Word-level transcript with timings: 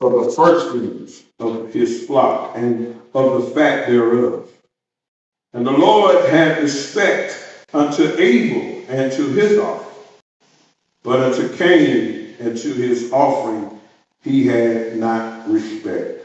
of 0.00 0.12
the 0.24 0.30
firstlings 0.30 1.24
of 1.40 1.72
his 1.72 2.06
flock 2.06 2.56
and 2.56 3.00
of 3.14 3.42
the 3.42 3.50
fat 3.50 3.88
thereof. 3.88 4.48
And 5.52 5.66
the 5.66 5.72
Lord 5.72 6.28
had 6.30 6.62
respect 6.62 7.64
unto 7.72 8.14
Abel 8.18 8.84
and 8.88 9.10
to 9.12 9.28
his 9.30 9.58
offering, 9.58 9.94
but 11.02 11.20
unto 11.20 11.56
Cain 11.56 12.36
and 12.38 12.56
to 12.56 12.72
his 12.74 13.12
offering 13.12 13.80
he 14.22 14.46
had 14.46 14.96
not 14.96 15.48
respect. 15.48 16.22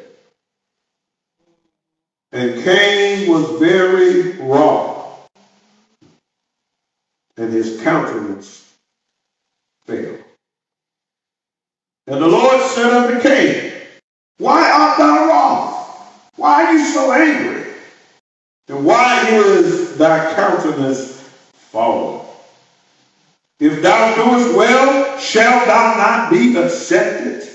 And 2.31 2.63
Cain 2.63 3.29
was 3.31 3.59
very 3.59 4.31
wroth, 4.39 5.27
and 7.37 7.53
his 7.53 7.81
countenance 7.81 8.73
fell. 9.85 10.17
And 12.07 12.21
the 12.21 12.27
Lord 12.27 12.61
said 12.61 12.91
unto 12.91 13.21
Cain, 13.21 13.73
Why 14.37 14.69
art 14.69 14.97
thou 14.97 15.27
wroth? 15.27 16.31
Why 16.35 16.65
are 16.65 16.73
you 16.73 16.85
so 16.85 17.13
angry? 17.13 17.73
And 18.67 18.85
why 18.85 19.25
is 19.29 19.97
thy 19.97 20.33
countenance 20.35 21.21
fallen? 21.53 22.25
If 23.59 23.81
thou 23.81 24.15
doest 24.15 24.57
well, 24.57 25.17
shalt 25.17 25.65
thou 25.67 25.95
not 25.95 26.29
be 26.29 26.57
accepted? 26.57 27.47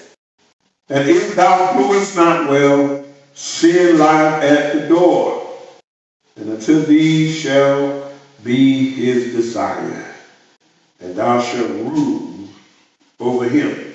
And 0.88 1.08
if 1.08 1.34
thou 1.34 1.74
doest 1.74 2.16
not 2.16 2.48
well, 2.48 3.04
sin 3.34 3.98
lieth 3.98 4.42
at 4.42 4.72
the 4.74 4.88
door, 4.88 5.46
and 6.36 6.50
unto 6.50 6.80
thee 6.86 7.30
shall 7.30 8.10
be 8.42 8.90
his 8.94 9.34
desire, 9.34 10.14
and 11.00 11.14
thou 11.14 11.42
shalt 11.42 11.68
rule 11.68 12.48
over 13.20 13.46
him. 13.46 13.87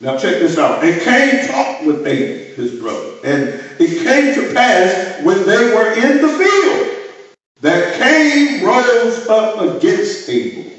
Now 0.00 0.18
check 0.18 0.40
this 0.40 0.58
out. 0.58 0.84
And 0.84 1.00
Cain 1.02 1.46
talked 1.48 1.84
with 1.84 2.06
Abel, 2.06 2.54
his 2.56 2.80
brother. 2.80 3.14
And 3.24 3.60
it 3.80 4.04
came 4.04 4.34
to 4.34 4.52
pass 4.52 5.22
when 5.24 5.46
they 5.46 5.74
were 5.74 5.92
in 5.92 6.20
the 6.20 6.28
field 6.28 7.14
that 7.60 7.94
Cain 7.94 8.64
rose 8.64 9.26
up 9.28 9.60
against 9.60 10.28
Abel, 10.28 10.70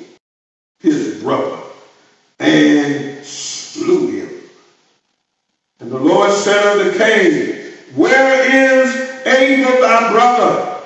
his 0.80 1.24
brother, 1.24 1.62
and 2.40 3.26
slew 3.26 4.12
him. 4.12 4.30
And 5.80 5.92
the 5.92 6.00
Lord 6.00 6.32
said 6.32 6.64
unto 6.64 6.98
Cain, 6.98 7.74
Where 7.96 8.84
is 8.84 9.26
Abel 9.26 9.82
thy 9.82 10.12
brother? 10.12 10.82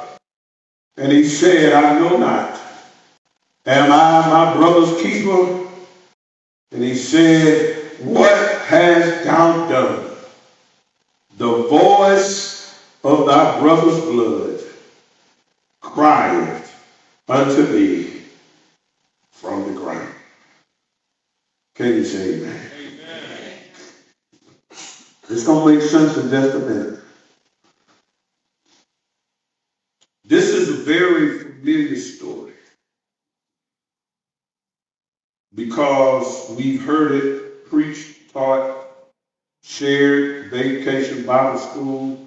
And 0.98 1.12
he 1.12 1.26
said, 1.28 1.74
I 1.74 2.00
know 2.00 2.18
not. 2.18 2.60
Am 3.66 3.92
I 3.92 4.28
my 4.30 4.54
brother's 4.56 5.02
keeper? 5.02 5.68
And 6.72 6.84
he 6.84 6.96
said, 6.96 7.79
what 8.02 8.62
hast 8.62 9.26
thou 9.26 9.68
done? 9.70 10.10
The 11.38 11.64
voice 11.68 12.80
of 13.04 13.26
thy 13.26 13.60
brother's 13.60 14.02
blood 14.06 14.60
crieth 15.82 16.76
unto 17.28 17.66
thee 17.66 18.22
from 19.32 19.74
the 19.74 19.80
ground. 19.80 20.14
Can 21.76 21.88
you 21.88 22.06
say 22.06 22.36
amen? 22.36 22.72
amen. 22.78 23.58
It's 25.30 25.46
going 25.46 25.68
to 25.68 25.80
make 25.80 25.90
sense 25.90 26.18
in 26.18 26.30
just 26.30 26.56
a 26.56 26.60
minute. 26.60 27.00
This 30.26 30.50
is 30.50 30.70
a 30.70 30.84
very 30.84 31.40
familiar 31.40 31.96
story 31.96 32.54
because 35.56 36.50
we've 36.52 36.84
heard 36.84 37.12
it 37.14 37.49
preached, 37.70 38.34
taught, 38.34 38.88
shared, 39.64 40.46
vacation 40.48 41.26
Bible 41.26 41.60
school, 41.60 42.18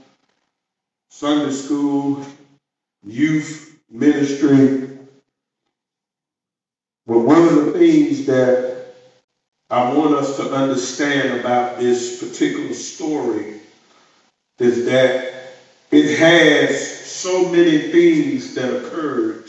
Sunday 1.11 1.53
school, 1.53 2.25
youth 3.05 3.79
ministry. 3.91 4.99
But 7.07 7.21
one 7.21 7.43
of 7.43 7.67
the 7.67 7.73
things 7.73 8.27
that 8.27 8.95
I 9.71 9.93
want 9.93 10.15
us 10.15 10.37
to 10.37 10.53
understand 10.53 11.41
about 11.41 11.79
this 11.79 12.23
particular 12.23 12.75
story 12.75 13.55
is 14.59 14.85
that 14.87 15.33
it 15.91 16.19
has 16.19 17.07
so 17.07 17.51
many 17.51 17.91
things 17.91 18.55
that 18.55 18.85
occurred 18.85 19.45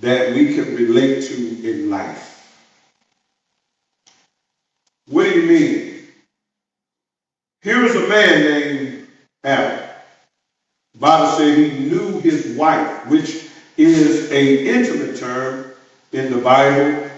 that 0.00 0.34
we 0.34 0.54
can 0.54 0.74
relate 0.74 1.22
to 1.22 1.70
in 1.70 1.90
life. 1.90 2.29
You 5.40 5.48
mean? 5.48 6.06
Here 7.62 7.82
is 7.84 7.94
a 7.94 8.06
man 8.08 8.40
named 8.42 9.08
Adam. 9.42 9.88
The 10.92 10.98
Bible 10.98 11.26
says 11.28 11.56
he 11.56 11.78
knew 11.78 12.20
his 12.20 12.56
wife, 12.56 13.06
which 13.06 13.46
is 13.78 14.30
a 14.30 14.66
intimate 14.66 15.16
term 15.16 15.72
in 16.12 16.30
the 16.30 16.42
Bible. 16.42 17.10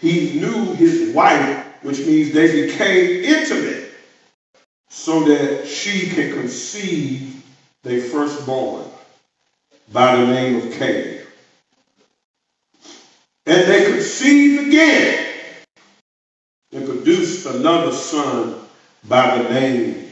He 0.00 0.38
knew 0.38 0.74
his 0.74 1.14
wife, 1.14 1.64
which 1.82 2.00
means 2.00 2.32
they 2.32 2.66
became 2.66 3.24
intimate 3.24 3.90
so 4.90 5.24
that 5.24 5.66
she 5.66 6.10
can 6.10 6.32
conceive 6.32 7.42
their 7.84 8.00
firstborn 8.00 8.84
by 9.90 10.16
the 10.16 10.26
name 10.26 10.56
of 10.56 10.72
Cain. 10.72 11.20
And 13.46 13.66
they 13.66 13.86
conceived 13.86 14.68
again 14.68 15.21
produced 17.12 17.46
another 17.46 17.92
son 17.92 18.54
by 19.06 19.36
the 19.36 19.50
name 19.50 20.10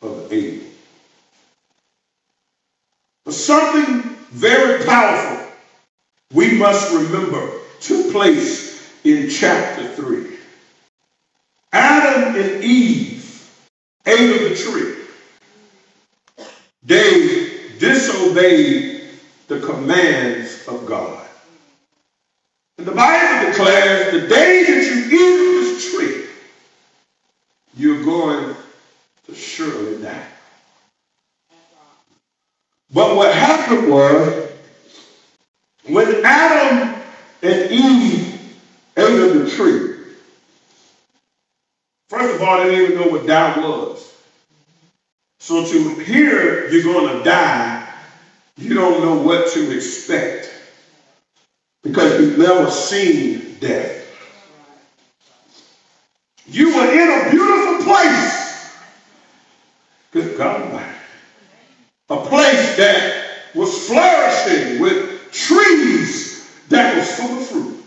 of 0.00 0.32
Abel. 0.32 0.66
But 3.24 3.34
something 3.34 4.16
very 4.30 4.84
powerful 4.86 5.46
we 6.32 6.52
must 6.52 6.92
remember 6.92 7.50
took 7.80 8.12
place 8.12 8.90
in 9.04 9.28
chapter 9.28 9.88
3. 9.88 10.38
Adam 11.72 12.34
and 12.34 12.64
Eve 12.64 13.50
ate 14.06 14.30
of 14.30 14.48
the 14.48 14.56
tree. 14.56 14.94
They 16.82 17.76
disobeyed 17.78 19.10
the 19.48 19.60
commands 19.60 20.66
of 20.66 20.86
God. 20.86 21.26
And 22.78 22.86
the 22.86 22.92
Bible 22.92 23.50
declares 23.50 24.12
the 24.12 24.28
day 24.28 24.64
that 24.64 24.84
you 24.86 25.04
eat 25.04 25.34
of 25.34 25.64
this 25.64 25.90
tree, 25.90 26.17
you're 27.78 28.04
going 28.04 28.56
to 29.26 29.34
surely 29.34 30.02
die. 30.02 30.26
But 32.92 33.16
what 33.16 33.32
happened 33.32 33.90
was, 33.90 34.50
when 35.86 36.24
Adam 36.24 37.00
and 37.42 37.70
Eve 37.70 38.54
ate 38.96 39.20
of 39.20 39.34
the 39.34 39.50
tree, 39.50 39.96
first 42.08 42.34
of 42.34 42.42
all, 42.42 42.58
they 42.58 42.70
didn't 42.70 42.92
even 42.92 42.98
know 43.00 43.08
what 43.12 43.26
doubt 43.26 43.58
was. 43.58 44.12
So 45.40 45.64
to 45.64 45.94
hear 46.00 46.68
you're 46.70 46.82
going 46.82 47.16
to 47.16 47.22
die, 47.22 47.86
you 48.56 48.74
don't 48.74 49.00
know 49.02 49.14
what 49.22 49.48
to 49.52 49.74
expect 49.74 50.50
because 51.82 52.20
you've 52.20 52.38
never 52.38 52.70
seen 52.70 53.56
death. 53.60 53.94
You 56.46 56.74
were 56.74 56.90
in 56.90 57.26
a 57.26 57.30
beautiful 57.30 57.57
place. 57.82 58.38
Good 60.10 60.38
God 60.38 60.82
A 62.08 62.16
place 62.16 62.76
that 62.76 63.24
was 63.54 63.86
flourishing 63.86 64.80
with 64.80 65.30
trees 65.32 66.48
that 66.70 66.96
was 66.96 67.12
full 67.12 67.38
of 67.38 67.46
fruit. 67.46 67.84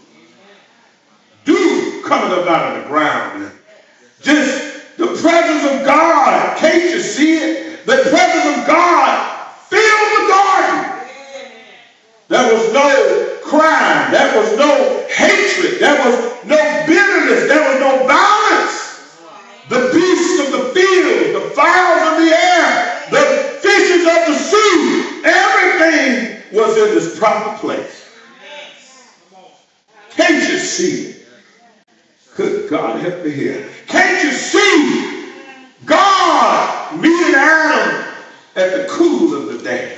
Dew 1.45 2.03
coming 2.05 2.37
up 2.37 2.47
out 2.47 2.77
of 2.77 2.83
the 2.83 2.89
ground. 2.89 3.51
Just 4.21 4.97
the 4.97 5.07
presence 5.07 5.63
of 5.71 5.85
God. 5.85 6.57
Can't 6.57 6.83
you 6.83 6.99
see 6.99 7.37
it? 7.37 7.85
The 7.87 7.97
presence 8.11 8.59
of 8.59 8.67
God 8.67 9.47
filled 9.67 10.11
the 10.13 10.27
garden. 10.29 11.07
There 12.27 12.53
was 12.53 12.71
no 12.71 13.39
crime. 13.43 14.11
There 14.11 14.39
was 14.39 14.57
no 14.57 15.07
hatred. 15.09 15.79
There 15.79 15.97
was 16.05 16.45
no 16.45 16.85
bitterness. 16.85 17.47
There 17.47 17.71
was 17.71 17.79
no 17.79 18.05
violence 18.05 18.81
the 19.71 19.89
beasts 19.93 20.39
of 20.45 20.51
the 20.51 20.63
field, 20.75 21.35
the 21.35 21.49
fowls 21.55 22.01
of 22.11 22.19
the 22.19 22.29
air, 22.35 23.07
the 23.09 23.23
fishes 23.63 24.03
of 24.03 24.19
the 24.27 24.35
sea, 24.35 25.23
everything 25.23 26.43
was 26.51 26.75
in 26.97 27.17
proper 27.17 27.57
place. 27.59 28.09
Can't 30.11 30.49
you 30.49 30.59
see 30.59 31.09
it? 31.09 31.27
Good 32.35 32.69
God, 32.69 32.99
help 33.01 33.25
me 33.25 33.31
here. 33.31 33.69
Can't 33.87 34.23
you 34.23 34.31
see 34.31 35.31
God 35.85 36.95
meeting 36.99 37.35
Adam 37.35 38.05
at 38.55 38.71
the 38.71 38.87
cool 38.89 39.35
of 39.35 39.53
the 39.53 39.63
day? 39.63 39.97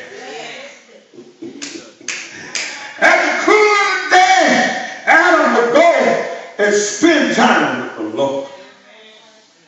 At 3.00 3.19
the 3.25 3.45
cool 3.45 3.56
of 3.56 4.04
the 4.04 4.16
day, 4.16 5.01
Adam 5.06 5.56
would 5.56 5.74
go 5.74 6.24
and 6.60 6.74
spend 6.74 7.36
time 7.36 7.84
with 7.84 7.98
the 7.98 8.18
Lord. 8.18 8.50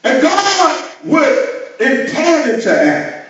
And 0.03 0.21
God 0.21 0.91
would 1.05 1.81
impart 1.81 2.47
it 2.47 2.61
to 2.61 2.71
Adam. 2.71 3.27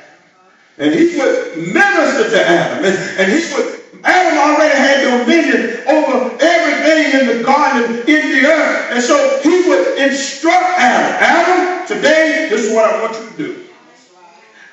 And 0.77 0.93
he 0.93 1.17
would 1.17 1.57
minister 1.73 2.29
to 2.29 2.47
Adam. 2.47 2.85
And, 2.85 3.19
and 3.19 3.31
he 3.31 3.53
would, 3.53 3.81
Adam 4.03 4.37
already 4.37 4.77
had 4.77 5.01
dominion 5.03 5.87
over 5.87 6.37
everything 6.41 7.19
in 7.19 7.37
the 7.37 7.43
garden, 7.43 7.97
in 7.99 8.31
the 8.31 8.47
earth. 8.47 8.91
And 8.91 9.03
so 9.03 9.39
he 9.41 9.69
would 9.69 9.97
instruct 9.97 10.79
Adam. 10.79 11.17
Adam, 11.21 11.87
today, 11.87 12.47
this 12.49 12.65
is 12.65 12.73
what 12.73 12.85
I 12.85 13.01
want 13.01 13.15
you 13.19 13.29
to 13.29 13.37
do. 13.37 13.65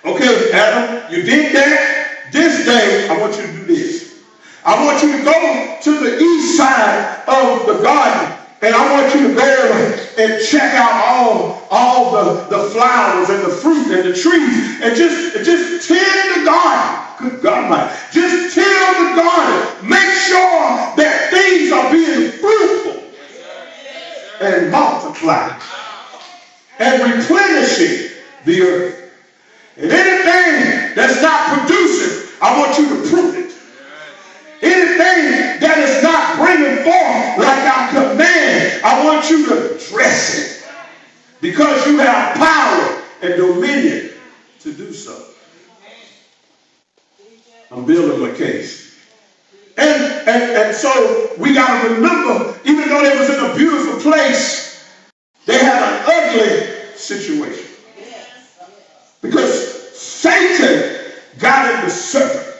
Okay, 0.05 0.53
Adam, 0.53 1.13
you 1.13 1.23
did 1.23 1.55
that. 1.55 2.33
This 2.33 2.65
day, 2.65 3.09
I 3.09 3.19
want 3.19 3.37
you 3.37 3.43
to 3.43 3.53
do 3.53 3.65
this. 3.67 4.23
I 4.65 4.85
want 4.85 5.03
you 5.03 5.19
to 5.19 5.25
go 5.25 5.79
to 5.83 5.99
the 5.99 6.19
east 6.19 6.57
side 6.57 7.23
of 7.29 7.67
the 7.67 7.83
garden 7.83 8.42
and 8.63 8.77
I 8.77 8.93
want 8.93 9.13
you 9.13 9.29
to 9.29 9.35
bear 9.35 9.93
and 10.19 10.47
check 10.47 10.73
out 10.75 11.05
all, 11.05 11.67
all 11.69 12.13
the, 12.13 12.45
the 12.45 12.71
flowers 12.71 13.29
and 13.29 13.43
the 13.43 13.57
fruit 13.57 13.91
and 13.91 14.09
the 14.09 14.15
trees 14.15 14.81
and 14.81 14.97
just, 14.97 15.45
just 15.45 15.89
tend 15.89 16.41
the 16.41 16.45
garden. 16.47 17.03
Good 17.19 17.43
God, 17.43 17.69
my. 17.69 17.99
Just 18.13 18.55
tend 18.55 19.17
the 19.17 19.21
garden. 19.21 19.89
Make 19.89 20.15
sure 20.15 20.95
that 20.95 21.29
things 21.31 21.73
are 21.73 21.91
being 21.91 22.31
fruitful 22.31 23.03
and 24.41 24.71
multiply 24.71 25.59
and 26.79 27.03
replenishing 27.03 28.17
the 28.45 28.63
earth. 28.63 29.11
And 29.77 29.91
anything 29.91 30.95
that's 30.95 31.21
not 31.21 31.59
producing, 31.59 32.29
I 32.41 32.59
want 32.61 32.79
you 32.79 32.89
to 32.91 33.09
prune 33.09 33.45
it. 33.45 33.53
Anything 34.63 35.59
that 35.59 35.79
is 35.79 36.03
not 36.05 36.37
bringing 36.37 36.85
forth 36.85 37.22
I 38.85 39.05
want 39.05 39.29
you 39.31 39.47
to 39.49 39.79
dress 39.91 40.39
it. 40.39 40.69
Because 41.41 41.87
you 41.87 41.99
have 41.99 42.37
power 42.37 43.03
and 43.23 43.35
dominion 43.37 44.13
to 44.61 44.73
do 44.73 44.93
so. 44.93 45.27
I'm 47.71 47.85
building 47.85 48.21
my 48.21 48.37
case. 48.37 48.99
And, 49.77 50.29
and, 50.29 50.43
and 50.53 50.77
so 50.77 51.35
we 51.39 51.55
got 51.55 51.83
to 51.83 51.95
remember, 51.95 52.59
even 52.65 52.89
though 52.89 53.03
they 53.03 53.19
was 53.19 53.31
in 53.31 53.45
a 53.45 53.55
beautiful 53.57 54.01
place, 54.01 54.87
they 55.47 55.59
had 55.59 55.83
an 55.83 56.03
ugly 56.07 56.95
situation. 56.95 57.69
Because 59.21 59.99
Satan 59.99 61.13
got 61.39 61.75
in 61.75 61.85
the 61.85 61.91
serpent 61.91 62.53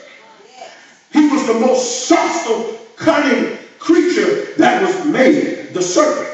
he 1.13 1.29
was 1.29 1.45
the 1.45 1.53
most 1.53 2.07
subtle, 2.07 2.79
cunning 2.95 3.57
creature 3.77 4.55
that 4.57 4.81
was 4.81 5.05
made, 5.05 5.62
the 5.73 5.81
serpent. 5.81 6.29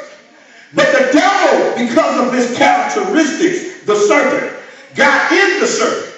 But 0.73 0.91
the 0.91 1.11
devil, 1.11 1.87
because 1.87 2.27
of 2.27 2.33
his 2.33 2.55
characteristics, 2.57 3.83
the 3.85 3.95
serpent, 3.95 4.55
got 4.95 5.31
in 5.31 5.59
the 5.59 5.67
serpent 5.67 6.15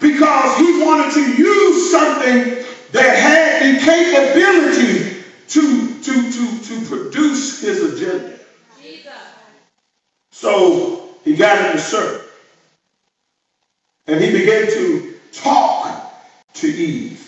because 0.00 0.58
he 0.58 0.82
wanted 0.82 1.12
to 1.12 1.42
use 1.42 1.90
something 1.90 2.64
that 2.92 3.16
had 3.18 3.62
the 3.62 3.80
capability 3.80 5.24
to, 5.48 6.02
to, 6.02 6.32
to, 6.32 6.64
to 6.64 6.86
produce 6.86 7.60
his 7.60 7.94
agenda. 7.94 8.38
So 10.30 11.14
he 11.24 11.34
got 11.34 11.66
in 11.66 11.76
the 11.76 11.82
serpent 11.82 12.30
and 14.06 14.22
he 14.22 14.30
began 14.30 14.66
to 14.66 15.14
talk 15.32 16.14
to 16.54 16.68
Eve. 16.68 17.22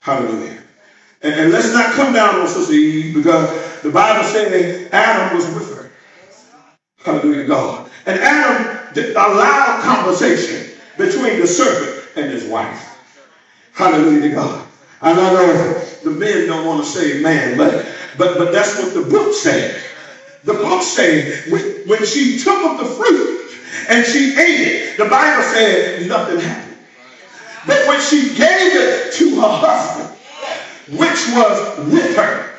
Hallelujah. 0.00 0.62
And, 1.26 1.34
and, 1.40 1.52
let's 1.52 1.72
not 1.72 1.92
come 1.94 2.12
down 2.12 2.36
on 2.36 2.46
Sister 2.46 2.72
Eve 2.72 3.14
because 3.14 3.82
the 3.82 3.90
Bible 3.90 4.22
says 4.28 4.88
Adam 4.92 5.36
was 5.36 5.44
with 5.46 5.76
her. 5.76 5.90
Hallelujah, 6.98 7.42
to 7.42 7.48
God. 7.48 7.90
And 8.06 8.20
Adam 8.20 8.96
allowed 8.96 9.82
conversation 9.82 10.78
between 10.96 11.40
the 11.40 11.46
serpent 11.48 12.16
and 12.16 12.30
his 12.30 12.44
wife. 12.44 12.96
Hallelujah 13.74 14.20
to 14.20 14.34
God. 14.36 14.68
I 15.02 15.14
know 15.14 15.74
the 16.04 16.10
men 16.10 16.46
don't 16.46 16.64
want 16.64 16.84
to 16.84 16.88
say 16.88 17.20
man, 17.20 17.58
but 17.58 17.84
but 18.16 18.38
but 18.38 18.52
that's 18.52 18.80
what 18.80 18.94
the 18.94 19.10
book 19.10 19.34
said. 19.34 19.82
The 20.44 20.54
book 20.54 20.80
said 20.82 21.50
when, 21.50 21.62
when 21.88 22.06
she 22.06 22.38
took 22.38 22.64
of 22.64 22.78
the 22.78 22.94
fruit 22.94 23.50
and 23.88 24.06
she 24.06 24.30
ate 24.38 24.60
it, 24.60 24.96
the 24.96 25.06
Bible 25.06 25.42
said 25.42 26.06
nothing 26.06 26.38
happened. 26.38 26.78
But 27.66 27.88
when 27.88 28.00
she 28.00 28.28
gave 28.36 28.76
it 28.76 29.12
to 29.14 29.40
her 29.40 29.48
husband, 29.48 30.15
which 30.88 31.28
was 31.34 31.78
with 31.90 32.16
her, 32.16 32.50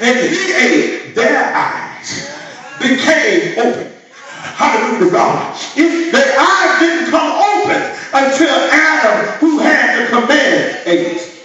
and 0.00 0.18
he 0.18 0.52
ate, 0.52 1.14
their 1.14 1.54
eyes 1.54 2.30
became 2.80 3.58
open. 3.58 3.92
Hallelujah, 4.54 5.10
God. 5.10 5.56
If 5.76 6.12
their 6.12 6.38
eyes 6.38 6.80
didn't 6.80 7.10
come 7.10 7.32
open 7.32 7.82
until 8.12 8.54
Adam, 8.70 9.38
who 9.38 9.58
had 9.58 10.04
the 10.04 10.08
command, 10.10 10.82
ate. 10.86 11.42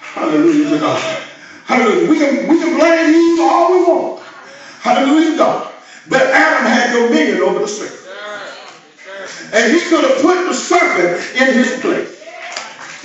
Hallelujah 0.00 0.70
to 0.70 0.78
God. 0.78 1.22
Hallelujah. 1.64 2.08
We 2.08 2.18
can, 2.18 2.48
we 2.48 2.58
can 2.58 2.76
blame 2.76 3.14
Eve 3.14 3.40
all 3.40 3.72
we 3.72 3.82
want. 3.84 4.22
Hallelujah, 4.80 5.32
to 5.32 5.36
God. 5.36 5.72
But 6.08 6.22
Adam 6.22 6.66
had 6.66 6.92
dominion 6.92 7.40
over 7.42 7.60
the 7.60 7.68
serpent. 7.68 8.00
And 9.52 9.72
he 9.72 9.80
could 9.88 10.04
have 10.04 10.20
put 10.22 10.46
the 10.46 10.54
serpent 10.54 11.40
in 11.40 11.54
his 11.54 11.80
place. 11.80 12.13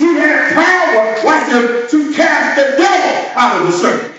He 0.00 0.06
had 0.14 0.54
power, 0.54 1.14
him, 1.44 1.86
to 1.90 2.14
cast 2.14 2.56
the 2.56 2.78
devil 2.78 3.38
out 3.38 3.60
of 3.60 3.66
the 3.66 3.72
serpent. 3.78 4.14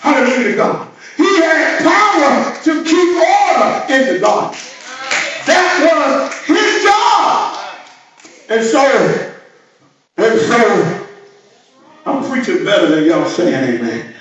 Hallelujah 0.00 0.50
to 0.50 0.56
God. 0.56 0.90
He 1.16 1.40
had 1.40 1.82
power 1.82 2.62
to 2.64 2.84
keep 2.84 3.16
order 3.16 3.86
in 3.88 4.12
the 4.12 4.20
garden. 4.20 4.60
That 5.46 5.80
was 5.80 6.34
his 6.44 6.84
job. 6.84 7.56
And 8.50 8.62
so, 8.66 9.34
and 10.18 10.40
so, 10.40 11.08
I'm 12.04 12.30
preaching 12.30 12.66
better 12.66 12.94
than 12.94 13.06
y'all 13.06 13.26
saying 13.30 13.80
amen. 13.80 14.14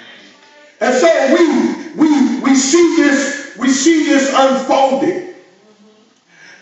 And 0.80 0.96
so 0.96 1.36
we 1.36 1.92
we 1.96 2.40
we 2.40 2.56
see 2.56 2.96
this, 2.96 3.58
we 3.58 3.68
see 3.68 4.06
this 4.06 4.32
unfolding. 4.34 5.34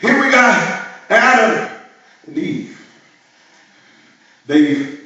Here 0.01 0.19
we 0.19 0.31
got 0.31 0.87
Adam. 1.11 1.64
They 4.47 4.97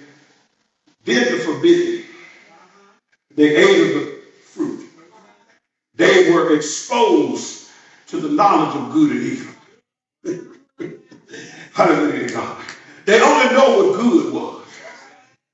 did 1.05 1.33
the 1.33 1.39
forbidden. 1.43 2.05
They 3.35 3.55
ate 3.57 3.95
of 3.97 4.03
the 4.03 4.21
fruit. 4.43 4.89
They 5.95 6.31
were 6.33 6.55
exposed 6.55 7.69
to 8.07 8.19
the 8.19 8.29
knowledge 8.29 8.75
of 8.75 8.91
good 8.93 9.11
and 9.11 9.23
evil. 9.23 9.55
Hallelujah 11.73 12.29
God. 12.31 12.57
They 13.05 13.21
only 13.21 13.55
know 13.55 13.77
what 13.91 14.01
good 14.01 14.33
was, 14.33 14.67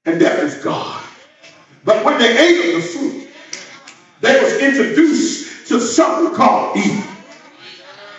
and 0.05 0.21
that 0.21 0.39
is 0.39 0.55
God. 0.63 1.03
But 1.86 2.05
when 2.05 2.19
they 2.19 2.38
ate 2.38 2.75
of 2.75 2.81
the 2.83 2.88
fruit, 2.89 3.29
they 4.21 4.41
was 4.43 4.57
introduced 4.60 5.67
to 5.69 5.79
something 5.81 6.36
called 6.36 6.77
evil. 6.77 7.12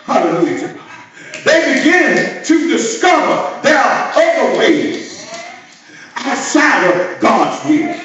Hallelujah 0.04 0.76
they 1.44 1.76
begin 1.78 2.44
to 2.44 2.68
discover 2.70 3.60
there 3.62 3.78
are 3.78 4.12
other 4.16 4.58
ways 4.58 4.95
outside 6.46 6.86
of 6.86 7.20
God's 7.20 7.68
will. 7.68 8.00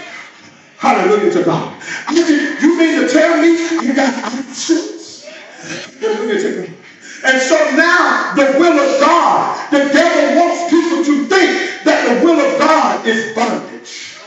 Hallelujah 0.78 1.32
to 1.32 1.44
God. 1.44 1.78
Mean, 2.12 2.58
you 2.60 2.78
mean 2.78 3.02
to 3.02 3.08
tell 3.08 3.40
me 3.40 3.50
you 3.86 3.94
got 3.94 4.12
options? 4.24 5.26
Hallelujah 6.00 6.42
to 6.42 6.62
God. 6.62 6.76
And 7.24 7.40
so 7.40 7.56
now 7.76 8.34
the 8.34 8.58
will 8.58 8.80
of 8.80 9.00
God, 9.00 9.72
the 9.72 9.78
devil 9.94 10.42
wants 10.42 10.72
people 10.72 11.06
to 11.06 11.26
think 11.28 11.84
that 11.86 12.20
the 12.20 12.26
will 12.26 12.40
of 12.40 12.60
God 12.60 13.06
is 13.06 13.36
bondage. 13.36 14.18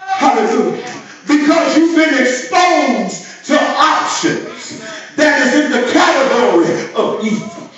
Hallelujah. 0.00 1.02
Because 1.28 1.76
you've 1.76 1.94
been 1.94 2.20
exposed 2.20 3.46
to 3.46 3.54
options 3.78 4.82
that 5.14 5.46
is 5.46 5.54
in 5.54 5.70
the 5.70 5.92
category 5.92 6.90
of 6.94 7.24
evil. 7.24 7.70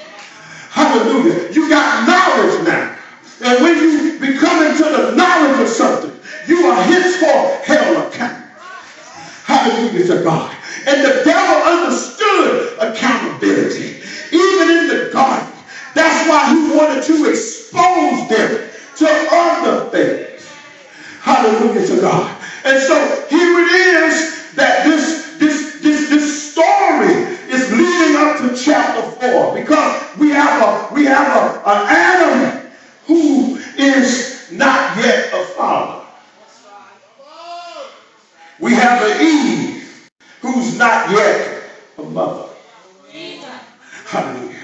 Hallelujah. 0.70 1.52
You 1.52 1.68
got 1.68 2.08
knowledge 2.08 2.66
now. 2.66 2.87
And 3.40 3.62
when 3.62 3.76
you 3.76 4.18
become 4.18 4.66
into 4.66 4.82
the 4.82 5.14
knowledge 5.14 5.60
of 5.60 5.68
something, 5.68 6.18
you 6.48 6.66
are 6.66 6.82
henceforth 6.82 7.64
held 7.64 8.08
accountable. 8.08 8.48
Hallelujah 9.44 10.06
to 10.06 10.24
God. 10.24 10.56
And 10.86 11.04
the 11.04 11.22
devil 11.24 11.56
understood 11.70 12.78
accountability, 12.80 14.02
even 14.32 14.70
in 14.78 14.88
the 14.88 15.10
garden. 15.12 15.52
That's 15.94 16.28
why 16.28 16.48
he 16.50 16.76
wanted 16.76 17.04
to 17.04 17.30
expose 17.30 18.28
them 18.28 18.70
to 18.96 19.28
other 19.30 19.90
things. 19.90 20.48
Hallelujah 21.20 21.86
to 21.86 22.00
God. 22.00 22.36
And 22.64 22.82
so 22.82 23.26
here 23.30 23.60
it 23.60 23.70
is 24.04 24.54
that 24.54 24.84
this, 24.84 25.36
this, 25.38 25.80
this, 25.80 26.10
this 26.10 26.52
story 26.52 27.14
is 27.48 27.70
leading 27.70 28.16
up 28.16 28.38
to 28.38 28.56
chapter 28.56 29.02
4 29.02 29.54
because 29.54 30.18
we 30.18 30.30
have 30.30 30.62
a 30.62 30.94
we 30.94 31.04
have 31.04 31.28
a, 31.28 31.68
an 31.68 31.86
Adam 31.88 32.67
who 33.08 33.58
is 33.78 34.52
not 34.52 34.96
yet 34.98 35.32
a 35.32 35.44
father. 35.56 36.06
We 38.60 38.74
have 38.74 39.02
an 39.02 39.26
Eve 39.26 40.08
who's 40.42 40.78
not 40.78 41.10
yet 41.10 41.70
a 41.96 42.02
mother. 42.02 42.50
Hallelujah. 44.04 44.56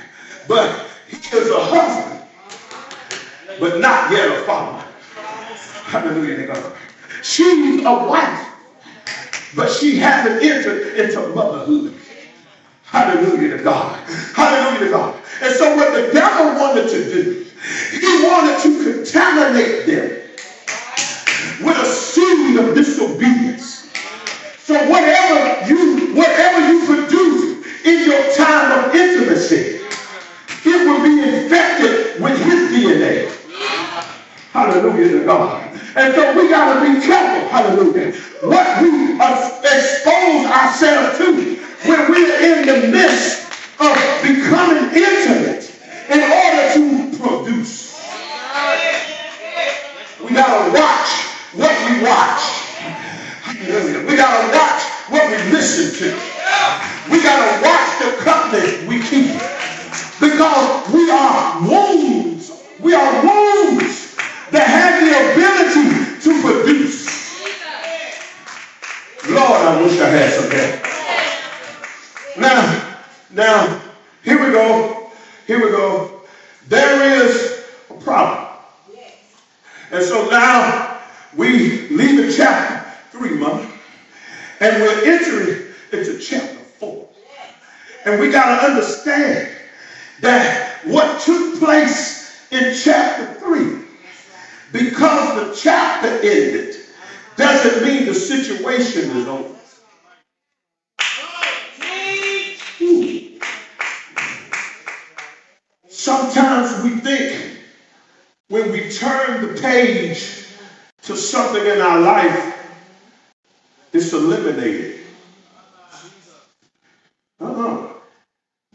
but 0.47 0.87
he 1.09 1.17
is 1.37 1.51
a 1.51 1.59
husband, 1.59 2.29
but 3.61 3.81
not 3.81 4.11
yet 4.13 4.29
a 4.29 4.43
father. 4.45 4.85
Hallelujah 5.85 6.37
to 6.37 6.47
God. 6.47 6.73
She's 7.23 7.81
a 7.85 7.93
wife, 7.93 8.47
but 9.57 9.71
she 9.71 9.97
hasn't 9.97 10.43
entered 10.43 10.97
into 10.99 11.29
motherhood. 11.35 11.95
Hallelujah 12.85 13.57
to 13.57 13.63
God. 13.63 13.99
Hallelujah 14.35 14.87
to 14.87 14.91
God. 14.91 15.23
And 15.43 15.55
so 15.55 15.77
what 15.77 15.93
the 15.93 16.13
devil 16.13 16.61
wanted 16.61 16.89
to 16.91 17.05
do, 17.13 17.44
he 17.65 18.25
wanted 18.25 18.61
to 18.63 18.85
contaminate 18.85 19.87
them 19.87 20.21
with 21.65 21.77
a 21.79 21.87
seed 21.87 22.59
of 22.59 22.75
disobedience. 22.75 23.91
So 24.59 24.75
whatever 24.89 25.67
you 25.67 26.15
whatever 26.15 26.73
you 26.73 26.85
produce 26.85 27.65
in 27.85 28.11
your 28.11 28.33
time 28.35 28.85
of 28.85 28.95
intimacy, 28.95 29.81
it 30.65 30.87
will 30.87 31.03
be 31.03 31.23
infected 31.23 32.21
with 32.21 32.39
his 32.45 32.71
DNA. 32.71 33.31
Hallelujah 34.53 35.19
to 35.19 35.25
God. 35.25 35.73
And 35.97 36.15
so 36.15 36.37
we 36.37 36.49
got 36.49 36.75
to 36.75 36.81
be 36.81 37.07
careful, 37.07 37.49
hallelujah, 37.49 38.13
what 38.43 38.83
we 38.83 39.15
expose 39.15 40.47
ourselves 40.47 41.19
to 41.19 41.57
when 41.89 42.11
we're 42.11 42.41
in 42.41 42.67
the 42.67 42.89
midst 42.89 43.47
of 43.81 43.97
becoming 44.23 44.91
intimate 44.95 45.64
in 46.11 46.21
order 46.21 46.75
to 46.75 47.17
produce. 47.19 47.95
We 50.23 50.35
got 50.35 50.67
to 50.67 50.73
watch 50.73 51.11
what 51.55 51.75
we 51.89 52.03
watch. 52.05 52.43
We 54.07 54.17
got 54.17 54.33
to 54.41 54.57
watch 54.57 54.83
what 55.09 55.31
we 55.31 55.37
listen 55.53 55.95
to. 55.99 56.15
We 57.11 57.23
got 57.23 57.39
to 57.41 57.63
watch 57.63 57.99
the 58.01 58.11
company 58.23 58.87
we 58.87 59.01
keep. 59.03 59.41
Because 60.21 60.93
we 60.93 61.11
are 61.11 61.61
wounds. 61.63 62.51
We 62.81 62.95
are 62.95 63.13
wounds 63.23 64.17
that 64.51 64.67
have 64.67 65.01
the 65.01 65.13
ability 65.33 66.21
to 66.21 66.31
produce. 66.43 67.05
Lord, 69.29 69.61
I 69.63 69.83
wish 69.83 70.01
I 70.01 70.09
had 70.09 70.33
some 70.33 70.51
help. 70.51 70.85
Now, 72.37 72.99
now, 73.31 73.81
here 74.23 74.45
we 74.45 74.53
go. 74.53 75.04
Here 75.47 75.63
we 75.63 75.71
go. 75.71 76.23
There 76.69 77.23
is 77.23 77.65
a 77.91 77.95
problem. 77.95 78.49
And 79.91 80.03
so 80.03 80.29
now 80.31 81.01
we 81.37 81.89
leave 81.89 82.21
in 82.21 82.33
chapter 82.33 82.91
3, 83.11 83.37
Mother, 83.37 83.69
and 84.61 84.83
we're 84.83 85.05
entering 85.05 85.67
into 85.93 86.19
chapter 86.19 86.57
4. 86.79 87.09
And 88.07 88.21
we 88.21 88.31
got 88.31 88.61
to 88.61 88.67
understand 88.67 89.51
that 90.21 90.85
what 90.85 91.21
took 91.21 91.59
place 91.59 92.51
in 92.51 92.75
chapter 92.75 93.35
3, 93.41 93.85
because 94.73 95.35
the 95.35 95.61
chapter 95.61 96.09
ended, 96.09 96.77
doesn't 97.37 97.85
mean 97.85 98.07
the 98.07 98.15
situation 98.15 99.11
is 99.11 99.29
over. 99.29 99.55
Sometimes 105.89 106.71
we 106.85 106.91
think 106.91 107.61
when 108.49 108.71
we 108.71 108.91
turn 108.91 109.49
the 109.55 109.61
page 109.61 110.45
to 111.03 111.17
something 111.17 111.65
in 111.65 111.81
our 111.81 112.01
life, 112.01 112.55
it's 113.95 114.13
eliminated. 114.13 115.01
Uh-uh. 117.41 117.89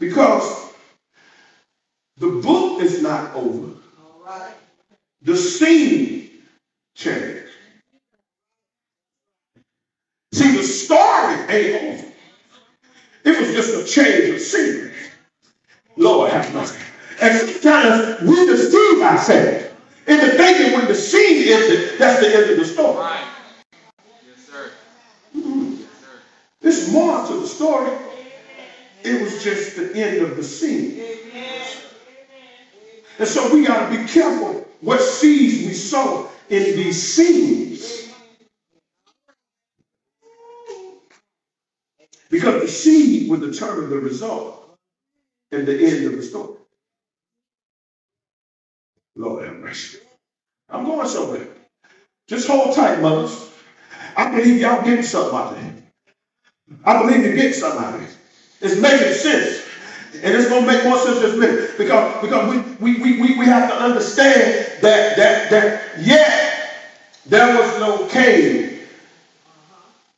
Because 0.00 0.72
the 2.16 2.28
book 2.42 2.82
is 2.82 3.00
not 3.00 3.32
over. 3.34 3.74
The 5.22 5.36
scene 5.36 6.30
changed. 6.96 7.46
See, 10.32 10.56
the 10.56 10.62
story 10.64 11.34
ain't 11.48 11.82
over. 11.82 12.12
It 13.24 13.40
was 13.40 13.54
just 13.54 13.76
a 13.76 13.84
change 13.84 14.34
of 14.34 14.40
scenery. 14.40 14.94
Lord 15.96 16.32
have 16.32 16.52
mercy. 16.52 16.89
And 17.20 17.50
sometimes 17.50 18.22
we 18.22 18.46
deceive 18.46 19.02
ourselves 19.02 19.66
into 20.06 20.30
thinking 20.30 20.72
when 20.72 20.86
the 20.86 20.94
scene 20.94 21.52
ended, 21.52 21.98
that's 21.98 22.20
the 22.20 22.34
end 22.34 22.50
of 22.50 22.56
the 22.56 22.64
story. 22.64 22.96
Right. 22.96 23.26
Yes, 24.26 24.46
sir. 24.46 24.70
Mm-hmm. 25.36 25.74
Yes, 25.80 25.88
sir. 26.00 26.20
There's 26.62 26.92
more 26.92 27.26
to 27.26 27.40
the 27.40 27.46
story. 27.46 27.96
It 29.04 29.22
was 29.22 29.42
just 29.44 29.76
the 29.76 29.94
end 29.94 30.22
of 30.22 30.36
the 30.36 30.42
scene. 30.42 31.02
And 33.18 33.28
so 33.28 33.52
we 33.52 33.66
got 33.66 33.90
to 33.90 33.98
be 33.98 34.08
careful 34.08 34.66
what 34.80 35.00
seeds 35.02 35.66
we 35.66 35.74
sow 35.74 36.30
in 36.48 36.74
these 36.74 37.14
scenes. 37.14 38.14
Because 42.30 42.62
the 42.62 42.68
seed 42.68 43.28
will 43.28 43.40
determine 43.40 43.90
the 43.90 43.98
result 43.98 44.78
and 45.52 45.66
the 45.66 45.84
end 45.84 46.06
of 46.06 46.16
the 46.16 46.22
story. 46.22 46.59
I'm 50.68 50.84
going 50.84 51.08
somewhere. 51.08 51.48
Just 52.28 52.46
hold 52.46 52.74
tight, 52.76 53.00
mothers. 53.00 53.50
I 54.16 54.30
believe 54.30 54.60
y'all 54.60 54.84
getting 54.84 55.02
something 55.02 55.36
out 55.36 55.56
of. 55.56 55.82
I 56.84 57.02
believe 57.02 57.24
you're 57.24 57.34
getting 57.34 57.52
something 57.52 57.84
out 57.84 57.94
of 57.94 58.02
it. 58.02 58.16
It's 58.60 58.80
making 58.80 59.12
sense. 59.14 59.66
And 60.22 60.34
it's 60.34 60.48
to 60.48 60.60
make 60.66 60.84
more 60.84 60.98
sense 60.98 61.20
this 61.20 61.36
minute. 61.36 61.78
Because, 61.78 62.20
because 62.20 62.78
we, 62.80 62.94
we, 63.00 63.20
we, 63.20 63.38
we 63.38 63.44
have 63.46 63.70
to 63.70 63.76
understand 63.76 64.82
that, 64.82 65.16
that, 65.16 65.50
that 65.50 65.82
yet 66.00 66.50
there 67.26 67.56
was 67.58 67.78
no 67.78 68.06
Cain. 68.08 68.80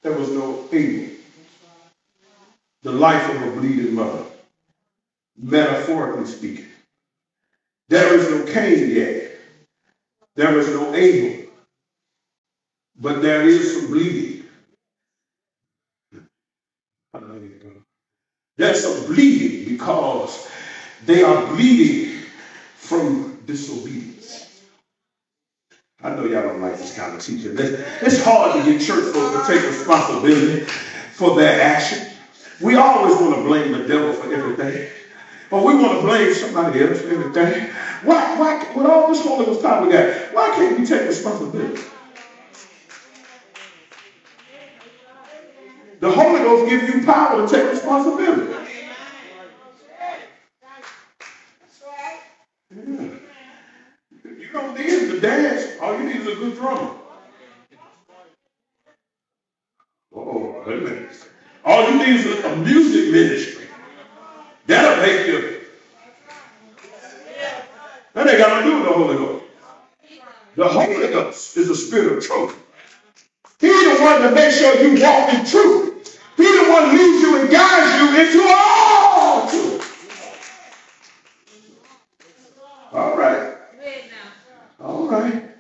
There 0.03 0.13
was 0.13 0.31
no 0.31 0.69
Abel. 0.73 1.15
The 2.83 2.93
life 2.93 3.29
of 3.31 3.43
a 3.43 3.51
bleeding 3.61 3.95
mother. 3.95 4.25
Metaphorically 5.37 6.27
speaking. 6.27 6.67
There 7.89 8.15
is 8.19 8.31
no 8.31 8.53
Cain 8.53 8.91
yet. 8.91 9.22
There 10.37 10.59
is 10.59 10.69
no 10.71 10.95
Abel. 10.95 11.47
But 13.01 13.23
there 13.23 13.43
is 13.49 13.75
some 13.79 13.89
bleeding. 13.89 14.45
There's 18.57 18.83
some 18.85 19.07
bleeding 19.07 19.75
because 19.77 20.51
they 21.07 21.23
are 21.23 21.47
bleeding 21.49 22.15
from 22.77 23.43
disobedience. 23.47 24.61
I 26.03 26.11
know 26.11 26.25
y'all 26.27 26.43
don't 26.43 26.61
like 26.63 26.79
this 26.79 26.97
kind 26.97 27.15
of 27.17 27.23
teaching. 27.23 27.57
It's 27.59 28.25
hard 28.25 28.53
to 28.65 28.71
get 28.73 28.81
church 28.83 29.13
folks 29.15 29.49
to 29.49 29.55
take 29.55 29.67
responsibility 29.67 30.61
for 30.65 31.37
their 31.37 31.61
action. 31.63 32.07
We 32.61 32.77
always 32.77 33.17
want 33.21 33.37
to 33.37 33.43
blame 33.43 33.73
the 33.73 33.89
devil 33.89 34.13
for 34.13 34.33
everything. 34.33 34.89
But 35.53 35.65
we 35.67 35.75
want 35.77 36.01
to 36.01 36.07
blame 36.07 36.33
somebody 36.33 36.81
else 36.81 37.03
for 37.03 37.11
everything. 37.11 37.69
Why, 38.05 38.39
why, 38.39 38.73
with 38.75 38.87
all 38.87 39.09
this 39.09 39.23
Holy 39.23 39.45
Ghost 39.45 39.61
time 39.61 39.87
we 39.87 39.93
got, 39.93 40.07
why 40.33 40.49
can't 40.57 40.79
we 40.79 40.87
take 40.87 41.07
responsibility? 41.07 41.83
The 46.01 46.11
Holy 46.11 46.41
Ghost 46.41 46.71
gives 46.71 46.89
you 46.95 47.05
power 47.05 47.47
to 47.47 47.47
take 47.55 47.71
responsibility. 47.71 48.51
Yeah. 52.71 53.19
You 54.25 54.49
don't 54.55 54.79
need 54.79 55.11
to 55.11 55.21
dance. 55.21 55.79
All 55.83 55.95
you 55.99 56.05
need 56.05 56.17
is 56.17 56.29
a 56.29 56.35
good 56.37 56.57
drummer. 56.57 56.93
Oh, 60.15 60.65
wait. 60.67 61.29
All 61.67 61.91
you 61.91 61.99
need 61.99 62.27
is 62.27 62.45
a 62.45 62.57
music 62.57 63.13
ministry. 63.13 63.69
That'll 64.67 65.03
make 65.03 65.27
you. 65.27 65.61
That 68.15 68.29
ain't 68.29 68.39
got 68.39 68.61
to 68.61 68.65
do 68.65 68.77
with 68.77 68.85
the 68.87 68.93
Holy 68.93 69.17
Ghost. 69.17 69.45
The 70.63 70.69
Holy 70.69 71.09
Ghost 71.09 71.57
is 71.57 71.67
the 71.67 71.75
spirit 71.75 72.19
of 72.19 72.25
truth. 72.25 72.57
He's 73.59 73.99
the 73.99 74.05
one 74.05 74.23
to 74.23 74.31
make 74.31 74.53
sure 74.53 74.81
you 74.81 75.03
walk 75.03 75.35
in 75.35 75.45
truth. 75.45 76.21
He's 76.37 76.63
the 76.63 76.71
one 76.71 76.97
leads 76.97 77.21
you 77.21 77.41
and 77.41 77.51
guides 77.51 78.01
you 78.01 78.21
into 78.21 78.49
all 78.49 79.49
truth. 79.51 80.13
All 82.93 83.17
right. 83.17 83.57
All 84.79 85.09
right. 85.09 85.51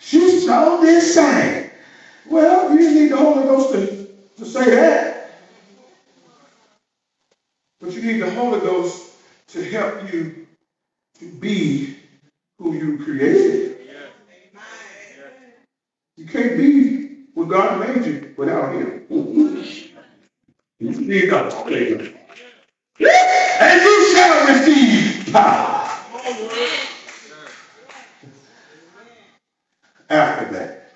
She 0.00 0.40
saw 0.40 0.78
this 0.78 1.14
sign. 1.14 1.70
Well, 2.26 2.74
you 2.74 2.94
need 2.94 3.12
the 3.12 3.16
Holy 3.16 3.44
Ghost 3.44 3.72
to, 3.74 4.08
to 4.38 4.44
say 4.44 4.70
that. 4.70 5.30
But 7.80 7.92
you 7.92 8.02
need 8.02 8.22
the 8.22 8.30
Holy 8.32 8.58
Ghost 8.58 9.12
to 9.50 9.62
help 9.70 10.12
you 10.12 10.48
to 11.20 11.30
be 11.30 11.96
who 12.58 12.74
you 12.74 13.04
created. 13.04 13.67
You 16.18 16.26
can't 16.26 16.56
be 16.56 17.26
what 17.34 17.48
God 17.48 17.78
made 17.78 18.04
you 18.04 18.34
without 18.36 18.74
Him. 18.74 19.04
You 20.80 20.90
need 20.90 21.30
Ghost. 21.30 21.56
And 21.68 22.12
you 23.82 24.12
shall 24.12 24.48
receive 24.48 25.32
power. 25.32 25.88
After 30.10 30.52
that, 30.54 30.90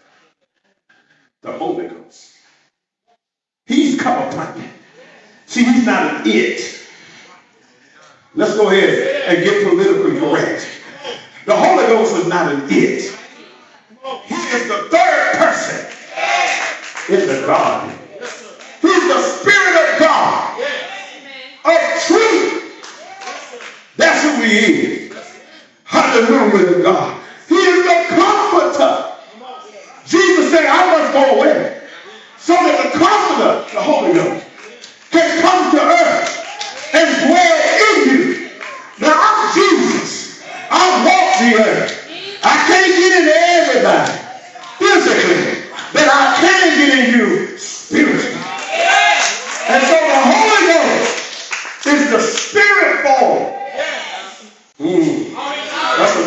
the 1.43 1.53
Holy 1.53 1.87
Ghost. 1.87 2.33
He's 3.67 4.01
come 4.01 4.29
upon 4.29 4.61
you. 4.61 4.69
See, 5.47 5.63
he's 5.63 5.87
not 5.87 6.17
an 6.17 6.23
it. 6.25 6.85
Let's 8.35 8.57
go 8.57 8.71
ahead 8.71 9.29
and 9.29 9.45
get 9.45 9.69
politically 9.69 10.19
correct. 10.19 10.67
The 11.47 11.55
Holy 11.55 11.87
Ghost 11.87 12.17
is 12.17 12.27
not 12.27 12.53
an 12.53 12.67
it. 12.69 13.12
God. 17.47 17.92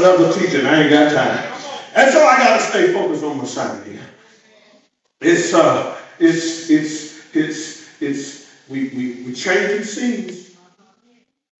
Another 0.06 0.34
teaching. 0.34 0.66
I 0.66 0.84
ain't 0.84 0.90
got 0.92 1.12
time. 1.12 1.54
And 1.96 2.12
so 2.12 2.26
I 2.26 2.38
gotta 2.38 2.64
stay 2.64 2.94
focused 2.94 3.24
on 3.24 3.38
my 3.38 3.84
here. 3.86 4.02
It's 5.22 5.54
uh 5.54 5.98
it's 6.20 6.70
it's 6.70 7.36
it's 7.36 8.02
it's 8.02 8.52
we 8.70 8.90
we 8.90 9.24
we 9.24 9.34
changing 9.34 9.84
scenes. 9.84 10.56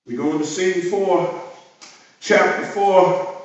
We 0.06 0.16
go 0.16 0.32
into 0.34 0.46
scene 0.46 0.82
four, 0.84 1.42
chapter 2.20 2.66
four, 2.66 3.42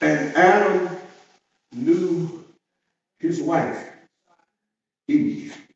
and 0.00 0.34
Adam 0.34 0.96
knew 1.72 2.44
his 3.18 3.42
wife, 3.42 3.86
Eve, 5.08 5.66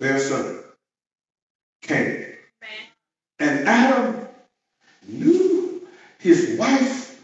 their 0.00 0.18
son, 0.18 0.60
Cain. 1.82 2.36
And 3.40 3.68
Adam 3.68 4.17
his 6.18 6.58
wife 6.58 7.20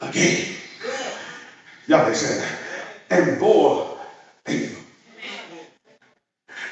again. 0.00 0.54
Y'all 1.86 2.06
they 2.06 2.14
said 2.14 2.46
and 3.10 3.38
bore 3.38 3.98
Abel. 4.46 4.76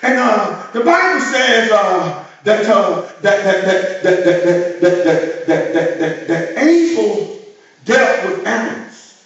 And 0.02 0.18
uh, 0.18 0.70
the 0.72 0.80
Bible 0.80 1.20
says 1.20 1.70
uh, 1.72 2.24
that, 2.44 2.68
uh, 2.68 3.00
that, 3.22 3.44
that, 3.44 3.64
that, 3.64 4.02
that, 4.02 4.24
that, 4.24 4.42
that, 4.80 4.80
that, 4.80 5.04
that, 5.04 5.46
that, 5.46 5.72
that, 5.74 5.98
that, 5.98 6.28
that 6.28 6.58
Abel 6.58 7.38
dealt 7.84 8.24
with 8.26 8.46
animals, 8.46 9.24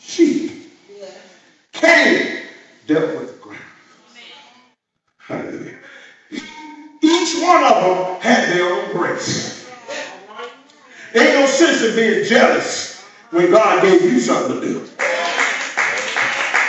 sheep. 0.00 0.52
Cain 1.72 2.42
dealt 2.86 3.20
with 3.20 3.40
ground. 3.40 3.60
Hallelujah. 5.18 5.78
Each 7.02 7.42
one 7.42 7.64
of 7.64 7.82
them 7.82 8.20
had 8.20 8.48
their 8.48 8.72
own 8.72 8.92
grace. 8.92 9.47
Ain't 11.18 11.34
no 11.40 11.46
sense 11.46 11.82
in 11.84 11.96
being 11.96 12.24
jealous 12.26 13.02
when 13.30 13.50
God 13.50 13.82
gave 13.82 14.02
you 14.02 14.20
something 14.20 14.60
to 14.60 14.66
do. 14.66 14.88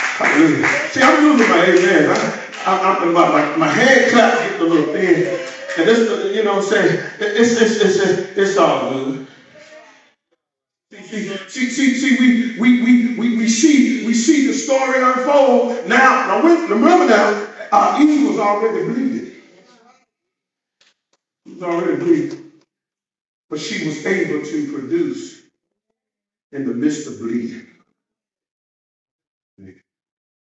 Hallelujah. 0.06 0.68
See, 0.90 1.02
I'm 1.02 1.24
losing 1.24 1.48
my 1.48 1.64
amen. 1.64 2.10
I, 2.10 2.42
I, 2.66 2.98
I, 3.00 3.04
my, 3.06 3.12
my, 3.12 3.56
my 3.56 3.68
hand 3.68 4.10
claps 4.12 4.40
get 4.50 4.60
a 4.60 4.64
little 4.64 4.92
thin. 4.94 5.40
And 5.78 5.88
this, 5.88 6.36
you 6.36 6.44
know 6.44 6.56
what 6.56 6.64
I'm 6.64 6.70
saying? 6.70 7.04
It's, 7.20 7.60
it's, 7.60 7.80
it's, 7.82 7.96
it's, 7.98 8.38
it's 8.38 8.58
all 8.58 8.90
good. 8.90 9.26
See, 10.92 11.02
see, 11.48 11.70
see, 11.70 11.94
see, 11.94 12.16
we, 12.20 12.60
we, 12.60 12.82
we, 12.82 13.16
we, 13.18 13.36
we 13.38 13.48
see 13.48 14.06
we 14.06 14.14
see 14.14 14.46
the 14.48 14.54
story 14.54 15.00
unfold. 15.02 15.86
Now, 15.86 16.26
now 16.28 16.42
remember 16.42 17.06
now, 17.06 17.48
uh, 17.72 17.98
Eve 18.00 18.28
was 18.28 18.38
already 18.38 18.84
bleeding. 18.86 19.32
She 21.46 21.54
was 21.54 21.62
already 21.62 21.96
bleeding. 21.98 22.49
But 23.50 23.60
she 23.60 23.86
was 23.88 24.06
able 24.06 24.44
to 24.46 24.72
produce 24.72 25.42
in 26.52 26.66
the 26.66 26.74
midst 26.74 27.08
of 27.08 27.20
bleeding. 27.20 27.66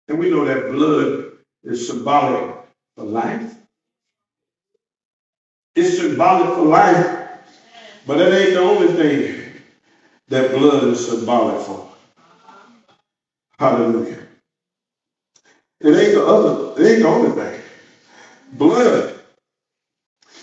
And 0.08 0.18
we 0.18 0.30
know 0.30 0.44
that 0.44 0.72
blood 0.72 1.32
is 1.64 1.88
symbolic 1.88 2.56
for 2.96 3.04
life. 3.04 3.56
It's 5.76 5.98
symbolic 5.98 6.54
for 6.56 6.66
life, 6.66 7.28
but 8.06 8.18
that 8.18 8.32
ain't 8.32 8.54
the 8.54 8.60
only 8.60 8.88
thing 8.94 9.52
that 10.28 10.52
blood 10.52 10.84
is 10.84 11.08
symbolic 11.08 11.64
for. 11.66 11.90
Hallelujah. 13.58 14.26
It 15.80 15.88
ain't 15.88 16.14
the 16.14 16.26
other, 16.26 16.82
it 16.82 16.92
ain't 16.94 17.02
the 17.02 17.08
only 17.08 17.30
thing. 17.32 17.60
Blood 18.54 19.20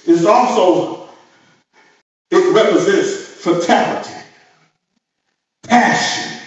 is 0.08 0.26
also, 0.26 1.01
represents 2.54 3.16
fatality, 3.44 4.14
passion, 5.64 6.40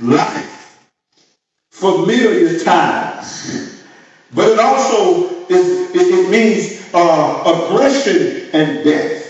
life, 0.00 0.78
familiar 1.70 2.58
ties. 2.58 3.84
But 4.34 4.48
it 4.48 4.58
also 4.58 5.28
is, 5.48 5.90
it, 5.94 5.96
it 5.96 6.30
means 6.30 6.88
uh, 6.94 7.42
aggression 7.46 8.48
and 8.52 8.84
death. 8.84 9.22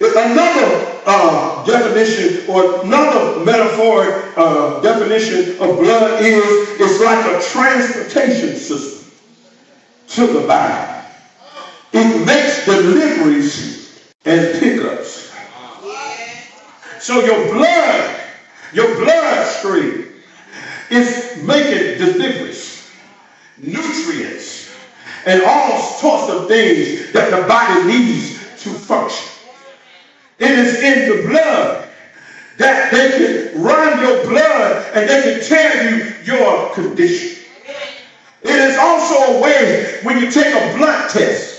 Another 0.00 1.00
uh, 1.06 1.64
definition 1.64 2.48
or 2.50 2.84
another 2.84 3.44
metaphoric 3.44 4.36
uh, 4.36 4.80
definition 4.80 5.52
of 5.60 5.78
blood 5.78 6.20
is 6.22 6.42
it's 6.80 7.00
like 7.00 7.24
a 7.26 7.40
transportation 7.42 8.56
system 8.56 9.10
to 10.08 10.26
the 10.26 10.46
body. 10.46 11.06
It 11.92 12.26
makes 12.26 12.64
deliveries 12.66 13.75
and 14.26 14.60
pickups. 14.60 15.32
So 17.00 17.24
your 17.24 17.54
blood, 17.54 18.20
your 18.72 18.96
bloodstream 18.96 20.12
is 20.90 21.42
making 21.42 21.98
the 21.98 22.12
deliveries, 22.12 22.90
nutrients, 23.58 24.76
and 25.26 25.42
all 25.42 25.80
sorts 25.80 26.32
of 26.32 26.48
things 26.48 27.12
that 27.12 27.30
the 27.30 27.46
body 27.46 27.84
needs 27.86 28.38
to 28.62 28.70
function. 28.70 29.28
It 30.38 30.50
is 30.50 30.82
in 30.82 31.16
the 31.16 31.28
blood 31.28 31.88
that 32.58 32.90
they 32.90 33.10
can 33.10 33.62
run 33.62 34.00
your 34.00 34.26
blood 34.26 34.86
and 34.94 35.08
they 35.08 35.22
can 35.22 35.44
tell 35.44 35.84
you 35.84 36.14
your 36.24 36.74
condition. 36.74 37.44
It 38.42 38.54
is 38.54 38.76
also 38.76 39.38
a 39.38 39.42
way 39.42 39.98
when 40.02 40.20
you 40.20 40.30
take 40.30 40.54
a 40.54 40.76
blood 40.76 41.10
test, 41.10 41.55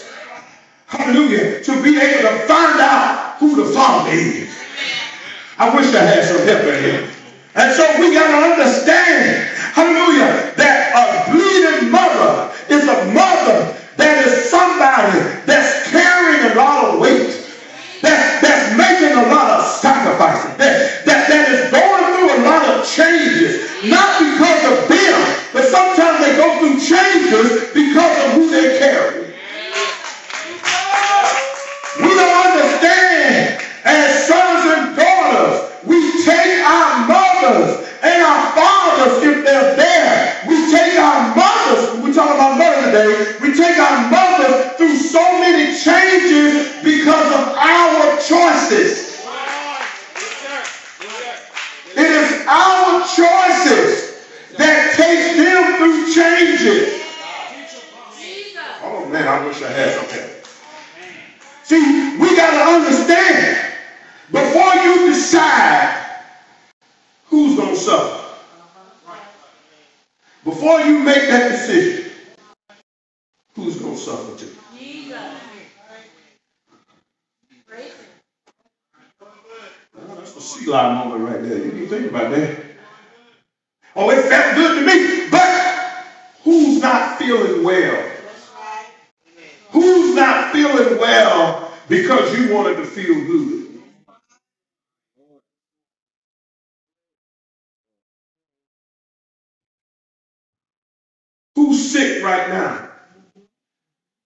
hallelujah, 0.87 1.63
to 1.63 1.83
be 1.83 1.99
able 1.99 2.29
to 2.29 2.39
find 2.47 2.79
out 2.79 3.35
who 3.39 3.55
the 3.55 3.71
Father 3.73 4.09
is. 4.11 4.49
I 5.57 5.75
wish 5.75 5.93
I 5.93 6.03
had 6.03 6.23
some 6.23 6.45
help 6.47 6.63
in 6.63 6.83
here. 6.83 7.09
And 7.55 7.73
so 7.75 7.83
we 7.99 8.13
got 8.13 8.27
to 8.29 8.37
understand, 8.53 9.47
hallelujah, 9.73 10.53
that 10.55 10.93
a 10.95 11.31
bleeding 11.31 11.91
mother 11.91 12.53
is 12.69 12.83
a 12.83 13.05
mother 13.13 13.75
that 13.97 14.25
is 14.27 14.49
somebody 14.49 15.19
that's 15.45 15.89
carrying 15.89 16.51
a 16.51 16.55
lot 16.55 16.93
of 16.93 16.99
weight 16.99 17.33
that's, 18.01 18.41
that's 18.41 18.77
making 18.77 19.17
a 19.17 19.27
lot 19.33 19.59
of 19.59 19.65
sacrifices, 19.65 20.55
that, 20.57 21.03
that, 21.05 21.27
that 21.27 21.49
is 21.49 21.71
going 21.73 22.05
through 22.13 22.29
a 22.29 22.39
lot 22.45 22.63
of 22.69 22.85
changes, 22.85 23.65
not 23.89 24.21
because 24.21 24.61
of 24.69 24.87
them, 24.87 25.17
but 25.51 25.65
sometimes 25.65 26.21
they 26.21 26.37
go 26.37 26.47
through 26.61 26.77
changes 26.77 27.73
because 27.73 28.15
of 28.25 28.31
who 28.37 28.51
they 28.51 28.77
carry. 28.77 29.33
We 31.97 32.13
don't 32.13 32.37
understand 32.53 33.63
as 33.83 34.27
sons 34.27 34.63
and 34.69 34.95
daughters, 34.95 35.71
we 35.85 35.97
take 36.23 36.61
our 36.61 37.07
mothers 37.07 37.87
and 38.03 38.21
our 38.21 38.51
fathers 38.53 39.23
if 39.23 39.45
they're 39.45 39.75
there. 39.75 40.43
We 40.47 40.69
take 40.69 40.99
our 40.99 41.35
mothers, 41.35 42.03
we're 42.03 42.13
talking 42.13 42.35
about 42.35 42.57
mother 42.59 42.91
today, 42.91 43.37
we 43.41 43.55
take 43.55 43.79
our 43.79 44.11
mothers 44.11 44.75
through 44.77 44.97
so 44.97 45.23
many 45.39 45.73
changes 45.79 46.83
because 46.83 47.27
of 47.33 47.55
our 47.57 48.17
choices. 48.17 49.25
It 51.95 52.11
is 52.11 52.45
our 52.47 53.01
choices 53.07 54.27
that 54.57 54.93
takes 54.95 55.37
them 55.37 55.77
through 55.77 56.13
changes. 56.13 57.03
Oh 58.83 59.07
man, 59.09 59.27
I 59.27 59.45
wish 59.47 59.61
I 59.63 59.71
had 59.71 59.93
some 59.95 60.09
help. 60.09 60.31
See, 61.63 62.17
we 62.17 62.35
got 62.35 62.51
to 62.51 62.57
make 71.07 71.29
that 71.29 71.51
decision, 71.51 72.11
who's 73.55 73.79
going 73.79 73.95
to 73.95 73.99
suffer 73.99 74.37
too? 74.37 74.55
Oh, 79.99 80.15
that's 80.15 80.35
a 80.35 80.41
Selah 80.41 80.93
moment 80.93 81.29
right 81.29 81.41
there. 81.41 81.57
You 81.57 81.71
need 81.71 81.79
to 81.79 81.87
think 81.87 82.09
about 82.09 82.31
that. 82.31 82.59
Oh, 83.95 84.09
it 84.11 84.21
felt 84.23 84.55
good 84.55 84.75
to 84.79 84.85
me, 84.85 85.29
but 85.31 86.05
who's 86.43 86.81
not 86.81 87.17
feeling 87.17 87.63
well? 87.63 88.11
Who's 89.71 90.15
not 90.15 90.51
feeling 90.51 90.99
well 90.99 91.71
because 91.87 92.37
you 92.37 92.53
wanted 92.53 92.75
to 92.77 92.85
feel 92.85 93.15
good? 93.15 93.81
Who's 101.55 101.91
sick 101.91 102.23
right 102.23 102.49
now 102.49 102.89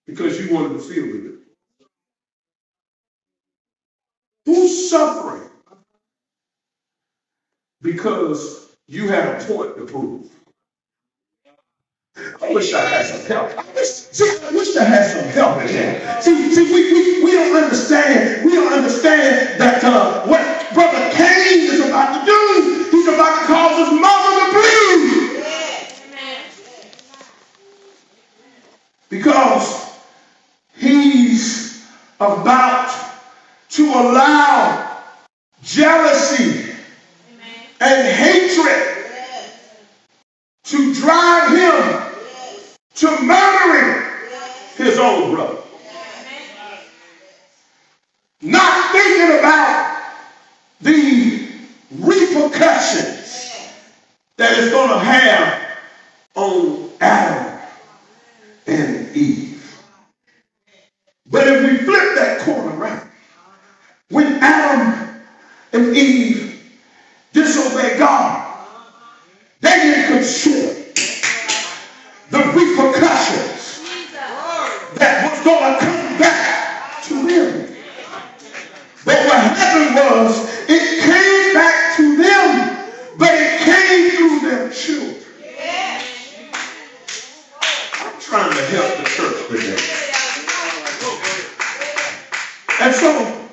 because 0.06 0.38
you 0.38 0.54
wanted 0.54 0.74
to 0.74 0.80
feel 0.80 1.06
good? 1.06 1.38
Who's 4.44 4.90
suffering 4.90 5.48
because 8.32 8.68
you 8.86 9.08
had 9.08 9.42
a 9.42 9.44
point 9.44 9.76
to 9.76 9.86
prove? 9.86 10.30
I 12.16 12.52
wish 12.52 12.72
I 12.72 12.80
had 12.80 13.06
some 13.06 13.26
help. 13.26 13.58
I 13.58 13.64
wish, 13.74 13.88
see, 13.88 14.38
I 14.44 14.50
wish 14.50 14.76
I 14.76 14.84
had 14.84 15.10
some 15.10 15.28
help 15.30 15.62
in 15.62 15.68
here. 15.68 16.18
See, 16.20 16.54
see 16.54 16.64
we, 16.64 16.92
we, 16.92 17.24
we 17.24 17.32
don't 17.32 17.62
understand. 17.62 18.44
We 18.44 18.52
don't 18.52 18.72
understand 18.72 19.60
that 19.60 19.82
uh, 19.84 20.26
what 20.26 20.74
Brother 20.74 21.10
Cain 21.14 21.70
is 21.72 21.80
about 21.88 22.20
to 22.20 22.26
do, 22.26 22.88
he's 22.90 23.08
about 23.08 23.40
to 23.40 23.46
cause 23.46 23.78
his 23.88 24.00
mother 24.00 24.32
to 24.40 24.46
bleed. 24.52 25.44
Because 29.08 30.00
he's 30.76 31.86
about 32.20 32.90
to 33.70 33.84
allow 33.84 35.02
jealousy 35.62 36.71
and 37.82 38.08
hatred 38.16 39.12
to 40.64 40.94
drive 40.94 41.50
him 41.50 42.12
to 42.96 43.22
murdering 43.22 44.12
his 44.76 44.98
own 44.98 45.34
brother. 45.34 45.58
Not 48.42 48.92
thinking 48.92 49.38
about 49.40 50.02
the 50.80 51.48
repercussions 52.00 53.70
that 54.36 54.58
it's 54.58 54.70
going 54.72 54.90
to 54.90 54.98
have 54.98 55.78
on 56.36 56.90
Adam 57.00 57.60
and 58.66 59.16
Eve. 59.16 59.82
But 61.30 61.48
if 61.48 61.62
we 61.70 61.78
flip 61.78 62.16
that 62.16 62.40
coin 62.40 62.68
around, 62.78 63.10
when 64.10 64.34
Adam 64.42 65.22
and 65.72 65.96
Eve 65.96 66.72
disobeyed 67.32 67.98
God, 67.98 68.68
they 69.60 69.70
didn't 69.70 70.16
consider 70.18 70.92
the 72.30 72.38
repercussions 72.38 73.82
that 74.96 75.30
was 75.30 75.44
going 75.44 75.74
to 75.74 75.80
come 75.80 76.18
back 76.18 77.02
to 77.04 77.14
them. 77.28 77.76
But 79.04 79.16
what 79.26 79.38
happened 79.42 79.96
was, 79.96 80.48
it 80.68 81.02
came 81.02 81.54
back 81.54 81.96
to 81.96 82.16
them, 82.18 82.92
but 83.18 83.30
it 83.34 83.60
came 83.62 84.10
through 84.16 84.50
their 84.50 84.70
children. 84.70 85.24
I'm 87.94 88.20
trying 88.20 88.52
to 88.52 88.62
help 88.66 88.98
the 88.98 89.04
church 89.04 89.48
today. 89.48 90.00
And 92.80 92.94
so, 92.94 93.48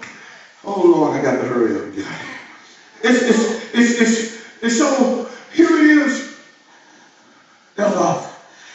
oh 0.65 0.83
Lord, 0.83 1.17
I 1.17 1.23
got 1.23 1.41
to 1.41 1.47
hurry 1.47 1.75
up 1.77 1.83
and 1.83 1.95
get 1.95 2.05
out 2.05 2.13
of 2.13 2.27
here. 2.27 2.37
It's, 3.03 3.23
it's, 3.23 3.75
it's, 3.75 4.01
it's, 4.01 4.63
it's 4.63 4.77
so, 4.79 5.29
here 5.53 5.69
it 5.69 6.07
is. 6.07 6.39
That's 7.75 7.95
all. 7.97 8.29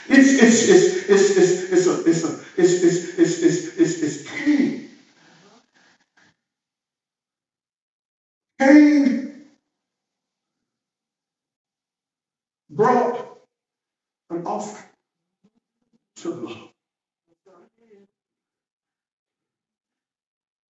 It's, 0.09 0.43
it's, 0.43 0.69
it's, 0.69 1.11
it's, 1.11 1.39
it's, 1.39 1.73
it's, 1.73 1.87
a, 1.89 2.05
it's, 2.11 2.25
a, 2.25 2.41
it's, 2.57 2.83
it's, 2.85 3.19
it's, 3.19 3.43
it's, 3.43 3.79
it's, 3.79 4.03
it's 4.03 4.31
Cain. 4.31 4.91
Cain 8.61 9.43
brought 12.71 13.39
an 14.31 14.47
offering 14.47 14.85
to 16.17 16.31
the 16.35 16.41
Lord. 16.43 16.59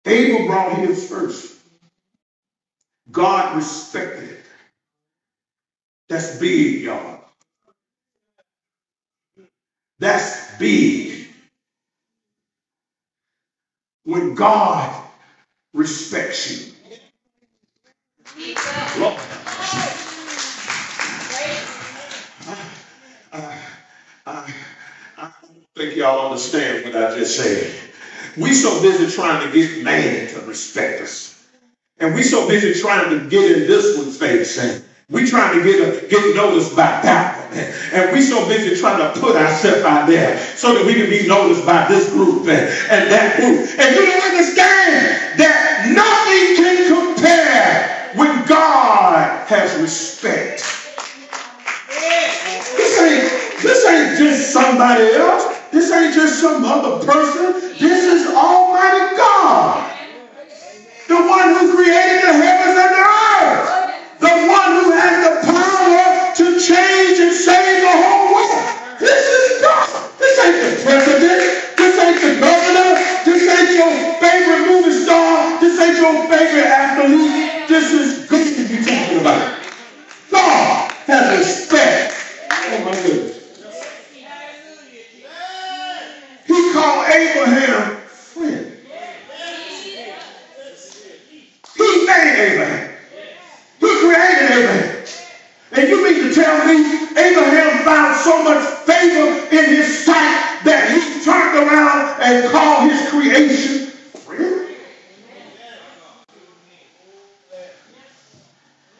Abel 0.06 0.46
brought 0.46 0.78
his 0.78 1.08
first. 1.08 1.60
God 3.12 3.56
respected 3.56 4.30
it. 4.30 4.44
That's 6.08 6.38
big, 6.38 6.82
y'all. 6.82 7.20
That's 10.00 10.43
big. 10.58 11.28
When 14.04 14.34
God 14.34 15.04
respects 15.74 16.50
you. 16.50 16.74
Lord, 19.00 19.20
I, 23.32 23.58
I, 24.26 24.54
I 25.18 25.30
think 25.76 25.96
y'all 25.96 26.26
understand 26.30 26.84
what 26.84 26.96
I 26.96 27.16
just 27.18 27.36
said. 27.36 27.74
We 28.38 28.54
so 28.54 28.82
busy 28.82 29.14
trying 29.14 29.46
to 29.46 29.52
get 29.52 29.84
man 29.84 30.28
to 30.28 30.40
respect 30.42 31.02
us. 31.02 31.44
And 31.98 32.14
we 32.14 32.22
so 32.22 32.48
busy 32.48 32.80
trying 32.80 33.10
to 33.10 33.28
get 33.28 33.52
in 33.52 33.68
this 33.68 33.96
one's 33.98 34.18
face. 34.18 34.58
And 34.58 34.84
we 35.10 35.28
trying 35.28 35.58
to 35.58 35.64
get 35.64 35.80
a, 35.80 36.08
get 36.08 36.34
noticed 36.34 36.74
by 36.74 37.00
that 37.02 37.36
one. 37.38 37.44
And 37.92 38.12
we 38.12 38.22
so 38.22 38.48
busy 38.48 38.80
trying 38.80 38.98
to 38.98 39.20
put 39.20 39.36
ourselves 39.36 39.82
out 39.84 40.06
there 40.08 40.38
so 40.56 40.74
that 40.74 40.84
we 40.86 40.94
can 40.94 41.10
be 41.10 41.26
noticed 41.28 41.64
by 41.66 41.86
this 41.88 42.10
group 42.10 42.48
and, 42.48 42.66
and 42.90 43.10
that 43.12 43.36
group. 43.36 43.68
And 43.78 43.94
you 43.94 44.06
don't 44.06 44.24
understand 44.32 45.38
that 45.38 45.92
nothing 45.92 46.56
can 46.56 46.76
compare 46.88 48.10
when 48.16 48.46
God 48.46 49.46
has 49.46 49.78
respect. 49.80 50.64
This 52.76 52.98
ain't, 52.98 53.62
this 53.62 53.84
ain't 53.86 54.18
just 54.18 54.52
somebody 54.52 55.04
else. 55.14 55.54
This 55.70 55.92
ain't 55.92 56.14
just 56.14 56.40
some 56.40 56.64
other 56.64 57.04
person. 57.04 57.52
This 57.78 58.04
is 58.04 58.26
Almighty 58.34 59.16
God. 59.16 59.90
The 61.08 61.16
one 61.16 61.48
who 61.54 61.76
created 61.76 62.22
the 62.24 62.32
heavens 62.32 62.78
and 62.78 62.94
the 62.94 63.04
earth. 63.04 63.84
The 64.20 64.32
one 64.48 64.63
athlete. 77.04 77.68
This 77.68 77.92
is 77.92 78.28
God 78.28 78.56
to 78.56 78.68
be 78.68 78.84
talking 78.84 79.20
about. 79.20 79.60
God 80.30 80.92
has 81.06 81.38
respect. 81.38 82.14
Oh 82.50 82.84
my 82.84 82.92
goodness. 83.02 83.34
He 86.46 86.72
called 86.72 87.08
Abraham 87.08 87.96
friend. 88.06 88.78
He 91.76 92.06
made 92.06 92.36
Abraham. 92.38 92.96
He 93.80 93.86
created 94.00 94.50
Abraham. 94.52 95.06
And 95.72 95.88
you 95.88 96.04
mean 96.04 96.28
to 96.28 96.34
tell 96.34 96.66
me 96.66 97.08
Abraham 97.18 97.84
found 97.84 98.16
so 98.16 98.44
much 98.44 98.62
favor 98.86 99.56
in 99.56 99.64
his 99.76 100.04
sight 100.04 100.60
that 100.64 100.90
he 100.92 101.24
turned 101.24 101.68
around 101.68 102.20
and 102.22 102.50
called 102.52 102.90
his 102.90 103.08
creation 103.10 103.88
friend? 103.88 104.76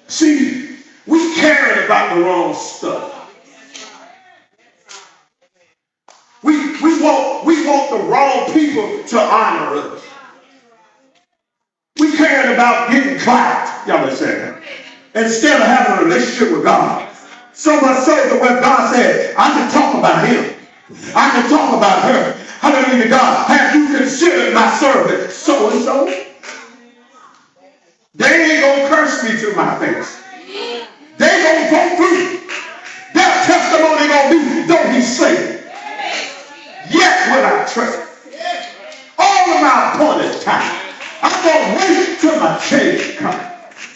See, 0.08 0.78
we 1.06 1.34
caring 1.36 1.84
about 1.86 2.14
the 2.16 2.22
wrong 2.22 2.54
stuff. 2.54 3.12
We, 6.42 6.80
we, 6.82 7.02
want, 7.02 7.46
we 7.46 7.66
want 7.66 7.90
the 7.90 8.08
wrong 8.08 8.52
people 8.52 9.02
to 9.08 9.20
honor 9.20 9.76
us. 9.78 10.04
We 11.98 12.16
caring 12.16 12.54
about 12.54 12.90
clout. 13.20 13.86
Y'all 13.86 13.98
understand 13.98 14.40
that? 14.40 14.62
Instead 15.14 15.60
of 15.60 15.66
having 15.66 15.98
a 15.98 16.08
relationship 16.08 16.52
with 16.52 16.64
God. 16.64 17.10
So 17.52 17.80
much 17.80 18.04
so 18.04 18.16
that 18.16 18.40
when 18.40 18.60
God 18.60 18.92
said, 18.92 19.34
I 19.38 19.50
can 19.54 19.70
talk 19.70 19.94
about 19.94 20.26
him. 20.26 20.54
I 21.14 21.30
can 21.30 21.48
talk 21.48 21.76
about 21.76 22.02
her. 22.02 22.32
Hallelujah, 22.60 23.08
God. 23.08 23.46
Have 23.46 23.74
you 23.74 23.96
considered 23.96 24.54
my 24.54 24.68
servant 24.74 25.30
so 25.30 25.70
and 25.70 25.84
so? 25.84 26.06
They 28.16 28.26
ain't 28.26 28.60
gonna 28.62 28.88
curse 28.88 29.22
me 29.24 29.38
to 29.40 29.56
my 29.56 29.78
face. 29.78 30.22
They 31.18 31.42
gonna 31.42 31.70
go 31.70 31.96
through. 31.96 32.40
Their 33.14 33.44
testimony 33.46 34.08
gonna 34.08 34.30
be, 34.30 34.66
though 34.66 34.90
he 34.90 35.00
say, 35.00 35.62
yet 36.90 37.28
will 37.30 37.44
I 37.46 37.66
trust. 37.72 38.00
All 39.18 39.54
of 39.54 39.60
my 39.62 39.92
appointed 39.94 40.42
time. 40.42 40.83
I'm 41.24 41.40
gonna 41.40 41.80
wait 41.80 42.20
till 42.20 42.36
my 42.38 42.60
change 42.60 43.16
comes. 43.16 43.40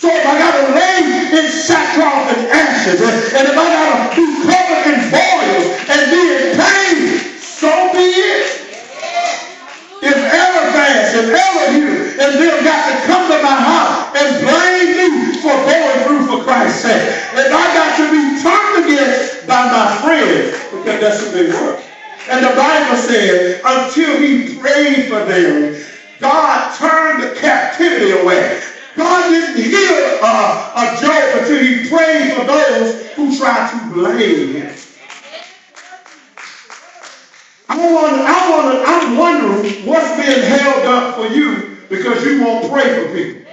So 0.01 0.09
if 0.09 0.25
I 0.25 0.35
gotta 0.41 0.73
lay 0.73 1.05
in 1.29 1.53
sackcloth 1.53 2.33
and 2.33 2.49
ashes, 2.49 3.05
and, 3.05 3.45
if 3.45 3.53
I 3.53 3.67
gotta 3.69 4.17
be 4.17 4.25
covered 4.49 4.85
in 4.89 5.01
boils 5.13 5.67
and 5.93 6.01
be 6.09 6.23
in 6.25 6.57
pain, 6.57 6.97
so 7.37 7.69
be 7.93 8.09
it. 8.17 8.49
If 10.01 10.17
Eliphaz 10.17 11.21
and 11.21 11.29
Elihu 11.29 12.17
and 12.17 12.33
them 12.41 12.65
got 12.65 12.81
to 12.89 12.95
come 13.05 13.29
to 13.29 13.43
my 13.45 13.61
house 13.61 14.09
and 14.17 14.29
blame 14.49 14.91
me 14.97 15.37
for 15.43 15.53
going 15.53 15.99
through 16.09 16.25
for 16.33 16.45
Christ's 16.45 16.81
sake, 16.81 17.13
and 17.37 17.53
I 17.53 17.65
got 17.77 17.93
to 18.01 18.05
be 18.09 18.41
turned 18.41 18.87
against 18.87 19.47
by 19.47 19.69
my 19.69 20.01
friends, 20.01 20.57
because 20.73 21.01
that's 21.01 21.21
who 21.21 21.29
they 21.37 21.53
were. 21.53 21.77
And 22.31 22.45
the 22.45 22.55
Bible 22.57 22.97
says, 22.97 23.61
until 23.65 24.17
he 24.17 24.57
prayed 24.57 25.09
for 25.09 25.25
them, 25.25 25.75
God 26.21 26.77
turned 26.79 27.23
the 27.23 27.35
captivity 27.41 28.13
away. 28.13 28.63
God 28.97 29.31
didn't 29.31 29.63
heal 29.63 30.19
uh, 30.23 30.73
a 30.77 31.01
Job 31.01 31.39
until 31.43 31.63
he 31.63 31.89
prayed 31.89 32.35
for 32.35 32.45
those 32.47 33.07
who 33.13 33.37
tried 33.39 33.71
to 33.71 33.95
blame 33.95 34.53
him. 34.55 34.77
I 37.69 37.77
want, 37.93 38.15
I 38.15 38.51
want, 38.51 38.89
I'm 38.89 39.17
wondering 39.17 39.87
what's 39.87 40.17
being 40.17 40.43
held 40.43 40.87
up 40.87 41.17
for 41.17 41.27
you 41.29 41.77
because 41.89 42.25
you 42.25 42.43
won't 42.45 42.71
pray 42.71 43.05
for 43.05 43.15
people. 43.15 43.53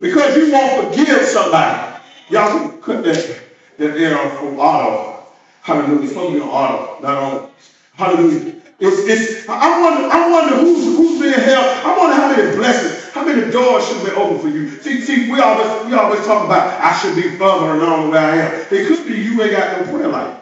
Because 0.00 0.36
you 0.36 0.52
won't 0.52 0.94
forgive 0.94 1.22
somebody. 1.24 1.98
Y'all 2.30 2.70
can 2.70 2.82
cut 2.82 3.04
that, 3.04 3.40
that 3.78 3.94
there 3.94 4.30
from 4.30 4.58
auto. 4.60 5.24
Hallelujah. 5.62 6.08
Be 6.08 6.40
on 6.40 6.48
auto, 6.48 7.02
not 7.02 7.18
on. 7.18 7.50
Hallelujah. 7.94 8.62
It's, 8.80 8.98
it's, 9.08 9.48
I 9.48 9.80
wonder, 9.82 10.08
I 10.08 10.30
wonder 10.30 10.56
who's, 10.56 10.84
who's 10.96 11.20
being 11.20 11.34
held. 11.34 11.66
I 11.84 11.98
wonder 11.98 12.14
how 12.14 12.30
many 12.30 12.56
blessings, 12.56 13.12
how 13.12 13.24
many 13.24 13.50
doors 13.50 13.86
should 13.88 14.04
be 14.04 14.12
open 14.12 14.38
for 14.38 14.48
you. 14.48 14.70
See, 14.82 15.00
see, 15.00 15.32
we 15.32 15.40
always, 15.40 15.86
we 15.86 15.94
always 15.94 16.24
talk 16.26 16.44
about 16.44 16.80
I 16.80 16.96
should 16.98 17.16
be 17.16 17.36
further 17.36 17.74
along 17.74 18.10
where 18.10 18.20
I 18.20 18.36
am. 18.36 18.66
It 18.70 18.86
could 18.86 19.06
be 19.06 19.14
you 19.20 19.42
ain't 19.42 19.52
got 19.52 19.80
no 19.80 19.92
prayer 19.92 20.08
life. 20.08 20.38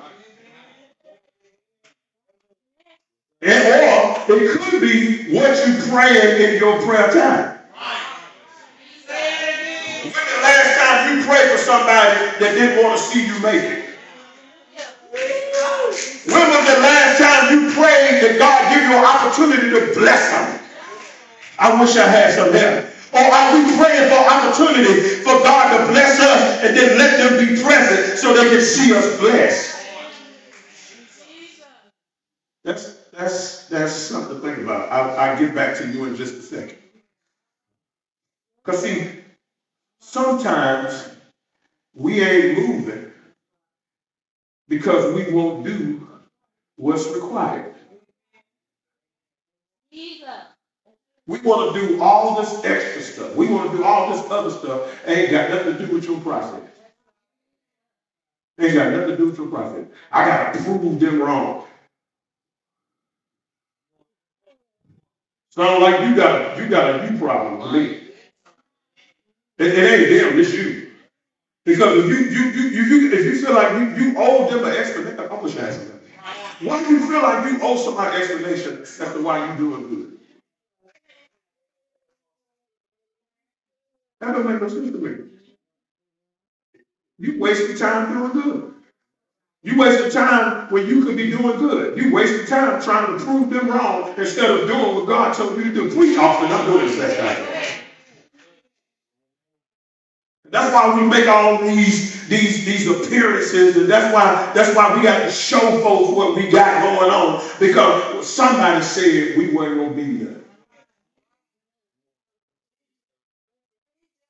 And, 3.43 4.29
or 4.31 4.37
it 4.37 4.61
could 4.61 4.81
be 4.83 5.33
what 5.35 5.67
you 5.67 5.91
praying 5.91 6.55
in 6.55 6.61
your 6.61 6.83
prayer 6.83 7.09
time. 7.13 7.59
When 10.03 10.13
the 10.13 10.43
last 10.43 10.79
time 10.79 11.19
you 11.19 11.25
prayed 11.25 11.51
for 11.53 11.59
somebody 11.59 12.17
that 12.41 12.55
didn't 12.55 12.85
want 12.85 12.99
to 12.99 13.05
see 13.05 13.27
you 13.27 13.39
make 13.41 13.63
it? 13.63 13.85
When 16.27 16.49
was 16.49 16.67
the 16.67 16.81
last 16.81 16.96
you 17.57 17.73
prayed 17.73 18.21
that 18.23 18.37
God 18.39 18.61
give 18.69 18.85
you 18.85 18.93
an 18.93 19.05
opportunity 19.05 19.71
to 19.73 19.99
bless 19.99 20.31
them? 20.33 20.61
I 21.59 21.81
wish 21.81 21.97
I 21.97 22.07
had 22.07 22.35
some 22.35 22.53
there. 22.53 22.93
Or 23.13 23.21
are 23.21 23.55
we 23.57 23.65
praying 23.79 24.11
for 24.11 24.21
opportunity 24.29 25.23
for 25.25 25.41
God 25.43 25.79
to 25.79 25.93
bless 25.93 26.21
us 26.21 26.65
and 26.65 26.77
then 26.77 26.99
let 26.99 27.17
them 27.17 27.47
be 27.47 27.63
present 27.63 28.19
so 28.19 28.35
they 28.35 28.51
can 28.51 28.61
see 28.61 28.95
us 28.95 29.19
blessed? 29.19 29.77
That's 32.65 32.97
that's 33.13 33.69
that's 33.69 33.93
something 33.93 34.41
to 34.41 34.43
think 34.43 34.59
about. 34.59 34.93
I'll, 34.93 35.17
I'll 35.19 35.39
get 35.39 35.55
back 35.55 35.79
to 35.79 35.89
you 35.89 36.05
in 36.05 36.17
just 36.17 36.35
a 36.35 36.43
second. 36.43 36.79
Because 38.65 38.83
see, 38.83 39.09
sometimes 40.01 41.11
we 41.95 42.23
ain't 42.23 42.59
moving 42.59 43.13
because 44.69 45.15
we 45.15 45.33
won't 45.33 45.65
do 45.65 46.06
what's 46.77 47.09
required. 47.15 47.75
We 51.27 51.39
want 51.45 51.75
to 51.75 51.81
do 51.89 52.03
all 52.03 52.37
this 52.37 52.65
extra 52.65 53.03
stuff. 53.03 53.37
We 53.37 53.49
want 53.49 53.71
to 53.71 53.79
do 53.79 53.85
all 53.85 54.11
this 54.11 54.23
other 54.31 54.51
stuff. 54.51 54.83
It 55.07 55.19
Ain't 55.19 55.31
got 55.33 55.51
nothing 55.51 55.79
to 55.79 55.87
do 55.87 55.95
with 55.95 56.07
your 56.09 56.21
process. 56.21 56.63
It 58.59 58.67
Ain't 58.67 58.75
got 58.75 58.91
nothing 58.93 59.09
to 59.11 59.17
do 59.17 59.27
with 59.27 59.39
your 59.39 59.49
process. 59.49 59.87
I 60.13 60.27
got 60.27 60.55
to 60.55 60.61
prove 60.63 61.01
them 61.01 61.21
wrong. 61.21 61.65
Sound 65.51 65.83
like 65.83 66.01
you 66.03 66.17
got 66.17 66.59
a, 66.59 66.63
you 66.63 66.69
got 66.69 67.01
a 67.01 67.13
you 67.13 67.19
problem 67.19 67.61
to 67.61 67.73
me. 67.73 67.99
It, 69.59 69.69
it 69.79 70.01
ain't 70.01 70.11
them, 70.31 70.41
it's 70.41 70.55
you. 70.55 70.91
Because 71.65 71.99
if 72.05 72.09
you 72.09 72.17
you 72.17 72.51
you, 72.51 72.69
you, 72.71 72.85
you 72.85 73.13
if 73.13 73.25
you 73.25 73.37
feel 73.37 73.55
like 73.55 73.73
you, 73.73 73.87
you 74.07 74.15
owe 74.19 74.49
them 74.51 74.65
an 74.65 74.73
explanation, 74.77 75.21
I'm 75.21 75.29
gonna 75.29 75.49
why 76.61 76.83
do 76.85 76.91
you 76.95 77.07
feel 77.09 77.23
like 77.23 77.45
you 77.53 77.59
owe 77.63 77.77
somebody 77.77 78.17
explanation 78.19 78.81
as 78.83 78.99
to 78.99 79.23
why 79.23 79.47
you're 79.47 79.57
doing 79.57 79.89
good? 79.89 80.19
That 84.21 84.33
don't 84.35 84.47
make 84.47 84.61
no 84.63 84.69
sense 84.69 84.91
to 84.93 84.99
me. 84.99 85.25
You 87.19 87.41
wasting 87.41 87.77
time 87.77 88.13
doing 88.13 88.33
good. 88.33 88.73
You 89.63 89.79
wasting 89.79 90.11
time 90.11 90.69
when 90.71 90.87
you 90.87 91.05
could 91.05 91.17
be 91.17 91.31
doing 91.31 91.59
good. 91.59 91.99
You 91.99 92.13
wasting 92.15 92.47
time 92.47 92.81
trying 92.83 93.19
to 93.19 93.25
prove 93.25 93.51
them 93.51 93.69
wrong 93.69 94.15
instead 94.19 94.51
of 94.51 94.69
doing 94.69 94.95
what 94.97 95.07
God 95.07 95.35
told 95.35 95.57
you 95.59 95.65
to 95.65 95.73
do. 95.75 95.91
Please 95.91 96.19
often 96.19 96.51
I'm 96.53 96.67
doing 96.67 96.87
this. 96.87 97.76
That's 100.51 100.73
why 100.73 100.95
we 100.97 101.07
make 101.07 101.29
all 101.29 101.59
these 101.59 102.29
these 102.29 102.65
these 102.65 102.89
appearances, 102.89 103.77
and 103.77 103.89
that's 103.91 104.13
why 104.15 104.51
that's 104.55 104.75
why 104.75 104.95
we 104.97 105.03
got 105.03 105.21
to 105.23 105.31
show 105.31 105.61
folks 105.83 106.11
what 106.11 106.35
we 106.37 106.49
got 106.49 106.83
going 106.83 107.11
on 107.11 107.41
because 107.61 108.03
somebody 108.23 108.83
said 108.83 109.37
we 109.37 109.49
weren't 109.49 109.77
gonna 109.77 109.91
be 109.91 110.25
there. 110.25 110.37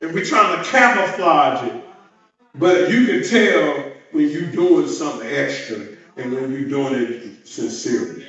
And 0.03 0.15
we're 0.15 0.25
trying 0.25 0.57
to 0.57 0.65
camouflage 0.71 1.63
it, 1.63 1.75
but 2.55 2.89
you 2.91 3.05
can 3.05 3.23
tell 3.23 3.85
when 4.13 4.29
you're 4.31 4.43
doing 4.51 4.89
something 4.89 5.29
extra 5.29 5.87
and 6.17 6.33
when 6.35 6.51
you're 6.51 6.65
doing 6.65 6.95
it 6.95 7.47
sincerely. 7.47 8.25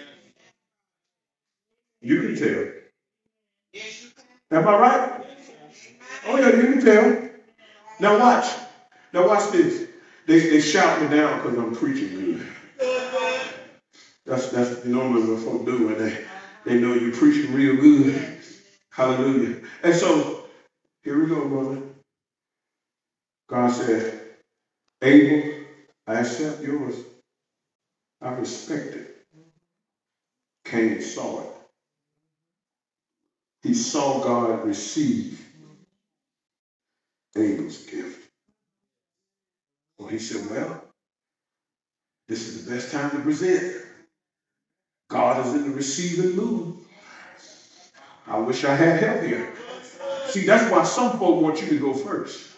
You 2.02 2.20
can 2.20 2.36
tell. 2.36 2.66
Am 4.52 4.68
I 4.68 4.76
right? 4.76 5.02
Oh 6.28 6.38
yeah, 6.38 6.50
you 6.52 6.68
can 6.68 6.80
tell. 6.80 7.27
Now 8.00 8.20
watch. 8.20 8.48
Now 9.14 9.28
watch 9.28 9.52
this. 9.52 9.84
They, 10.28 10.40
they 10.50 10.60
shout 10.60 11.02
me 11.02 11.10
down 11.10 11.38
because 11.38 11.58
I'm 11.58 11.76
preaching 11.76 12.14
good. 12.14 12.42
That's 14.26 14.48
that's 14.48 14.86
normally 14.86 15.30
what 15.30 15.40
folk 15.40 15.66
do 15.66 15.88
when 15.88 15.98
they, 15.98 16.14
they 16.66 16.80
know 16.82 16.94
you're 16.94 17.14
preaching 17.14 17.54
real 17.54 17.76
good. 17.76 18.16
Hallelujah. 18.92 19.58
And 19.84 19.96
so 19.96 20.46
here 21.04 21.18
we 21.18 21.28
go, 21.28 21.48
brother. 21.48 21.80
God 23.50 23.72
said, 23.72 24.22
Abel, 25.02 25.48
I 26.08 26.16
accept 26.20 26.64
yours. 26.64 27.02
I 28.22 28.30
respect 28.32 28.96
it. 28.96 29.08
Cain 30.66 31.02
saw 31.02 31.42
it. 31.42 31.48
He 33.64 33.74
saw 33.74 34.22
God 34.22 34.66
receive 34.66 35.47
Abel's 37.38 37.86
gift. 37.86 38.30
Well, 40.00 40.10
he 40.10 40.20
said, 40.20 40.50
Well, 40.52 40.84
this 42.28 42.48
is 42.48 42.66
the 42.66 42.74
best 42.76 42.92
time 42.92 43.12
to 43.12 43.20
present. 43.20 43.84
God 45.10 45.46
is 45.46 45.56
in 45.56 45.70
the 45.70 45.76
receiving 45.76 46.36
mood. 46.36 46.78
I 48.28 48.40
wish 48.40 48.66
I 48.66 48.76
had 48.76 49.02
help 49.02 49.24
here. 49.24 49.54
See, 50.28 50.46
that's 50.46 50.72
why 50.72 50.84
some 50.84 51.18
folk 51.20 51.42
want 51.42 51.62
you 51.62 51.70
to 51.70 51.80
go 51.80 51.94
first. 51.94 52.56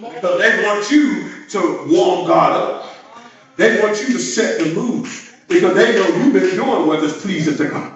Because 0.00 0.40
they 0.40 0.64
want 0.64 0.90
you 0.90 1.30
to 1.50 1.86
warm 1.88 2.26
God 2.26 2.52
up. 2.52 2.94
They 3.56 3.82
want 3.82 4.00
you 4.02 4.08
to 4.14 4.20
set 4.20 4.60
the 4.60 4.74
mood 4.74 5.08
because 5.48 5.74
they 5.74 5.94
know 5.94 6.08
you've 6.18 6.34
been 6.34 6.56
doing 6.56 6.86
what 6.86 7.04
is 7.04 7.22
pleasing 7.22 7.56
to 7.58 7.68
God. 7.70 7.93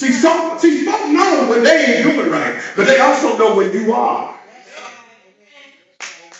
See, 0.00 0.12
some 0.12 0.58
see, 0.58 0.86
folk 0.86 1.10
know 1.10 1.46
when 1.50 1.62
they 1.62 1.98
ain't 1.98 2.04
doing 2.04 2.30
right, 2.30 2.58
but 2.74 2.86
they 2.86 3.00
also 3.00 3.36
know 3.36 3.54
when 3.54 3.70
you 3.70 3.92
are. 3.92 4.34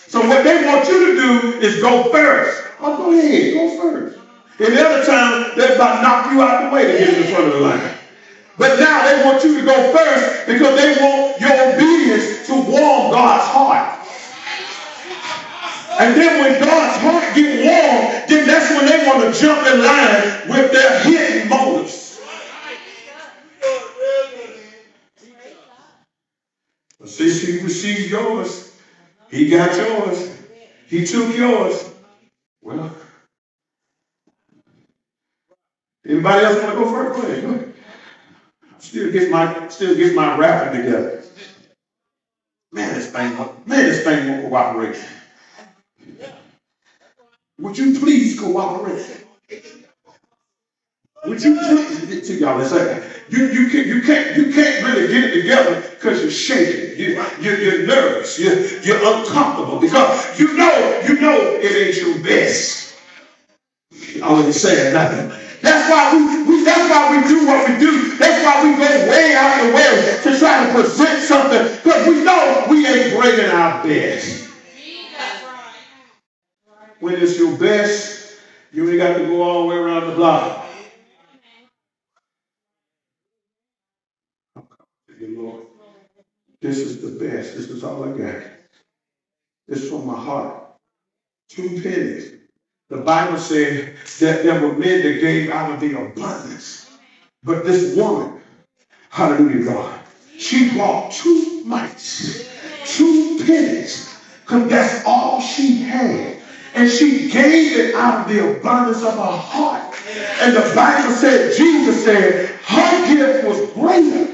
So 0.06 0.26
what 0.26 0.44
they 0.44 0.64
want 0.64 0.88
you 0.88 1.12
to 1.12 1.20
do 1.20 1.58
is 1.58 1.82
go 1.82 2.10
first. 2.10 2.58
Oh, 2.80 2.96
go 2.96 3.12
ahead, 3.12 3.52
go 3.52 3.76
first. 3.76 4.18
And 4.60 4.72
the 4.72 4.80
other 4.82 5.04
time, 5.04 5.52
they're 5.58 5.74
about 5.74 6.00
knock 6.02 6.32
you 6.32 6.40
out 6.40 6.70
the 6.70 6.74
way 6.74 6.90
to 6.90 6.98
get 7.04 7.18
in 7.18 7.34
front 7.34 7.48
of 7.48 7.52
the 7.52 7.60
line. 7.60 7.94
But 8.56 8.80
now 8.80 9.04
they 9.04 9.26
want 9.26 9.44
you 9.44 9.60
to 9.60 9.66
go 9.66 9.92
first 9.94 10.46
because 10.46 10.80
they 10.80 10.96
want 10.98 11.38
your 11.38 11.74
obedience 11.74 12.46
to 12.46 12.54
warm 12.54 13.12
God's 13.12 13.46
heart. 13.46 14.08
And 16.00 16.18
then 16.18 16.40
when 16.40 16.64
God's 16.64 16.96
heart 17.02 17.34
get 17.34 17.62
warm, 17.62 18.26
then 18.26 18.46
that's 18.46 18.70
when 18.70 18.86
they 18.86 19.06
want 19.06 19.34
to 19.34 19.38
jump 19.38 19.66
in 19.66 19.84
line 19.84 20.48
with 20.48 20.72
their 20.72 21.00
hidden 21.00 21.50
motives. 21.50 21.99
But 27.00 27.08
since 27.08 27.40
he 27.40 27.60
received 27.62 28.10
yours, 28.10 28.78
he 29.30 29.48
got 29.50 29.76
yours. 29.76 30.36
He 30.88 31.06
took 31.06 31.36
yours. 31.36 31.90
Well, 32.62 32.90
anybody 36.06 36.44
else 36.44 36.58
want 36.62 36.70
to 36.70 36.84
go 36.84 36.90
first? 36.90 37.42
Go. 37.42 37.72
Still 38.78 39.12
get 39.12 39.30
my 39.30 39.68
still 39.68 39.96
get 39.96 40.14
my 40.14 40.36
rapping 40.38 40.80
together. 40.82 41.22
Man, 42.72 42.94
this 42.94 43.08
thing, 43.08 43.36
man, 43.36 43.56
this 43.66 44.04
thing 44.04 44.28
won't 44.28 44.50
cooperate. 44.50 44.96
Would 47.60 47.78
you 47.78 47.98
please 48.00 48.38
cooperate? 48.40 49.24
Would 51.26 51.42
you 51.44 51.54
please 51.54 52.28
to 52.28 52.34
y'all? 52.34 52.58
Listen, 52.58 53.02
you 53.28 53.46
you 53.48 53.68
can 53.68 53.86
you 53.86 54.02
can't 54.02 54.36
you 54.36 54.52
can't 54.52 54.84
really 54.86 55.08
get 55.08 55.24
it 55.24 55.42
together 55.42 55.82
because 55.90 56.22
you're 56.22 56.30
shaking. 56.30 56.98
You 56.98 57.22
you 57.40 57.52
you're 57.56 57.86
nervous. 57.86 58.38
You 58.38 58.50
you're 58.82 58.98
uncomfortable 59.04 59.80
because 59.80 60.40
you 60.40 60.56
know 60.56 61.02
you 61.06 61.20
know 61.20 61.36
it 61.60 61.76
ain't 61.76 61.96
your 61.98 62.24
best. 62.24 62.94
I 64.22 64.42
ain't 64.42 64.54
saying 64.54 64.94
nothing. 64.94 65.28
That's 65.62 65.90
why 65.90 66.14
we, 66.16 66.44
we 66.48 66.64
that's 66.64 66.90
why 66.90 67.10
we 67.16 67.28
do 67.28 67.46
what 67.46 67.68
we 67.68 67.78
do. 67.78 68.16
That's 68.18 68.44
why 68.44 68.64
we 68.64 68.76
go 68.78 69.10
way 69.10 69.34
out 69.36 69.60
of 69.60 69.68
the 69.68 69.74
way 69.74 70.20
to 70.24 70.38
try 70.38 70.66
to 70.66 70.72
present 70.72 71.22
something 71.22 71.76
because 71.82 72.06
we 72.08 72.24
know 72.24 72.66
we 72.70 72.86
ain't 72.86 73.18
bringing 73.18 73.50
our 73.52 73.82
best. 73.84 74.50
When 77.00 77.14
it's 77.16 77.38
your 77.38 77.56
best, 77.58 78.38
you 78.72 78.88
ain't 78.88 78.98
got 78.98 79.18
to 79.18 79.26
go 79.26 79.42
all 79.42 79.62
the 79.62 79.68
way 79.68 79.76
around 79.76 80.08
the 80.08 80.16
block. 80.16 80.66
Lord, 85.20 85.64
this 86.70 86.78
is 86.86 87.00
the 87.00 87.18
best. 87.18 87.56
This 87.56 87.68
is 87.68 87.82
all 87.82 88.04
I 88.04 88.16
got. 88.16 88.42
It's 89.66 89.88
from 89.88 90.06
my 90.06 90.14
heart. 90.14 90.62
Two 91.48 91.82
pennies. 91.82 92.34
The 92.88 92.98
Bible 92.98 93.38
said 93.38 93.96
that 94.20 94.44
there 94.44 94.60
were 94.60 94.74
men 94.74 95.02
that 95.02 95.20
gave 95.20 95.50
out 95.50 95.72
of 95.72 95.80
the 95.80 96.00
abundance. 96.00 96.88
But 97.42 97.64
this 97.64 97.96
woman, 97.96 98.40
hallelujah, 99.08 99.64
God, 99.64 100.00
she 100.38 100.76
bought 100.76 101.10
two 101.10 101.64
mites, 101.64 102.48
two 102.86 103.40
pennies, 103.44 104.16
because 104.42 104.68
that's 104.68 105.04
all 105.04 105.40
she 105.40 105.82
had. 105.82 106.38
And 106.74 106.88
she 106.88 107.30
gave 107.30 107.78
it 107.78 107.94
out 107.96 108.26
of 108.28 108.32
the 108.32 108.58
abundance 108.58 109.02
of 109.02 109.14
her 109.14 109.36
heart. 109.36 109.94
And 110.40 110.54
the 110.54 110.72
Bible 110.76 111.12
said, 111.14 111.56
Jesus 111.56 112.04
said, 112.04 112.46
her 112.62 113.14
gift 113.14 113.48
was 113.48 113.70
greater 113.72 114.29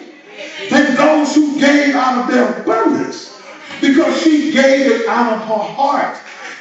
than 0.71 0.95
those 0.97 1.35
who 1.35 1.59
gave 1.59 1.95
out 1.95 2.25
of 2.25 2.35
their 2.35 2.63
abundance. 2.63 3.41
Because 3.81 4.23
she 4.23 4.53
gave 4.53 4.91
it 4.91 5.09
out 5.09 5.33
of 5.33 5.41
her 5.41 5.75
heart. 5.75 6.17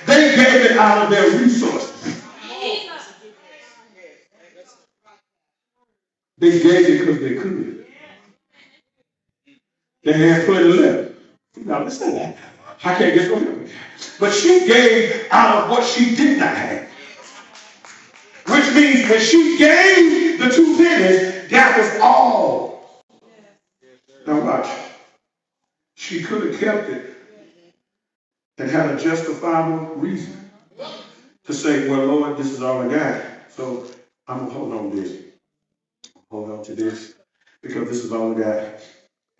They 0.05 0.36
gave 0.36 0.71
it 0.71 0.77
out 0.77 1.03
of 1.03 1.10
their 1.10 1.29
resources. 1.39 2.23
They 6.38 6.60
gave 6.62 6.89
it 6.89 6.99
because 6.99 7.21
they 7.21 7.36
could. 7.36 7.86
They 10.03 10.13
had 10.13 10.45
plenty 10.45 10.65
left. 10.65 11.12
Now 11.58 11.84
listen 11.84 12.10
to 12.10 12.15
that. 12.15 12.38
I 12.84 12.95
can't 12.95 13.15
get 13.15 13.31
no 13.31 13.67
But 14.19 14.31
she 14.31 14.67
gave 14.67 15.27
out 15.31 15.63
of 15.63 15.69
what 15.69 15.84
she 15.84 16.15
did 16.15 16.39
not 16.39 16.55
have. 16.55 16.89
Which 18.47 18.75
means 18.75 19.10
when 19.10 19.19
she 19.21 19.58
gave 19.58 20.39
the 20.39 20.49
two 20.49 20.77
pennies, 20.77 21.49
that 21.49 21.77
was 21.77 21.99
all. 22.01 22.74
Now 24.27 24.45
watch. 24.45 24.69
She 25.95 26.23
could 26.23 26.47
have 26.47 26.59
kept 26.59 26.89
it 26.89 27.15
and 28.57 28.69
had 28.69 28.91
a 28.95 28.99
justifiable 29.01 29.95
reason 29.95 30.49
to 31.45 31.53
say, 31.53 31.89
well, 31.89 32.05
Lord, 32.07 32.38
this 32.38 32.51
is 32.51 32.61
all 32.61 32.81
I 32.83 32.89
got. 32.89 33.23
So 33.49 33.85
I'm 34.27 34.39
going 34.39 34.49
to 34.51 34.55
hold 34.55 34.73
on 34.73 34.91
to 34.91 35.01
this. 35.01 35.23
Hold 36.31 36.51
on 36.51 36.63
to 36.65 36.75
this 36.75 37.15
because 37.61 37.89
this 37.89 38.03
is 38.03 38.11
all 38.13 38.35
I 38.35 38.39
got. 38.39 38.73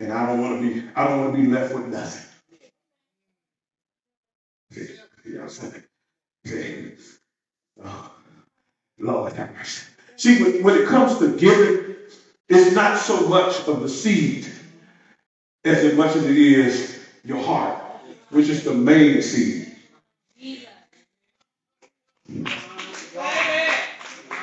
And 0.00 0.12
I 0.12 0.26
don't 0.26 0.40
want 0.40 0.62
to 0.62 0.68
be, 0.82 0.88
I 0.96 1.08
don't 1.08 1.20
want 1.20 1.36
to 1.36 1.42
be 1.42 1.48
left 1.48 1.74
with 1.74 1.86
nothing. 1.86 2.24
See, 4.72 4.88
y'all 5.34 5.48
saying? 5.48 5.84
See, 6.46 6.92
oh, 7.84 8.12
Lord 8.98 9.32
have 9.34 9.54
mercy. 9.54 9.86
See, 10.16 10.42
when, 10.42 10.62
when 10.64 10.76
it 10.76 10.86
comes 10.86 11.18
to 11.18 11.36
giving, 11.36 11.96
it's 12.48 12.74
not 12.74 12.98
so 12.98 13.28
much 13.28 13.66
of 13.68 13.80
the 13.82 13.88
seed 13.88 14.46
as 15.66 15.94
much 15.94 16.14
as 16.16 16.24
it 16.24 16.36
is 16.36 17.04
your 17.24 17.42
heart 17.42 17.82
which 18.30 18.48
is 18.48 18.64
the 18.64 18.74
main 18.74 19.22
seed. 19.22 19.72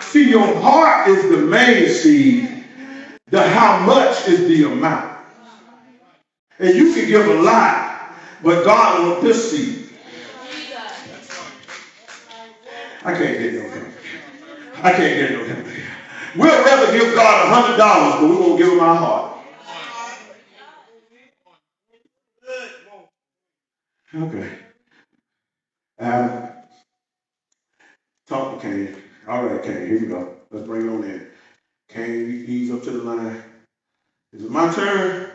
See, 0.01 0.29
your 0.29 0.61
heart 0.61 1.07
is 1.09 1.29
the 1.29 1.37
main 1.37 1.89
seed. 1.89 2.65
The 3.27 3.41
how 3.49 3.79
much 3.85 4.27
is 4.27 4.47
the 4.47 4.71
amount. 4.71 5.19
And 6.59 6.75
you 6.75 6.93
can 6.93 7.07
give 7.07 7.27
a 7.27 7.41
lot, 7.41 8.13
but 8.43 8.63
God 8.63 9.07
wants 9.07 9.23
this 9.23 9.51
seed. 9.51 9.89
I 13.05 13.13
can't 13.13 13.37
get 13.39 13.53
no 13.53 13.69
help. 13.69 13.87
I 14.77 14.91
can't 14.91 15.19
get 15.19 15.31
no 15.31 15.45
help. 15.45 15.67
We'll 16.35 16.63
rather 16.63 16.97
give 16.97 17.13
God 17.15 17.45
a 17.45 17.53
hundred 17.53 17.77
dollars, 17.77 18.21
but 18.21 18.29
we 18.29 18.35
won't 18.35 18.57
give 18.57 18.71
him 18.71 18.79
our 18.79 18.95
heart. 18.95 19.32
Okay. 24.15 24.49
Um, 25.99 26.49
talk 28.27 28.61
to 28.61 28.67
Cain. 28.67 28.95
All 29.27 29.43
right, 29.43 29.63
Cain, 29.63 29.87
here 29.87 29.99
we 29.99 30.07
go. 30.07 30.37
Let's 30.51 30.65
bring 30.67 30.83
it 30.83 30.89
on 30.89 31.03
in. 31.03 31.27
Cain, 31.89 32.27
he's 32.45 32.71
up 32.71 32.83
to 32.83 32.91
the 32.91 32.99
line. 32.99 33.37
Is 34.33 34.43
it 34.43 34.51
my 34.51 34.69
turn? 34.73 35.29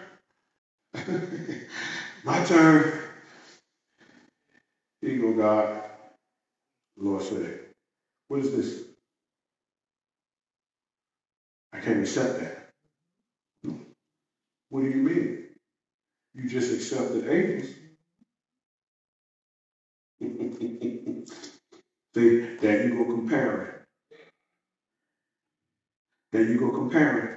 my 2.25 2.41
turn. 2.45 2.93
Here 5.03 5.13
you 5.13 5.21
go, 5.21 5.33
God. 5.35 5.83
The 6.97 7.05
Lord 7.05 7.23
said, 7.23 7.61
What 8.29 8.41
is 8.41 8.51
this? 8.53 8.83
I 11.73 11.79
can't 11.81 12.01
accept 12.01 12.41
that. 12.41 12.55
What 14.71 14.83
do 14.83 14.89
you 14.89 14.99
mean? 15.03 15.39
You 16.35 16.49
just 16.49 16.73
accepted 16.73 17.29
Abel's. 17.29 17.73
There 22.15 22.89
you 22.89 22.95
go 22.95 23.07
comparing. 23.07 23.69
There 26.33 26.43
you 26.43 26.59
go 26.59 26.73
comparing. 26.73 27.31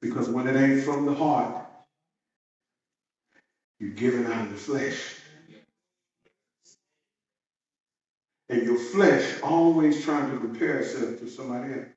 Because 0.00 0.28
when 0.28 0.48
it 0.48 0.56
ain't 0.56 0.82
from 0.82 1.06
the 1.06 1.14
heart, 1.14 1.66
you're 3.80 3.94
giving 3.94 4.26
out 4.26 4.46
of 4.46 4.50
the 4.50 4.56
flesh. 4.56 5.16
And 8.50 8.64
your 8.64 8.76
flesh 8.76 9.40
always 9.42 10.04
trying 10.04 10.30
to 10.30 10.38
compare 10.38 10.78
itself 10.78 11.18
to 11.20 11.28
somebody 11.28 11.74
else. 11.74 11.88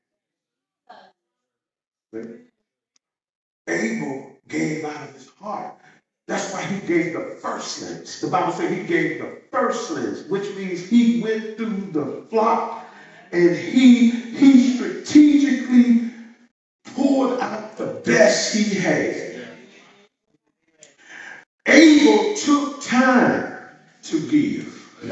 Abel 3.67 4.37
gave 4.47 4.85
out 4.85 5.09
of 5.09 5.13
his 5.13 5.29
heart. 5.29 5.75
That's 6.27 6.53
why 6.53 6.61
he 6.61 6.85
gave 6.87 7.13
the 7.13 7.37
firstlings. 7.41 8.21
The 8.21 8.27
Bible 8.27 8.53
says 8.53 8.71
he 8.71 8.83
gave 8.83 9.19
the 9.19 9.41
firstlings, 9.51 10.27
which 10.29 10.55
means 10.55 10.87
he 10.87 11.21
went 11.21 11.57
through 11.57 11.91
the 11.91 12.25
flock 12.29 12.85
and 13.33 13.55
he 13.55 14.11
he 14.11 14.75
strategically 14.75 16.11
poured 16.95 17.41
out 17.41 17.77
the 17.77 18.01
best 18.05 18.53
he 18.55 18.75
had. 18.75 19.33
Abel 21.65 22.35
took 22.35 22.81
time 22.81 23.57
to 24.03 24.19
give. 24.29 24.69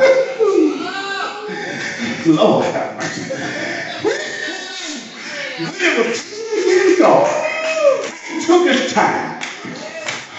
Lord 2.28 2.66
have 2.66 2.96
mercy. 2.98 3.32
It 5.60 6.08
was 6.08 6.66
years 6.66 7.02
old, 7.02 7.28
he 8.28 8.46
took 8.46 8.68
his 8.68 8.94
time 8.94 9.31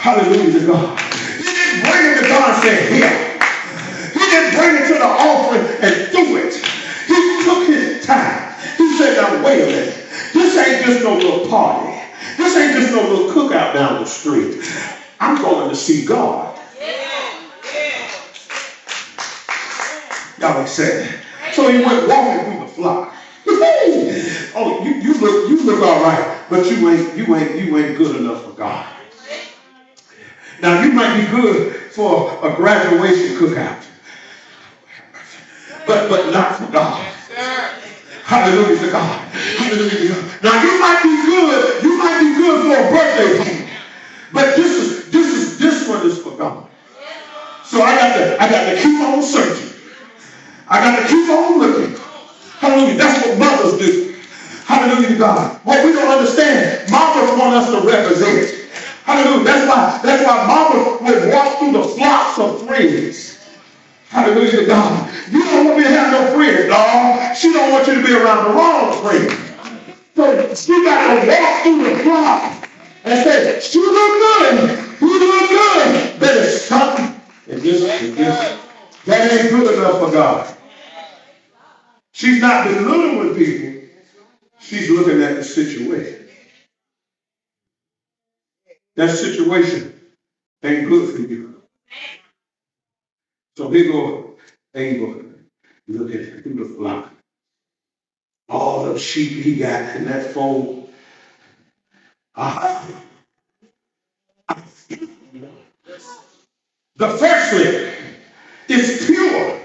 Hallelujah 0.03 0.59
to 0.59 0.67
God. 0.67 0.99
He 1.39 1.45
didn't 1.45 1.83
bring 1.87 2.11
it 2.11 2.23
to 2.23 2.29
God 2.29 2.55
and 2.55 2.63
say, 2.65 2.91
here. 2.91 3.39
He 4.13 4.19
didn't 4.19 4.59
bring 4.59 4.83
it 4.83 4.89
to 4.89 4.95
the 4.95 5.07
offering 5.07 5.63
and 5.79 6.11
do 6.11 6.39
it. 6.43 6.55
He 7.07 7.45
took 7.45 7.69
his 7.69 8.05
time. 8.05 8.53
He 8.79 8.99
said, 8.99 9.15
now 9.15 9.45
wait 9.47 9.63
a 9.63 9.67
minute. 9.67 10.05
This 10.35 10.57
ain't 10.59 10.87
just 10.87 11.05
no 11.05 11.15
little 11.15 11.49
party. 11.49 11.97
This 12.37 12.57
ain't 12.57 12.73
just 12.73 12.93
no 12.93 13.03
little 13.03 13.31
cookout 13.31 13.75
down 13.75 14.01
the 14.01 14.05
street. 14.05 14.61
I'm 15.21 15.41
going 15.41 15.71
to 15.71 15.77
see 15.77 16.05
God. 16.05 16.59
Y'all 20.41 20.59
ain't 20.59 20.69
said 20.69 21.21
So 21.53 21.71
he 21.71 21.79
went 21.85 22.09
walking 22.09 22.51
through 22.51 22.67
the 22.67 22.73
flock. 22.73 23.15
oh, 23.47 24.83
you, 24.85 24.95
you 24.95 25.15
look 25.21 25.49
you 25.49 25.63
look 25.63 25.81
all 25.81 26.03
right, 26.03 26.45
but 26.51 26.69
you 26.69 26.89
ain't 26.89 27.17
you 27.17 27.37
ain't 27.37 27.55
you 27.55 27.79
ain't 27.79 27.97
good 27.97 28.17
enough 28.17 28.43
for 28.45 28.51
God. 28.51 28.92
Now 30.63 30.81
you 30.81 30.93
might 30.93 31.21
be 31.21 31.27
good 31.27 31.75
for 31.91 32.39
a 32.47 32.55
graduation 32.55 33.37
cookout, 33.37 33.85
but 35.89 36.09
but 36.09 36.33
not 36.33 36.55
for 36.55 36.71
God. 36.71 37.03
Hallelujah 38.23 38.79
to 38.79 38.93
God. 38.93 39.29
Hallelujah 39.59 39.91
to 39.91 40.09
God. 40.09 40.45
Now 40.45 40.63
you 40.63 40.81
might 40.81 41.03
be 41.03 41.27
good, 41.27 41.83
you 41.83 41.99
might 41.99 42.21
be 42.21 42.35
good 42.37 42.63
for 42.63 42.79
a 42.79 42.91
birthday 42.91 43.39
party, 43.39 43.73
but 44.33 44.55
this 44.55 44.71
is 44.71 45.11
this 45.11 45.35
is 45.35 45.59
this 45.59 45.89
one 45.89 46.07
is 46.07 46.23
for 46.23 46.31
God. 46.37 46.71
So 47.65 47.83
I 47.83 47.97
got 47.97 48.17
to 48.17 48.41
I 48.41 48.49
got 48.49 48.71
to 48.71 48.81
keep 48.81 49.01
on 49.01 49.21
searching. 49.21 49.81
I 50.69 50.79
got 50.79 51.03
to 51.03 51.09
keep 51.09 51.29
on 51.29 51.59
looking. 51.59 52.01
Hallelujah. 52.61 52.95
That's 52.99 53.27
what 53.27 53.39
mothers 53.39 53.79
do. 53.81 54.15
Hallelujah 54.65 55.09
to 55.09 55.17
God. 55.17 55.61
What 55.65 55.85
we 55.85 55.93
don't 55.93 56.07
understand, 56.07 56.89
mothers 56.89 57.37
want 57.37 57.57
us 57.57 57.69
to 57.69 57.85
represent. 57.85 58.62
Hallelujah. 59.13 59.45
That's 59.45 59.69
why 59.69 60.01
that's 60.03 60.25
why 60.25 60.47
mama 60.47 60.99
would 61.03 61.33
walk 61.33 61.59
through 61.59 61.73
the 61.73 61.85
flocks 61.85 62.39
of 62.39 62.67
friends. 62.67 63.39
Hallelujah 64.09 64.67
God. 64.67 65.11
You 65.31 65.45
don't 65.45 65.67
want 65.67 65.79
me 65.79 65.85
to 65.85 65.91
have 65.91 66.13
no 66.13 66.35
friends, 66.35 66.69
dog. 66.69 67.37
She 67.37 67.53
don't 67.53 67.73
want 67.73 67.87
you 67.87 67.95
to 67.95 68.05
be 68.07 68.15
around 68.15 68.45
the 68.45 68.51
wrong 68.55 69.03
friends. 69.03 69.33
So 70.17 70.55
she 70.55 70.85
got 70.85 71.21
to 71.21 71.29
walk 71.29 71.63
through 71.63 71.85
the 71.85 72.03
flock 72.03 72.69
and 73.05 73.25
say, 73.25 73.61
she 73.61 73.79
look 73.79 73.95
good. 73.95 74.79
You 75.01 75.19
look 75.19 75.51
good. 75.51 76.21
There's 76.21 76.63
something. 76.63 77.21
And 77.51 77.61
this, 77.61 77.83
and 77.83 78.17
this, 78.17 78.59
that 79.07 79.33
ain't 79.33 79.51
good 79.51 79.75
enough 79.79 79.99
for 79.99 80.11
God. 80.11 80.57
She's 82.13 82.41
not 82.41 82.67
belittling 82.67 83.35
people. 83.35 83.89
She's 84.61 84.91
looking 84.91 85.23
at 85.23 85.37
the 85.37 85.45
situation. 85.45 86.22
That 88.97 89.11
situation 89.11 90.01
ain't 90.65 90.89
good 90.89 91.15
for 91.15 91.23
you. 91.23 91.63
So 93.57 93.71
he 93.71 93.85
go, 93.89 94.37
Abel, 94.75 95.25
look 95.89 96.11
at 96.15 96.43
through 96.45 96.55
the 96.69 96.75
flock. 96.77 97.13
All 98.49 98.87
the 98.93 98.99
sheep 98.99 99.45
he 99.45 99.57
got 99.57 99.97
in 99.97 100.07
that 100.07 100.33
fold. 100.33 100.91
Ah. 102.37 102.89
The 106.97 107.09
firstling 107.11 107.93
is 108.69 109.07
pure. 109.07 109.61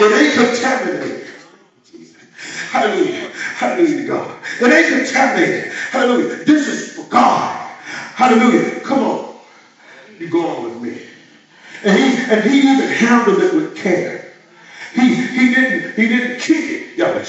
It 0.00 0.12
ain't 0.12 0.34
contaminated. 0.34 1.26
Hallelujah. 2.56 3.30
Hallelujah, 3.56 4.08
God. 4.08 4.36
It 4.60 4.72
ain't 4.72 5.06
contaminated. 5.06 5.72
Hallelujah. 5.72 6.44
This 6.44 6.68
is 6.68 6.92
for 6.96 7.10
God. 7.10 7.57
Hallelujah. 8.18 8.80
Come 8.80 8.98
on. 8.98 9.36
You 10.18 10.28
go 10.28 10.44
on 10.48 10.64
with 10.64 10.82
me. 10.82 11.02
And 11.84 11.96
he 11.96 12.32
and 12.34 12.50
he 12.50 12.58
even 12.72 12.88
handled 12.88 13.38
it 13.40 13.54
with 13.54 13.76
care. 13.76 14.32
He 14.92 15.14
he 15.14 15.54
didn't 15.54 15.94
he 15.94 16.08
didn't 16.08 16.40
kick 16.40 16.58
it. 16.58 16.98
Y'all. 16.98 17.22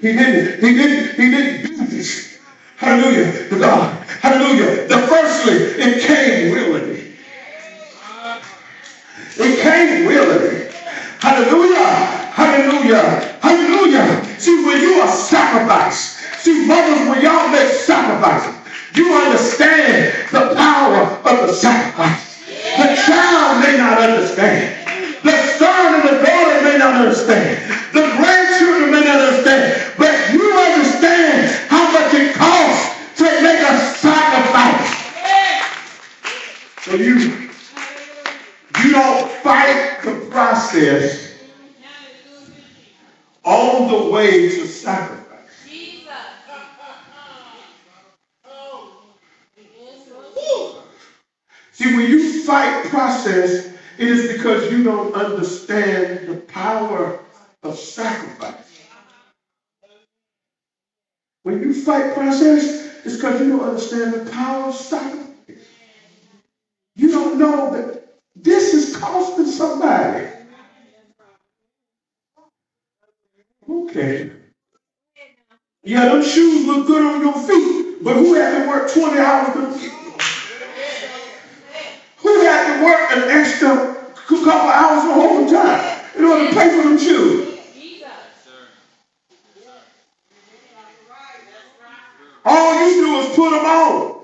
He 0.00 0.12
didn't 0.14 0.64
he 0.64 0.74
didn't 0.78 1.16
he 1.16 1.30
didn't 1.30 1.66
do 1.66 1.86
this. 1.88 2.40
Hallelujah 2.78 3.50
to 3.50 3.58
God. 3.60 4.06
Hallelujah. 4.22 4.88
The 4.88 4.98
firstly, 5.08 5.54
it 5.56 6.02
came 6.06 6.52
willingly. 6.52 7.12
It 9.36 9.60
came 9.60 10.06
willingly. 10.06 10.72
Hallelujah. 11.20 11.86
Hallelujah. 12.32 13.38
Hallelujah. 13.42 14.24
See, 14.40 14.64
when 14.64 14.80
you 14.80 14.94
are 15.02 15.08
sacrificed, 15.12 16.18
see, 16.42 16.66
mothers, 16.66 17.08
when 17.10 17.22
y'all 17.22 17.48
make 17.50 17.68
sacrifices, 17.70 18.57
you 18.94 19.14
understand 19.14 20.14
the 20.30 20.54
power 20.54 21.04
of 21.24 21.46
the 21.46 21.52
sacrifice. 21.52 22.44
The 22.46 22.96
child 23.06 23.62
may 23.62 23.76
not 23.76 23.98
understand. 23.98 24.74
The 25.22 25.36
son 25.58 25.94
and 25.94 26.08
the 26.08 26.24
daughter 26.24 26.62
may 26.62 26.78
not 26.78 26.94
understand. 26.94 27.58
The 27.92 28.06
grandchildren 28.16 28.90
may 28.92 29.04
not 29.04 29.20
understand. 29.20 29.94
But 29.98 30.32
you 30.32 30.52
understand 30.52 31.50
how 31.68 31.92
much 31.92 32.14
it 32.14 32.34
costs 32.34 33.18
to 33.18 33.24
make 33.24 33.60
a 33.60 33.78
sacrifice. 33.96 34.98
So 36.82 36.94
you 36.94 37.48
you 38.84 38.92
don't 38.92 39.30
fight 39.42 39.98
the 40.04 40.28
process 40.30 41.34
on 43.44 43.88
the 43.88 44.10
way 44.10 44.48
to 44.48 44.66
sacrifice. 44.66 45.28
See, 51.72 51.94
when 51.96 52.10
you 52.10 52.42
fight 52.42 52.86
process, 52.86 53.66
it 53.98 54.08
is 54.08 54.32
because 54.32 54.67
you 54.78 54.84
don't 54.84 55.12
understand 55.14 56.28
the 56.28 56.36
power 56.36 57.18
of 57.64 57.76
sacrifice. 57.76 58.80
When 61.42 61.60
you 61.60 61.74
fight 61.74 62.14
process, 62.14 63.04
it's 63.04 63.16
because 63.16 63.40
you 63.40 63.50
don't 63.50 63.68
understand 63.68 64.14
the 64.14 64.30
power 64.30 64.68
of 64.68 64.74
sacrifice. 64.74 65.66
You 66.94 67.10
don't 67.10 67.38
know 67.40 67.72
that 67.72 68.18
this 68.36 68.72
is 68.72 68.96
costing 68.96 69.46
somebody. 69.46 70.28
Okay. 73.68 74.30
Yeah, 75.82 76.04
them 76.06 76.22
shoes 76.22 76.66
look 76.66 76.86
good 76.86 77.02
on 77.02 77.22
your 77.22 77.34
feet, 77.34 78.04
but 78.04 78.14
who 78.16 78.34
had 78.34 78.62
to 78.62 78.68
work 78.68 78.92
20 78.92 79.18
hours 79.18 79.54
to 79.54 79.90
who 82.18 82.40
had 82.42 82.78
to 82.78 82.84
work 82.84 83.12
an 83.12 83.30
extra 83.30 83.87
couple 84.36 84.70
hours 84.70 85.04
of 85.04 85.16
overtime 85.16 86.04
in 86.16 86.24
order 86.24 86.48
to 86.48 86.54
pay 86.54 86.68
for 86.70 86.88
them 86.88 86.98
shoes? 86.98 87.58
All 92.44 92.88
you 92.88 93.04
do 93.04 93.16
is 93.18 93.36
put 93.36 93.50
them 93.50 93.64
on. 93.64 94.22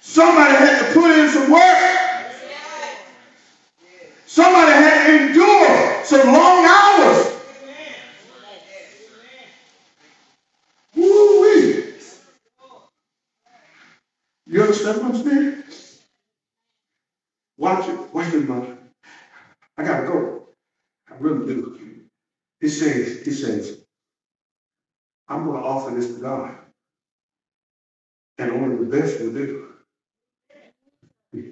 Somebody 0.00 0.54
had 0.54 0.78
to 0.80 0.92
put 0.92 1.10
in 1.10 1.28
some 1.30 1.50
work. 1.50 1.94
Somebody 4.26 4.72
had 4.72 5.06
to 5.06 5.26
endure 5.26 6.04
some 6.04 6.32
long 6.32 6.66
hours. 6.66 7.40
Woo-wee. 10.94 11.94
You 14.46 14.62
understand 14.62 15.02
what 15.02 15.14
I'm 15.14 15.24
saying? 15.24 15.64
Watch 17.56 17.88
it. 17.88 18.14
Watch 18.14 18.30
this, 18.32 18.48
mother. 18.48 18.83
I 19.78 19.84
gotta 19.84 20.06
go. 20.06 20.48
I 21.10 21.16
really 21.16 21.46
do. 21.46 21.78
He 22.60 22.68
says, 22.68 23.24
he 23.24 23.32
says, 23.32 23.84
I'm 25.28 25.46
gonna 25.46 25.60
offer 25.60 25.94
this 25.94 26.14
to 26.14 26.20
God. 26.20 26.56
And 28.38 28.52
only 28.52 28.84
the 28.84 28.90
best 28.90 29.20
will 29.20 29.32
do. 29.32 29.68
and 31.32 31.44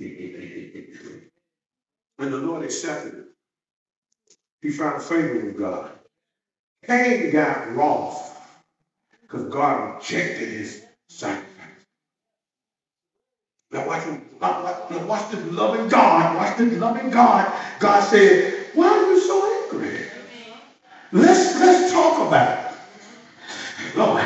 the 2.32 2.38
Lord 2.38 2.64
accepted 2.64 3.14
it. 3.14 3.24
He 4.62 4.70
found 4.70 5.02
favor 5.02 5.46
with 5.46 5.58
God. 5.58 5.92
Cain 6.86 7.32
got 7.32 7.74
wroth 7.74 8.38
because 9.22 9.48
God 9.48 9.96
rejected 9.96 10.48
his 10.48 10.82
sacrifice. 11.08 11.51
Now 13.72 13.86
watch, 13.86 14.06
now 14.40 15.06
watch 15.06 15.30
this 15.30 15.44
loving 15.46 15.88
God. 15.88 16.36
Watch 16.36 16.58
this 16.58 16.78
loving 16.78 17.10
God. 17.10 17.50
God 17.78 18.00
said, 18.00 18.66
why 18.74 18.86
are 18.86 19.10
you 19.10 19.20
so 19.20 19.64
angry? 19.72 19.98
Let's, 21.12 21.58
let's 21.58 21.90
talk 21.90 22.28
about 22.28 22.58
it. 22.58 23.96
Lord. 23.96 24.24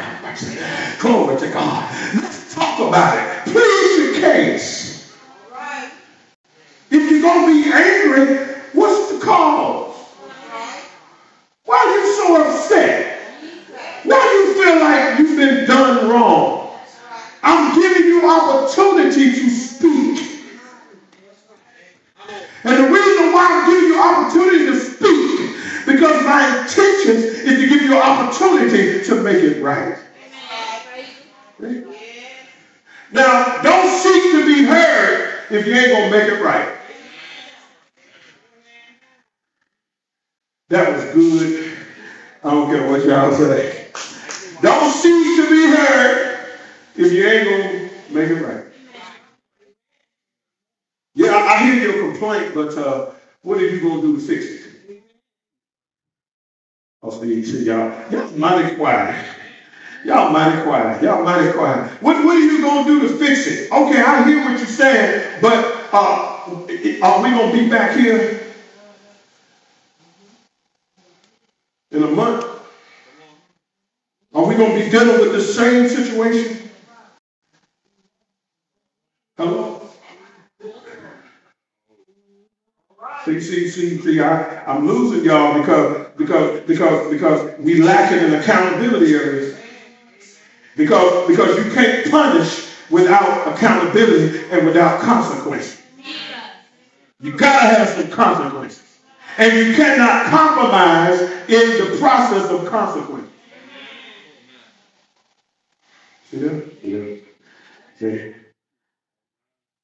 Glory 0.98 1.38
to 1.38 1.48
God. 1.50 2.14
Let's 2.14 2.54
talk 2.54 2.80
about 2.80 3.18
it. 3.18 3.52
Please 3.52 3.98
your 3.98 4.14
case. 4.20 5.14
If 6.90 7.10
you're 7.10 7.22
going 7.22 7.46
to 7.46 7.62
be 7.64 7.72
angry, 7.72 8.54
what's 8.72 9.12
the 9.12 9.24
cause? 9.24 9.94
Why 11.64 11.76
are 11.76 11.98
you 11.98 12.12
so 12.14 12.44
upset? 12.44 13.20
Why 14.04 14.20
do 14.22 14.28
you 14.28 14.64
feel 14.64 14.80
like 14.80 15.18
you've 15.18 15.36
been 15.36 15.66
done 15.66 16.08
wrong? 16.10 16.55
You 18.16 18.30
opportunity 18.30 19.30
to 19.30 19.50
speak. 19.50 20.40
And 22.64 22.84
the 22.84 22.88
reason 22.88 23.32
why 23.32 23.46
I 23.46 23.66
give 23.70 23.82
you 23.82 24.00
opportunity 24.00 24.66
to 24.66 24.80
speak, 24.80 25.84
because 25.84 26.24
my 26.24 26.62
intention 26.62 27.16
is 27.16 27.60
to 27.60 27.66
give 27.68 27.82
you 27.82 27.94
opportunity 27.98 29.04
to 29.04 29.22
make 29.22 29.36
it 29.36 29.62
right. 29.62 29.98
Now, 33.12 33.60
don't 33.62 33.88
seek 33.90 34.32
to 34.32 34.46
be 34.46 34.64
heard 34.64 35.34
if 35.50 35.66
you 35.66 35.74
ain't 35.74 35.90
going 35.90 36.10
to 36.10 36.18
make 36.18 36.28
it 36.28 36.42
right. 36.42 36.72
That 40.70 40.90
was 40.90 41.04
good. 41.12 41.70
I 42.42 42.50
don't 42.50 42.70
care 42.70 42.88
what 42.88 43.04
y'all 43.04 43.32
say. 43.32 43.88
Don't 44.62 44.90
seek 44.90 45.36
to 45.36 45.50
be 45.50 45.76
heard 45.76 46.48
if 46.96 47.12
you 47.12 47.26
ain't 47.28 47.44
going 47.44 47.80
to 47.80 47.85
make 48.10 48.30
it 48.30 48.42
right. 48.42 48.64
Yeah, 51.14 51.32
I, 51.32 51.54
I 51.54 51.62
hear 51.64 51.90
your 51.92 52.10
complaint, 52.10 52.54
but 52.54 52.76
uh, 52.76 53.10
what 53.42 53.58
are 53.58 53.66
you 53.66 53.80
gonna 53.80 54.02
do 54.02 54.16
to 54.16 54.20
fix 54.20 54.46
it? 54.46 54.72
Oh, 57.02 57.10
see, 57.10 57.44
see, 57.44 57.64
y'all, 57.66 57.92
y'all 58.10 58.30
mighty 58.36 58.76
quiet. 58.76 59.24
Y'all 60.04 60.30
mighty 60.32 60.62
quiet. 60.62 61.02
Y'all 61.02 61.24
mighty 61.24 61.52
quiet. 61.52 61.90
What, 62.02 62.24
what 62.24 62.36
are 62.36 62.40
you 62.40 62.62
gonna 62.62 62.84
do 62.86 63.00
to 63.08 63.14
fix 63.16 63.46
it? 63.46 63.72
Okay, 63.72 64.00
I 64.02 64.24
hear 64.26 64.40
what 64.44 64.58
you're 64.58 64.66
saying, 64.66 65.40
but 65.42 65.88
uh, 65.92 66.44
are 67.02 67.22
we 67.22 67.30
gonna 67.30 67.52
be 67.52 67.68
back 67.68 67.96
here 67.96 68.40
in 71.92 72.02
a 72.04 72.08
month? 72.08 72.44
Are 74.34 74.46
we 74.46 74.56
gonna 74.56 74.74
be 74.74 74.90
dealing 74.90 75.20
with 75.20 75.32
the 75.32 75.40
same 75.42 75.88
situation? 75.88 76.65
Hello? 79.36 79.82
See, 83.24 83.40
see, 83.40 83.68
see, 83.68 83.98
see, 83.98 84.20
I, 84.20 84.64
I'm 84.64 84.86
losing 84.86 85.24
y'all 85.24 85.60
because 85.60 86.08
because 86.16 86.60
because 86.62 87.10
because 87.10 87.58
we 87.58 87.82
lacking 87.82 88.18
in 88.18 88.34
accountability 88.34 89.14
areas. 89.14 89.58
Because 90.76 91.26
because 91.28 91.64
you 91.64 91.70
can't 91.72 92.10
punish 92.10 92.72
without 92.90 93.46
accountability 93.52 94.44
and 94.50 94.64
without 94.64 95.00
consequences. 95.00 95.82
You 97.20 97.36
gotta 97.36 97.66
have 97.76 97.88
some 97.88 98.10
consequences. 98.10 99.00
And 99.38 99.52
you 99.52 99.74
cannot 99.74 100.26
compromise 100.26 101.20
in 101.48 101.90
the 101.90 101.96
process 101.98 102.50
of 102.50 102.64
consequence. 102.66 103.30
See 106.30 106.38
that? 106.38 106.72
Yeah. 106.82 107.16
See? 107.98 108.45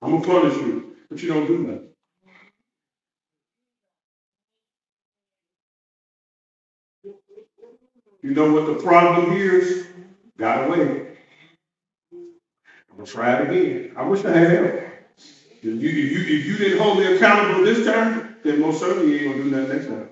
I'm 0.02 0.12
gonna 0.20 0.26
punish 0.26 0.56
you, 0.58 0.96
but 1.10 1.22
you 1.22 1.30
don't 1.30 1.46
do 1.48 1.66
that. 1.68 1.92
You 8.22 8.34
know 8.34 8.52
what 8.52 8.66
the 8.66 8.82
problem 8.82 9.32
is? 9.32 9.86
Got 10.38 10.68
away. 10.68 11.18
I'm 12.90 12.96
gonna 12.98 13.06
try 13.06 13.34
it 13.36 13.50
again. 13.50 13.92
I 13.96 14.04
wish 14.04 14.24
I 14.24 14.32
had 14.36 14.50
help. 14.50 14.82
If 15.62 15.64
you, 15.64 15.74
if 15.74 15.84
you, 16.12 16.36
if 16.38 16.46
you 16.46 16.58
didn't 16.58 16.80
hold 16.80 16.98
me 16.98 17.14
accountable 17.16 17.64
this 17.64 17.86
time, 17.86 18.36
then 18.44 18.60
most 18.60 18.80
certainly 18.80 19.12
you 19.12 19.18
ain't 19.20 19.38
gonna 19.38 19.44
do 19.44 19.50
that 19.50 19.74
next 19.74 19.86
time. 19.88 20.10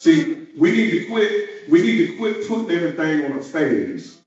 See, 0.00 0.48
we 0.58 0.72
need 0.72 0.90
to 0.92 1.06
quit, 1.08 1.70
we 1.70 1.82
need 1.82 2.08
to 2.08 2.18
quit 2.18 2.48
putting 2.48 2.70
everything 2.72 3.26
on 3.32 3.38
a 3.38 3.42
phase. 3.42 4.20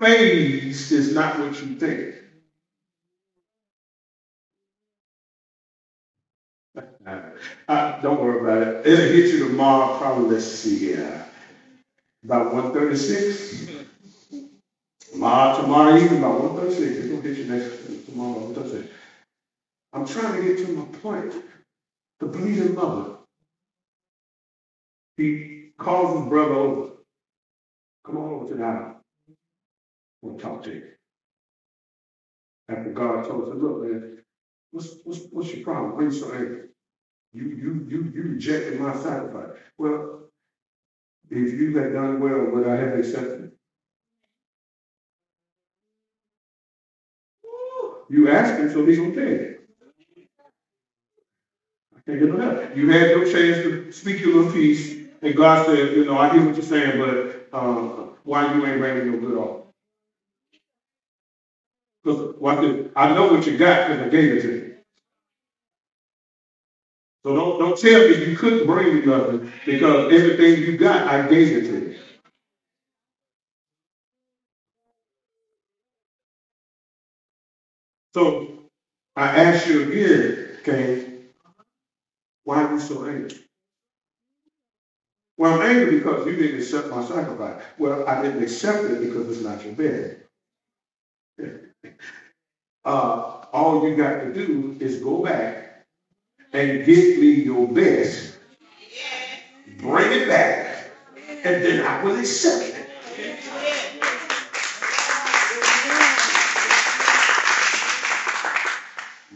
Phase 0.00 0.92
is 0.92 1.14
not 1.14 1.38
what 1.38 1.60
you 1.62 1.76
think. 1.76 2.16
Uh, 7.68 8.00
don't 8.00 8.20
worry 8.20 8.40
about 8.40 8.62
it. 8.62 8.86
It'll 8.86 9.06
hit 9.06 9.34
you 9.34 9.48
tomorrow, 9.48 9.98
probably, 9.98 10.30
let's 10.34 10.46
see, 10.46 10.94
uh, 10.96 11.22
about 12.24 12.52
one 12.54 12.72
thirty-six. 12.72 13.66
Tomorrow, 15.12 15.62
tomorrow 15.62 15.96
evening, 15.96 16.18
about 16.18 16.40
one 16.40 16.56
thirty-six. 16.56 16.98
It's 16.98 17.08
gonna 17.08 17.22
hit 17.22 17.38
you 17.38 17.44
next, 17.46 18.06
tomorrow, 18.06 18.40
one 18.40 18.54
thirty-six. 18.54 18.88
I'm 19.94 20.06
trying 20.06 20.42
to 20.42 20.42
get 20.54 20.66
to 20.66 20.72
my 20.72 20.84
point. 21.00 21.34
The 22.20 22.26
bleeding 22.26 22.74
mother. 22.74 23.18
He 25.18 25.72
calls 25.78 26.20
his 26.20 26.28
brother 26.28 26.54
over. 26.54 26.90
Come 28.06 28.18
on 28.18 28.30
over 28.30 28.48
to 28.48 28.54
the 28.56 28.64
house. 28.64 28.95
Want 30.26 30.40
talk 30.40 30.64
to 30.64 30.74
you. 30.74 30.88
After 32.70 32.90
God 32.92 33.26
told 33.26 33.50
us, 33.50 33.56
look, 33.56 33.82
man, 33.82 34.18
what's, 34.72 34.96
what's, 35.04 35.20
what's 35.32 35.54
your 35.54 35.64
problem? 35.64 35.92
Why 35.94 36.00
are 36.00 36.04
you 36.04 36.12
so 36.12 36.32
angry? 36.32 36.68
You, 37.34 37.44
you, 37.44 37.86
you, 37.88 38.12
you 38.14 38.22
rejected 38.32 38.80
my 38.80 38.94
sacrifice. 38.94 39.58
Well, 39.78 40.20
if 41.30 41.52
you 41.52 41.76
had 41.78 41.92
done 41.94 42.20
well, 42.20 42.46
would 42.52 42.66
I 42.66 42.76
have 42.76 42.94
accepted? 42.98 43.52
You 48.10 48.30
asked 48.30 48.60
him, 48.60 48.70
so 48.70 48.86
he's 48.86 48.98
gonna 48.98 49.14
tell 49.14 49.28
you. 49.28 49.58
I 51.96 52.00
can't 52.06 52.20
get 52.20 52.30
no 52.30 52.38
help. 52.38 52.76
You 52.76 52.90
had 52.90 53.10
your 53.10 53.26
chance 53.26 53.58
to 53.58 53.92
speak 53.92 54.20
your 54.22 54.34
little 54.34 54.52
piece, 54.52 55.08
and 55.22 55.36
God 55.36 55.66
said, 55.66 55.96
you 55.96 56.06
know, 56.06 56.18
I 56.18 56.30
hear 56.32 56.46
what 56.46 56.54
you're 56.56 56.64
saying, 56.64 56.98
but 57.00 57.48
um, 57.58 58.14
why 58.24 58.54
you 58.54 58.66
ain't 58.66 58.80
bringing 58.80 59.06
your 59.06 59.20
good 59.20 59.38
off? 59.38 59.65
Because 62.06 62.36
I 62.96 63.14
know 63.14 63.32
what 63.34 63.46
you 63.48 63.58
got 63.58 63.88
because 63.90 64.06
I 64.06 64.10
gave 64.10 64.32
it 64.34 64.42
to 64.42 64.52
you. 64.54 64.76
So 67.24 67.34
don't, 67.34 67.58
don't 67.60 67.78
tell 67.78 68.08
me 68.08 68.26
you 68.30 68.36
couldn't 68.36 68.66
bring 68.66 68.94
me 68.96 69.06
nothing 69.06 69.50
because 69.66 70.12
everything 70.12 70.62
you 70.64 70.78
got, 70.78 71.08
I 71.08 71.28
gave 71.28 71.56
it 71.58 71.66
to 71.68 71.90
you. 71.90 71.98
So 78.14 78.48
I 79.16 79.28
ask 79.44 79.68
you 79.68 79.90
again, 79.90 80.48
Cain, 80.64 81.26
why 82.44 82.64
are 82.64 82.74
you 82.74 82.80
so 82.80 83.04
angry? 83.06 83.30
Well, 85.38 85.54
I'm 85.60 85.62
angry 85.62 85.98
because 85.98 86.26
you 86.26 86.36
didn't 86.36 86.60
accept 86.60 86.88
my 86.90 87.04
sacrifice. 87.04 87.62
Well, 87.78 88.08
I 88.08 88.22
didn't 88.22 88.42
accept 88.44 88.84
it 88.84 89.00
because 89.00 89.28
it's 89.30 89.42
not 89.42 89.64
your 89.64 89.74
bed. 89.74 90.22
Uh, 92.84 93.44
all 93.52 93.88
you 93.88 93.96
got 93.96 94.20
to 94.20 94.32
do 94.32 94.76
is 94.80 94.96
go 94.96 95.22
back 95.22 95.82
and 96.52 96.84
give 96.84 97.18
me 97.18 97.28
your 97.44 97.66
best. 97.68 98.38
Bring 99.78 100.12
it 100.12 100.28
back, 100.28 100.90
and 101.44 101.62
then 101.62 101.86
I 101.86 102.02
will 102.02 102.18
accept 102.18 102.62
it. 102.62 102.86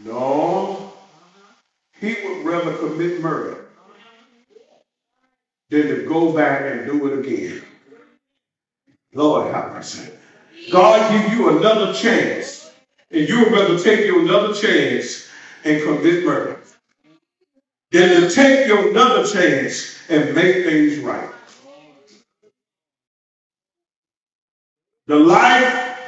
No, 0.05 0.93
he 1.99 2.15
would 2.23 2.45
rather 2.45 2.71
commit 2.73 3.21
murder 3.21 3.65
than 5.69 5.87
to 5.87 6.05
go 6.07 6.33
back 6.33 6.65
and 6.65 6.85
do 6.85 7.07
it 7.07 7.19
again. 7.19 7.61
Lord 9.13 9.53
have 9.53 9.73
mercy. 9.73 10.09
God 10.69 11.11
give 11.11 11.33
you 11.33 11.57
another 11.57 11.93
chance, 11.93 12.71
and 13.09 13.27
you 13.27 13.39
would 13.39 13.51
rather 13.53 13.79
take 13.79 14.05
you 14.05 14.21
another 14.21 14.53
chance 14.53 15.27
and 15.63 15.81
commit 15.81 16.25
murder 16.25 16.61
than 17.91 18.21
to 18.21 18.29
take 18.29 18.67
your 18.67 18.89
another 18.89 19.25
chance 19.25 19.97
and 20.09 20.35
make 20.35 20.65
things 20.65 20.99
right. 20.99 21.29
The 25.07 25.17
life 25.17 25.99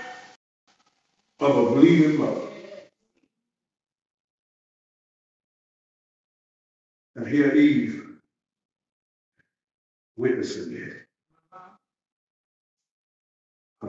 of 1.39 1.57
a 1.57 1.71
believing 1.71 2.19
mother. 2.19 2.47
And 7.15 7.27
here 7.27 7.53
Eve 7.53 8.17
witnessing 10.17 10.73
it. 10.75 11.02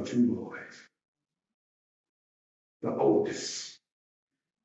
Two 0.03 0.34
boys. 0.34 0.88
The 2.82 2.95
oldest, 2.95 3.78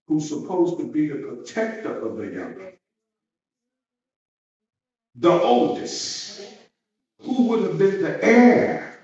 who's 0.08 0.30
supposed 0.30 0.80
to 0.80 0.86
be 0.92 1.08
the 1.08 1.16
protector 1.16 1.98
of 2.00 2.18
the 2.18 2.28
younger 2.28 2.74
the 5.20 5.32
oldest, 5.32 6.42
who 7.22 7.44
would 7.50 7.62
have 7.64 7.78
been 7.78 8.02
the 8.02 8.24
heir 8.24 9.00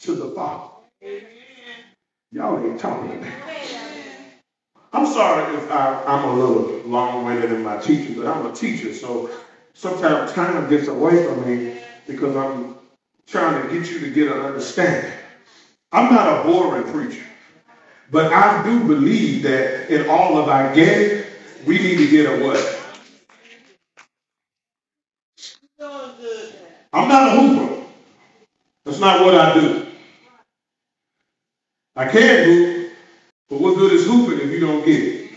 to 0.00 0.12
the 0.12 0.30
father. 0.30 0.72
Y'all 2.32 2.58
ain't 2.64 2.80
talking. 2.80 3.24
I'm 4.92 5.06
sorry 5.06 5.54
if 5.56 5.70
I, 5.70 6.02
I'm 6.06 6.30
a 6.30 6.34
little 6.34 6.80
long-winded 6.88 7.52
in 7.52 7.62
my 7.62 7.76
teaching, 7.76 8.16
but 8.16 8.26
I'm 8.26 8.46
a 8.46 8.54
teacher, 8.54 8.94
so 8.94 9.30
sometimes 9.74 10.32
time 10.32 10.68
gets 10.70 10.88
away 10.88 11.24
from 11.26 11.46
me 11.46 11.78
because 12.06 12.34
I'm 12.34 12.76
trying 13.26 13.68
to 13.68 13.74
get 13.74 13.90
you 13.90 14.00
to 14.00 14.10
get 14.10 14.28
an 14.28 14.40
understanding. 14.40 15.12
I'm 15.92 16.14
not 16.14 16.40
a 16.40 16.44
boring 16.44 16.92
preacher, 16.92 17.24
but 18.10 18.32
I 18.32 18.62
do 18.64 18.80
believe 18.86 19.42
that 19.44 19.90
in 19.90 20.08
all 20.10 20.38
of 20.38 20.48
our 20.48 20.74
getting, 20.74 21.24
we 21.66 21.78
need 21.78 21.98
to 21.98 22.08
get 22.08 22.26
a 22.26 22.44
what? 22.44 22.80
I'm 26.92 27.08
not 27.08 27.28
a 27.28 27.40
hooper. 27.40 27.84
That's 28.84 29.00
not 29.00 29.24
what 29.24 29.34
I 29.34 29.54
do. 29.54 29.86
I 31.96 32.08
can 32.08 32.44
hoop, 32.44 32.92
but 33.50 33.60
what 33.60 33.76
good 33.76 33.92
is 33.92 34.06
hooping 34.06 34.40
if 34.40 34.52
you 34.52 34.60
don't 34.60 34.84
get 34.84 35.02
it? 35.02 35.30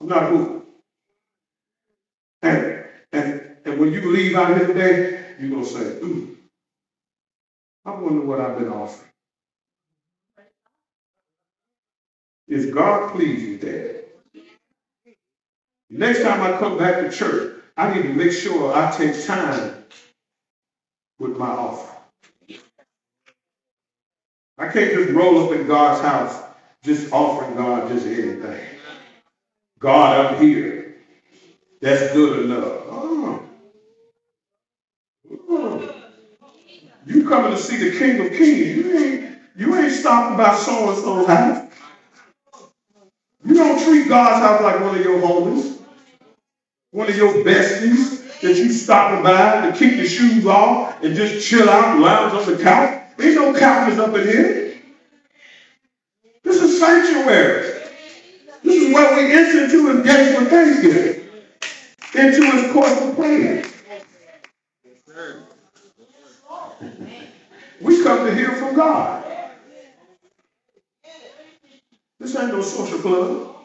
I'm 0.00 0.08
not 0.08 0.24
a 0.24 0.26
hooper. 0.28 0.66
And, 2.42 2.84
and, 3.12 3.56
and 3.64 3.80
when 3.80 3.92
you 3.92 4.12
leave 4.12 4.36
out 4.36 4.56
here 4.56 4.66
today, 4.68 5.24
you're 5.40 5.50
going 5.50 5.64
to 5.64 5.70
say, 5.70 5.84
ooh, 6.04 6.36
I 7.86 7.92
wonder 7.92 8.22
what 8.22 8.40
I've 8.40 8.58
been 8.58 8.70
offering. 8.70 9.10
Is 12.48 12.66
God 12.74 13.12
pleased 13.12 13.50
with 13.50 13.60
that? 13.62 14.04
Next 15.90 16.22
time 16.22 16.42
I 16.42 16.58
come 16.58 16.78
back 16.78 17.00
to 17.02 17.10
church, 17.10 17.54
I 17.76 17.94
need 17.94 18.02
to 18.04 18.14
make 18.14 18.32
sure 18.32 18.74
I 18.74 18.90
take 18.92 19.24
time 19.26 19.84
with 21.20 21.36
my 21.38 21.48
offering. 21.48 22.00
I 24.58 24.68
can't 24.68 24.92
just 24.94 25.10
roll 25.12 25.44
up 25.46 25.52
in 25.52 25.66
God's 25.66 26.00
house 26.02 26.42
just 26.84 27.12
offering 27.12 27.56
God 27.56 27.88
just 27.88 28.06
anything. 28.06 28.60
God, 29.80 30.26
I'm 30.34 30.42
here. 30.42 30.96
That's 31.80 32.12
good 32.14 32.44
enough. 32.46 32.72
Oh. 32.88 33.23
You 37.06 37.28
coming 37.28 37.52
to 37.52 37.58
see 37.58 37.76
the 37.76 37.98
King 37.98 38.26
of 38.26 38.32
Kings. 38.32 38.76
You 38.76 38.98
ain't, 38.98 39.38
you 39.56 39.76
ain't 39.76 39.92
stopping 39.92 40.38
by 40.38 40.56
so 40.56 40.90
and 40.90 40.98
so's 40.98 41.26
house. 41.26 41.68
You 43.44 43.54
don't 43.54 43.82
treat 43.84 44.08
God's 44.08 44.44
house 44.44 44.62
like 44.62 44.80
one 44.80 44.98
of 44.98 45.04
your 45.04 45.20
homies, 45.20 45.78
one 46.92 47.08
of 47.08 47.16
your 47.16 47.34
besties 47.44 48.40
that 48.40 48.56
you 48.56 48.72
stopping 48.72 49.22
by 49.22 49.70
to 49.70 49.78
keep 49.78 49.96
your 49.96 50.06
shoes 50.06 50.46
off 50.46 51.02
and 51.02 51.14
just 51.16 51.48
chill 51.48 51.68
out 51.68 51.94
and 51.94 52.02
lounge 52.02 52.34
on 52.34 52.52
the 52.52 52.62
couch. 52.62 53.02
Ain't 53.20 53.34
no 53.36 53.54
couches 53.58 53.98
up 53.98 54.14
in 54.16 54.26
here. 54.26 54.74
This 56.44 56.62
is 56.62 56.80
sanctuary. 56.80 57.82
This 58.62 58.82
is 58.82 58.94
where 58.94 59.16
we 59.16 59.32
enter 59.32 59.64
into 59.64 59.88
his 59.88 60.06
gates 60.06 60.38
with 60.40 60.50
thanksgiving, 60.50 61.28
into 62.14 62.52
his 62.52 62.72
courts 62.72 63.00
of 63.02 63.16
praise. 63.16 63.74
We 67.84 68.02
come 68.02 68.26
to 68.26 68.34
hear 68.34 68.52
from 68.52 68.76
God. 68.76 69.24
This 72.20 72.36
ain't 72.36 72.52
no 72.52 72.62
social 72.62 72.98
club. 72.98 73.56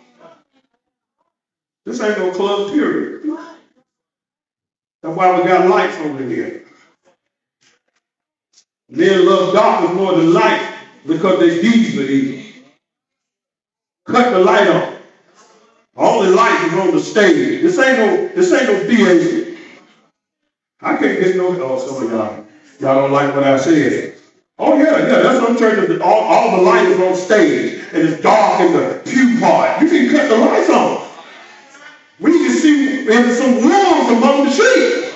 This 1.86 2.02
ain't 2.02 2.18
no 2.20 2.32
club, 2.32 2.72
period. 2.74 3.24
That's 5.02 5.16
why 5.16 5.40
we 5.40 5.48
got 5.48 5.70
lights 5.70 5.98
over 6.00 6.24
here. 6.24 6.66
Men 8.90 9.26
love 9.26 9.54
darkness 9.54 9.94
more 9.94 10.14
than 10.14 10.34
light 10.34 10.74
because 11.08 11.40
they 11.40 11.62
deeds 11.62 11.98
are 11.98 12.04
evil. 12.04 12.46
Cut 14.06 14.32
the 14.32 14.40
light 14.40 14.68
off. 14.68 14.96
All 15.96 16.24
the 16.24 16.32
light 16.32 16.68
is 16.68 16.74
on 16.80 16.92
the 16.92 17.00
stage. 17.00 17.62
This 17.62 17.80
ain't 17.80 18.00
no, 18.00 18.28
this 18.36 18.54
ain't 18.54 18.70
no 18.72 18.80
theater. 18.88 19.58
I 20.82 20.98
can't 20.98 21.22
get 21.22 21.36
no, 21.38 21.50
oh, 21.62 21.80
some 21.80 22.06
of 22.06 22.12
y'all, 22.12 22.46
y'all 22.80 22.96
don't 22.96 23.12
like 23.12 23.34
what 23.36 23.44
I 23.44 23.58
said. 23.60 24.16
Oh 24.58 24.78
yeah, 24.78 25.00
yeah, 25.00 25.22
that's 25.22 25.60
trying 25.60 25.88
to 25.88 26.04
all, 26.04 26.22
all 26.22 26.58
the 26.58 26.64
light 26.64 26.88
is 26.88 27.00
on 27.00 27.16
stage 27.16 27.84
and 27.94 28.08
it's 28.08 28.22
dark 28.22 28.62
in 28.62 28.74
the 28.74 29.02
pew 29.06 29.40
part. 29.40 29.82
You 29.82 29.90
can 29.90 30.12
cut 30.12 30.30
the 30.30 30.38
lights 30.38 30.70
on. 30.70 31.08
We 32.20 32.32
can 32.32 32.58
see 32.58 33.08
if 33.08 33.38
some 33.38 33.56
wolves 33.56 34.12
among 34.12 34.46
the 34.46 34.52
sheep. 34.52 35.16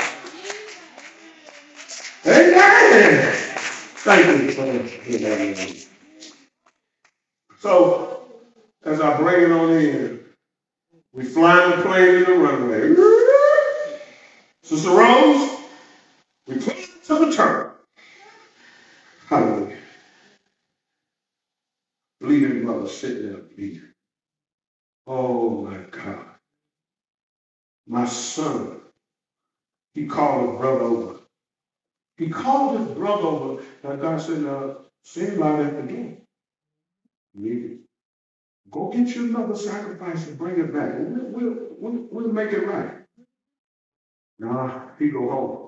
Amen. 2.25 3.33
Thank 4.05 4.27
you. 4.27 5.75
So, 7.59 8.25
as 8.85 9.01
I 9.01 9.17
bring 9.17 9.43
it 9.43 9.51
on 9.51 9.71
in, 9.71 10.19
we 11.13 11.23
fly 11.25 11.75
the 11.75 11.81
plane 11.83 12.15
in 12.15 12.23
the 12.23 12.33
runway. 12.33 12.95
Sister 14.63 14.89
Rose, 14.91 15.59
we 16.47 16.59
to. 17.37 17.71
Hallelujah. 19.27 19.77
Bleeding 22.21 22.65
brother 22.65 22.87
sitting 22.87 23.31
there 23.31 23.41
bleeding. 23.41 23.93
Oh 25.07 25.63
my 25.63 25.77
God. 25.91 26.25
My 27.87 28.05
son, 28.05 28.81
he 29.93 30.07
called 30.07 30.49
his 30.51 30.59
brother 30.59 30.81
over. 30.81 31.19
He 32.17 32.29
called 32.29 32.79
his 32.79 32.87
brother 32.89 33.23
over. 33.27 33.63
And 33.83 34.01
God 34.01 34.21
said, 34.21 34.45
uh, 34.45 34.75
send 35.03 35.33
him 35.33 35.43
out 35.43 35.61
at 35.61 35.87
the 35.89 36.17
Go 38.71 38.89
get 38.91 39.15
you 39.15 39.25
another 39.25 39.55
sacrifice 39.55 40.27
and 40.27 40.37
bring 40.37 40.59
it 40.59 40.73
back. 40.73 40.93
We'll, 40.97 41.25
we'll, 41.31 41.57
we'll, 41.79 42.07
we'll 42.11 42.33
make 42.33 42.53
it 42.53 42.65
right. 42.67 42.91
Nah, 44.39 44.87
he 44.99 45.09
go 45.09 45.29
home. 45.29 45.62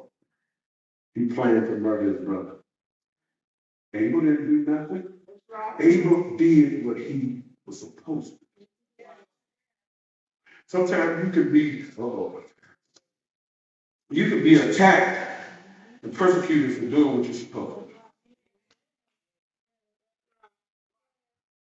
He 1.15 1.27
planned 1.27 1.67
to 1.67 1.77
murder 1.77 2.13
his 2.13 2.25
brother. 2.25 2.57
Abel 3.93 4.21
didn't 4.21 4.47
do 4.47 4.71
nothing. 4.71 5.07
Abel 5.79 6.37
did 6.37 6.85
what 6.85 6.97
he 6.97 7.43
was 7.65 7.79
supposed 7.81 8.33
to. 8.33 8.39
Sometimes 10.67 11.25
you 11.25 11.31
can 11.31 11.53
be, 11.53 11.85
oh, 11.99 12.41
you 14.09 14.29
can 14.29 14.43
be 14.43 14.55
attacked 14.55 15.31
and 16.03 16.13
persecuted 16.13 16.77
for 16.77 16.85
doing 16.89 17.17
what 17.17 17.25
you're 17.25 17.33
supposed 17.33 17.89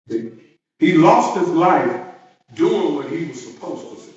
to. 0.09 0.37
He 0.79 0.93
lost 0.95 1.37
his 1.39 1.49
life 1.49 2.05
doing 2.55 2.95
what 2.95 3.09
he 3.11 3.25
was 3.27 3.45
supposed 3.45 3.89
to 3.89 3.95
do. 4.05 4.13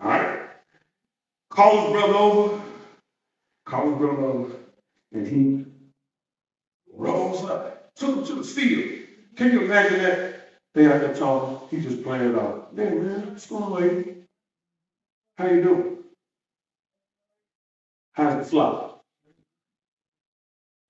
All 0.00 0.08
right? 0.10 0.31
Call 1.52 1.82
his 1.82 1.92
brother 1.92 2.14
over. 2.14 2.62
Call 3.66 3.90
his 3.90 3.98
brother 3.98 4.22
over. 4.22 4.56
And 5.12 5.26
he 5.26 5.66
rolls 6.94 7.44
up, 7.44 7.90
him 8.00 8.24
to 8.24 8.34
the 8.36 8.42
field. 8.42 9.06
Can 9.36 9.52
you 9.52 9.60
imagine 9.62 9.98
that? 9.98 10.48
They 10.72 10.86
out 10.86 11.02
there 11.02 11.14
talking. 11.14 11.68
He 11.68 11.84
just 11.86 12.02
playing 12.02 12.30
it 12.30 12.34
off. 12.36 12.74
Hey 12.74 12.94
man, 12.94 13.28
what's 13.28 13.46
going 13.46 13.64
on, 13.64 13.72
lady? 13.72 14.16
How 15.36 15.48
you 15.48 15.62
doing? 15.62 15.98
How's 18.14 18.36
the 18.36 18.44
flock? 18.44 19.02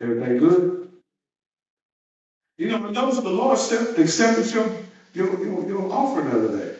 Everything 0.00 0.38
good? 0.38 0.92
You 2.58 2.68
know, 2.68 2.78
notice 2.78 3.18
the 3.18 3.30
Lord 3.30 3.58
accepted 3.58 4.52
your, 4.54 4.70
your, 5.12 5.44
your, 5.44 5.66
your 5.66 5.92
offering 5.92 6.30
the 6.30 6.36
other 6.36 6.56
day. 6.56 6.76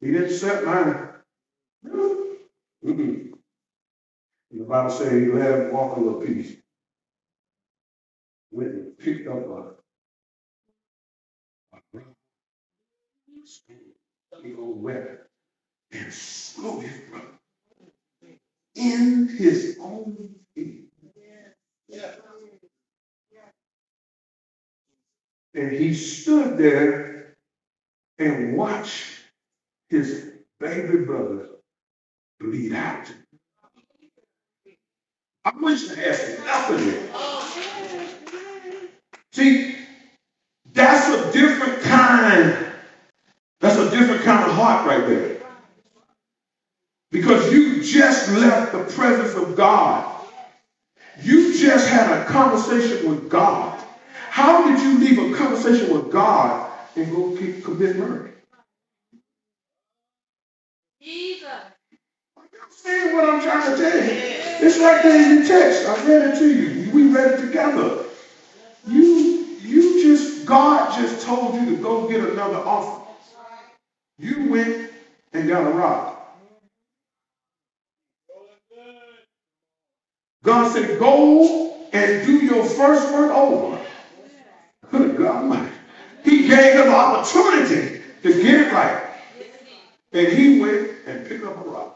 He 0.00 0.12
didn't 0.12 0.30
accept 0.30 0.64
mine. 0.64 1.05
Mm-mm. 1.84 3.32
The 4.52 4.64
Bible 4.64 4.90
says 4.90 5.12
he 5.12 5.26
let 5.32 5.60
him 5.60 5.72
walk 5.74 5.96
a 5.96 6.00
little 6.00 6.20
piece. 6.20 6.56
Went 8.52 8.72
and 8.72 8.98
picked 8.98 9.28
up 9.28 9.46
a, 9.48 9.74
a 14.34 14.42
big 14.42 14.58
old 14.58 14.82
weapon 14.82 15.18
and 15.92 16.12
smote 16.12 16.82
his 16.82 16.98
brother 17.10 17.26
in 18.76 19.28
his 19.28 19.78
own 19.82 20.34
feet. 20.54 20.86
And 25.54 25.72
he 25.72 25.94
stood 25.94 26.58
there 26.58 27.36
and 28.18 28.56
watched 28.56 29.04
his 29.88 30.30
baby 30.60 30.98
brother 31.04 31.48
bleed 32.40 32.74
out. 32.74 33.12
I 35.44 35.52
wish 35.60 35.90
I 35.90 35.94
had 35.96 36.80
it. 36.80 37.10
See, 39.32 39.76
that's 40.72 41.08
a 41.08 41.32
different 41.32 41.82
kind. 41.82 42.66
That's 43.60 43.76
a 43.78 43.90
different 43.90 44.22
kind 44.22 44.50
of 44.50 44.56
heart 44.56 44.86
right 44.86 45.06
there. 45.06 45.38
Because 47.10 47.52
you 47.52 47.82
just 47.82 48.30
left 48.32 48.72
the 48.72 48.84
presence 48.94 49.34
of 49.34 49.56
God. 49.56 50.12
You 51.22 51.56
just 51.58 51.88
had 51.88 52.20
a 52.20 52.26
conversation 52.26 53.10
with 53.10 53.30
God. 53.30 53.82
How 54.30 54.68
did 54.68 54.82
you 54.82 54.98
leave 54.98 55.34
a 55.34 55.36
conversation 55.38 55.94
with 55.94 56.12
God 56.12 56.70
and 56.96 57.10
go 57.10 57.36
commit 57.62 57.96
murder? 57.96 58.35
Understand 62.86 63.14
what 63.16 63.24
I'm 63.24 63.42
trying 63.42 63.70
to 63.72 63.76
tell 63.76 63.98
you? 63.98 64.12
It's 64.66 64.78
right 64.78 65.02
there 65.02 65.32
in 65.32 65.40
the 65.42 65.48
text. 65.48 65.86
I 65.86 66.06
read 66.06 66.32
it 66.32 66.38
to 66.38 66.48
you. 66.48 66.90
We 66.92 67.08
read 67.10 67.34
it 67.34 67.46
together. 67.46 68.04
You, 68.86 69.04
you 69.60 70.02
just, 70.02 70.46
God 70.46 70.94
just 70.94 71.26
told 71.26 71.56
you 71.56 71.66
to 71.76 71.82
go 71.82 72.08
get 72.08 72.22
another 72.22 72.58
offer. 72.58 73.02
You 74.18 74.48
went 74.50 74.90
and 75.32 75.48
got 75.48 75.66
a 75.66 75.70
rock. 75.70 76.32
God 80.44 80.72
said, 80.72 80.98
go 80.98 81.74
and 81.92 82.24
do 82.24 82.44
your 82.44 82.64
first 82.64 83.12
work 83.12 83.30
over. 83.32 83.80
Good 84.90 85.18
God 85.18 85.50
He 86.24 86.46
gave 86.48 86.74
him 86.76 86.90
opportunity 86.90 88.00
to 88.22 88.42
get 88.42 88.66
it 88.68 88.72
right. 88.72 89.04
And 90.12 90.28
he 90.32 90.60
went 90.60 90.90
and 91.06 91.26
picked 91.26 91.44
up 91.44 91.56
a 91.56 91.70
rock. 91.70 91.95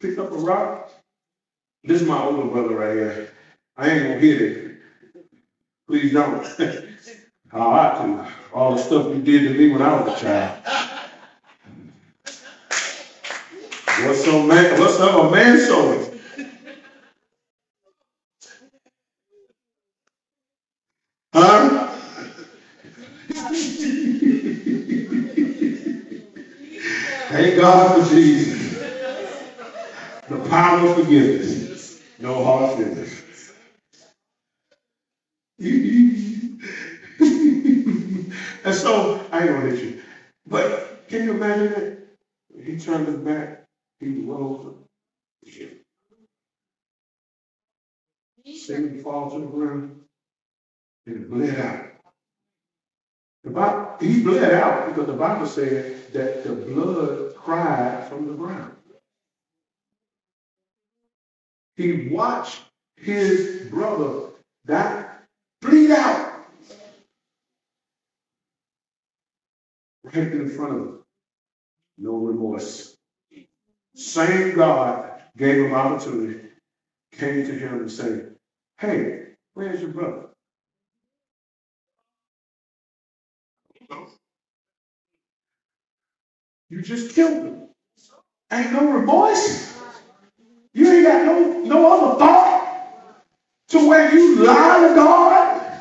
Pick 0.00 0.18
up 0.18 0.32
a 0.32 0.36
rock. 0.36 0.90
This 1.84 2.02
is 2.02 2.08
my 2.08 2.22
older 2.22 2.50
brother 2.50 2.76
right 2.76 2.94
here. 2.94 3.30
I 3.76 3.90
ain't 3.90 4.04
gonna 4.04 4.20
hit 4.20 4.42
it. 4.42 4.78
Please 5.88 6.14
don't. 6.14 6.44
I 7.52 7.94
to. 7.96 8.26
All 8.52 8.76
the 8.76 8.82
stuff 8.82 9.08
you 9.08 9.22
did 9.22 9.52
to 9.52 9.58
me 9.58 9.70
when 9.70 9.82
I 9.82 10.00
was 10.00 10.20
a 10.20 10.24
child. 10.24 10.64
What's 14.06 14.24
so 14.24 14.46
man? 14.46 14.80
What's 14.80 15.00
up 15.00 15.28
a 15.28 15.32
man 15.32 15.58
showing? 15.66 16.20
Huh? 21.34 21.90
Thank 27.30 27.56
God 27.56 28.04
for 28.04 28.14
Jesus. 28.14 28.57
Power 30.48 30.88
of 30.88 30.96
forgiveness. 30.96 32.02
No 32.20 32.44
hard 32.44 32.78
feelings. 32.78 33.22
and 38.64 38.74
so, 38.74 39.20
I 39.32 39.42
ain't 39.42 39.50
gonna 39.50 39.70
hit 39.70 39.84
you. 39.84 40.02
But 40.46 41.08
can 41.08 41.24
you 41.24 41.32
imagine 41.32 41.72
that? 41.72 41.98
He 42.64 42.78
turned 42.78 43.08
his 43.08 43.18
back, 43.18 43.64
he 44.00 44.24
rose. 44.26 44.74
Satan 48.46 49.02
falls 49.02 49.34
to 49.34 49.40
the 49.40 49.46
ground 49.46 50.00
and 51.06 51.30
bled 51.30 51.60
out. 51.60 51.86
The 53.44 53.52
Bible, 53.52 53.96
he 54.00 54.22
bled 54.22 54.54
out 54.54 54.88
because 54.88 55.08
the 55.08 55.14
Bible 55.14 55.46
said 55.46 55.96
that 56.14 56.44
the 56.44 56.54
blood 56.54 57.36
cried 57.36 58.08
from 58.08 58.28
the 58.28 58.34
ground. 58.34 58.77
He 61.78 62.08
watched 62.08 62.62
his 62.96 63.66
brother 63.70 64.30
die, 64.66 65.06
bleed 65.62 65.92
out 65.92 66.44
right 70.04 70.16
in 70.16 70.48
front 70.50 70.72
of 70.72 70.78
him. 70.78 70.98
No 71.98 72.16
remorse. 72.16 72.96
Same 73.94 74.56
God 74.56 75.22
gave 75.36 75.66
him 75.66 75.74
opportunity, 75.74 76.48
came 77.12 77.46
to 77.46 77.52
him 77.52 77.80
and 77.80 77.92
said, 77.92 78.34
Hey, 78.78 79.34
where's 79.54 79.80
your 79.80 79.90
brother? 79.90 80.30
You 86.70 86.82
just 86.82 87.14
killed 87.14 87.44
him. 87.44 87.68
Ain't 88.52 88.72
no 88.72 88.92
remorse. 88.92 89.74
You 90.78 90.92
ain't 90.92 91.06
got 91.06 91.26
no, 91.26 91.62
no 91.64 91.92
other 91.92 92.18
thought 92.20 92.84
to 93.70 93.88
where 93.88 94.14
you 94.14 94.44
lie 94.46 94.86
to 94.88 94.94
God. 94.94 95.76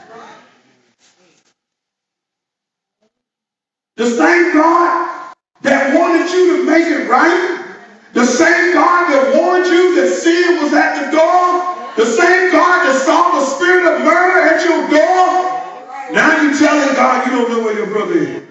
The 3.95 4.09
same 4.09 4.53
God 4.55 5.33
that 5.61 5.93
wanted 5.93 6.31
you 6.33 6.57
to 6.57 6.65
make 6.65 6.87
it 6.87 7.07
right, 7.07 7.77
the 8.13 8.25
same 8.25 8.73
God 8.73 9.11
that 9.11 9.35
warned 9.37 9.67
you 9.67 10.01
that 10.01 10.09
sin 10.15 10.63
was 10.63 10.73
at 10.73 11.05
the 11.05 11.11
door, 11.11 11.93
the 11.95 12.05
same 12.05 12.51
God 12.51 12.87
that 12.87 12.99
saw 13.05 13.39
the 13.39 13.45
spirit 13.45 13.85
of 13.85 14.01
murder 14.01 14.49
at 14.49 14.65
your 14.65 14.81
door. 14.89 16.11
Now 16.11 16.41
you're 16.41 16.57
telling 16.57 16.95
God 16.95 17.27
you 17.27 17.33
don't 17.33 17.51
know 17.51 17.63
where 17.63 17.77
your 17.77 17.85
brother 17.85 18.17
is. 18.17 18.46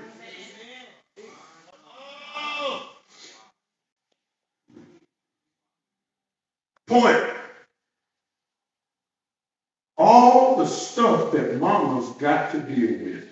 Point. 6.86 7.24
All 9.98 10.56
the 10.56 10.66
stuff 10.66 11.32
that 11.32 11.58
mama's 11.58 12.10
got 12.18 12.52
to 12.52 12.60
deal 12.60 13.04
with 13.04 13.28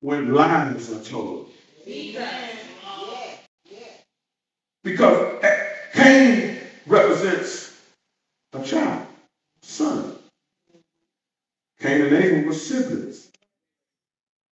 when 0.00 0.34
lies 0.34 0.92
are 0.92 1.02
told. 1.02 1.50
Because 4.82 5.44
Cain 5.94 6.58
represents 6.86 7.80
a 8.52 8.62
child, 8.64 9.06
son. 9.62 10.16
Cain 11.80 12.02
and 12.02 12.12
Abel 12.12 12.48
were 12.48 12.54
siblings. 12.54 13.30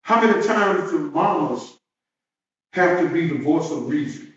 How 0.01 0.21
many 0.21 0.45
times 0.45 0.91
do 0.91 1.11
mamas 1.11 1.77
have 2.73 2.99
to 3.01 3.09
be 3.09 3.27
the 3.27 3.39
voice 3.39 3.71
of 3.71 3.87
reason? 3.87 4.34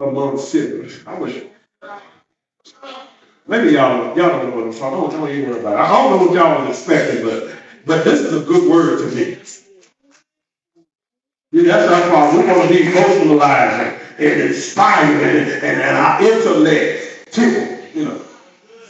Among 0.00 0.38
siblings. 0.38 1.00
I 1.06 1.18
wish. 1.18 1.42
Maybe 3.46 3.72
y'all 3.72 4.16
y'all 4.16 4.28
don't 4.28 4.50
know 4.50 4.56
what 4.56 4.66
I'm 4.66 4.72
talking. 4.72 4.98
about. 4.98 5.12
don't 5.12 5.60
about. 5.60 5.76
I 5.76 5.88
don't 5.88 6.10
know 6.10 6.26
what 6.26 6.34
y'all 6.34 6.66
was 6.66 6.78
expecting, 6.78 7.24
but 7.24 7.54
but 7.86 8.04
this 8.04 8.20
is 8.20 8.42
a 8.42 8.44
good 8.44 8.70
word 8.70 8.98
to 9.00 9.14
me. 9.14 9.38
Yeah, 11.52 11.76
that's 11.76 11.92
our 11.92 12.08
problem. 12.08 12.46
We 12.46 12.52
want 12.52 12.68
to 12.68 12.74
be 12.74 12.90
emotionalized 12.90 14.00
and, 14.18 14.40
inspired 14.40 15.22
and, 15.22 15.50
and, 15.50 15.82
and 15.82 15.96
our 15.96 16.22
intellect 16.22 17.32
too. 17.32 17.78
You 17.94 18.06
know. 18.06 18.22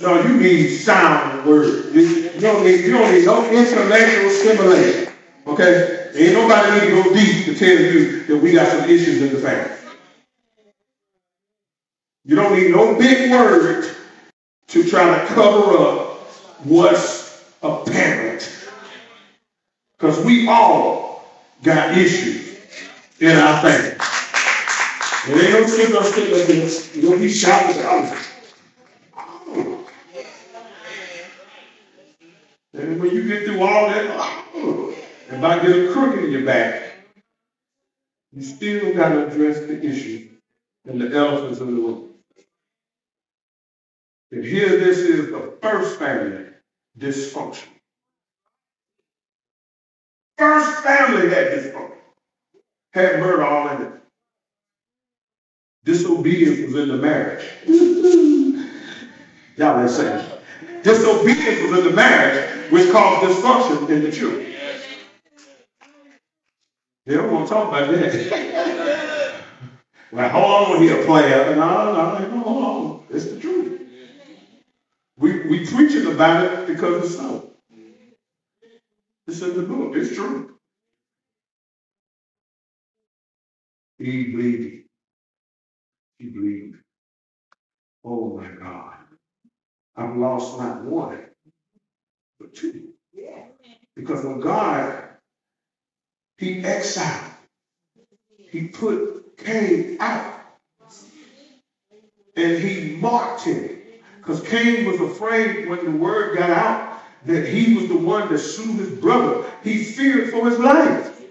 No, 0.01 0.23
you 0.23 0.37
need 0.37 0.69
sound 0.79 1.47
words. 1.47 1.95
You, 1.95 2.01
you 2.01 2.41
don't 2.41 2.65
need 2.65 2.85
you 2.85 2.93
don't 2.93 3.13
need 3.13 3.27
no 3.27 3.51
intellectual 3.51 4.31
stimulation. 4.31 5.13
Okay? 5.47 6.11
Ain't 6.15 6.33
nobody 6.33 6.81
need 6.81 6.95
to 6.95 7.03
go 7.03 7.15
deep 7.15 7.45
to 7.47 7.55
tell 7.55 7.69
you 7.69 8.25
that 8.25 8.37
we 8.37 8.53
got 8.53 8.69
some 8.69 8.89
issues 8.89 9.21
in 9.21 9.35
the 9.35 9.41
family. 9.41 9.84
You 12.27 12.37
don't 12.37 12.59
need 12.59 12.71
no 12.71 12.99
big 12.99 13.31
word 13.31 13.95
to 14.69 14.89
try 14.89 15.19
to 15.19 15.27
cover 15.27 15.77
up 15.77 16.19
what's 16.65 17.45
apparent. 17.63 18.51
Because 19.99 20.25
we 20.25 20.49
all 20.49 21.29
got 21.63 21.97
issues 21.97 22.59
in 23.21 23.37
our 23.37 23.61
family. 23.61 23.99
And 25.27 25.41
ain't 25.41 25.53
no 25.53 25.67
sitting 25.67 25.97
up 25.97 26.03
like 26.03 26.47
this. 26.47 26.97
You 26.97 27.03
don't 27.03 27.21
be 27.21 27.31
shouting 27.31 27.83
out. 27.83 28.17
Oh. 29.17 29.87
And 32.73 33.01
when 33.01 33.11
you 33.11 33.29
get 33.29 33.45
through 33.45 33.63
all 33.63 33.89
that, 33.89 34.45
and 35.31 35.43
might 35.43 35.63
get 35.63 35.71
a 35.77 35.93
crook 35.93 36.17
in 36.19 36.31
your 36.31 36.45
back, 36.45 36.83
you 38.33 38.43
still 38.43 38.95
got 38.95 39.11
to 39.11 39.27
address 39.27 39.61
the 39.61 39.83
issue 39.83 40.31
and 40.87 41.01
the 41.01 41.15
elephants 41.17 41.61
in 41.61 41.67
the 41.67 41.73
room. 41.81 42.14
And 44.33 44.45
here 44.45 44.69
this 44.69 44.99
is 44.99 45.31
the 45.31 45.57
first 45.63 45.99
family 45.99 46.47
dysfunction. 46.99 47.69
First 50.39 50.83
family 50.83 51.29
had 51.31 51.53
dysfunction. 51.53 51.99
Had 52.93 53.21
murder 53.21 53.45
all 53.45 53.69
in 53.71 53.83
it. 53.83 53.93
Disobedience 55.85 56.73
was 56.73 56.83
in 56.83 56.89
the 56.89 56.97
marriage. 56.97 57.45
Y'all 59.57 59.81
ain't 59.81 59.91
saying. 59.91 60.27
Disobedience 60.83 61.71
was 61.71 61.81
in 61.81 61.85
the 61.87 61.93
marriage, 61.97 62.71
which 62.73 62.91
caused 62.93 63.27
dysfunction 63.27 63.89
in 63.91 64.03
the 64.03 64.13
children. 64.13 64.47
They 67.07 67.17
don't 67.17 67.33
want 67.33 67.49
to 67.49 67.55
talk 67.55 67.69
about 67.69 67.91
that. 67.93 69.35
well, 70.13 70.29
hold 70.31 70.77
on 70.77 70.83
here, 70.83 71.05
player. 71.05 71.57
No, 71.57 71.93
no, 71.95 72.19
no, 72.29 72.41
hold 72.41 72.65
on. 72.65 73.05
It's 73.11 73.27
the 73.27 73.41
truth. 73.41 73.84
We 75.19 75.41
we 75.49 75.67
preaching 75.67 76.13
about 76.13 76.45
it 76.45 76.69
because 76.69 77.05
it's 77.07 77.17
so. 77.17 77.53
It's 79.27 79.43
in 79.43 79.57
the 79.57 79.63
book. 79.65 79.97
It's 79.97 80.15
true. 80.15 80.57
He 83.99 84.25
believed. 84.33 84.85
He 86.19 86.29
believed. 86.31 86.79
Oh 88.05 88.37
my 88.39 88.49
God. 88.49 88.95
I've 89.97 90.17
lost 90.17 90.59
not 90.59 90.85
one, 90.85 91.27
but 92.41 92.55
two. 92.55 92.91
Yeah. 93.15 93.47
Because 93.97 94.25
when 94.25 94.41
God, 94.41 95.05
He 96.39 96.65
exiled, 96.65 97.33
He 98.39 98.69
put 98.69 99.37
Cain 99.39 99.99
out, 100.01 100.41
and 102.37 102.59
He 102.59 102.97
marked 102.97 103.45
him 103.45 103.84
because 104.25 104.47
Cain 104.49 104.87
was 104.87 105.01
afraid 105.01 105.69
when 105.69 105.85
the 105.85 105.91
word 105.93 106.37
got 106.37 106.51
out 106.51 107.01
that 107.27 107.47
he 107.47 107.75
was 107.75 107.89
the 107.89 107.97
one 107.97 108.31
that 108.31 108.39
slew 108.39 108.73
his 108.75 108.91
brother. 108.91 109.45
He 109.63 109.85
feared 109.85 110.31
for 110.31 110.49
his 110.49 110.59
life. 110.59 111.23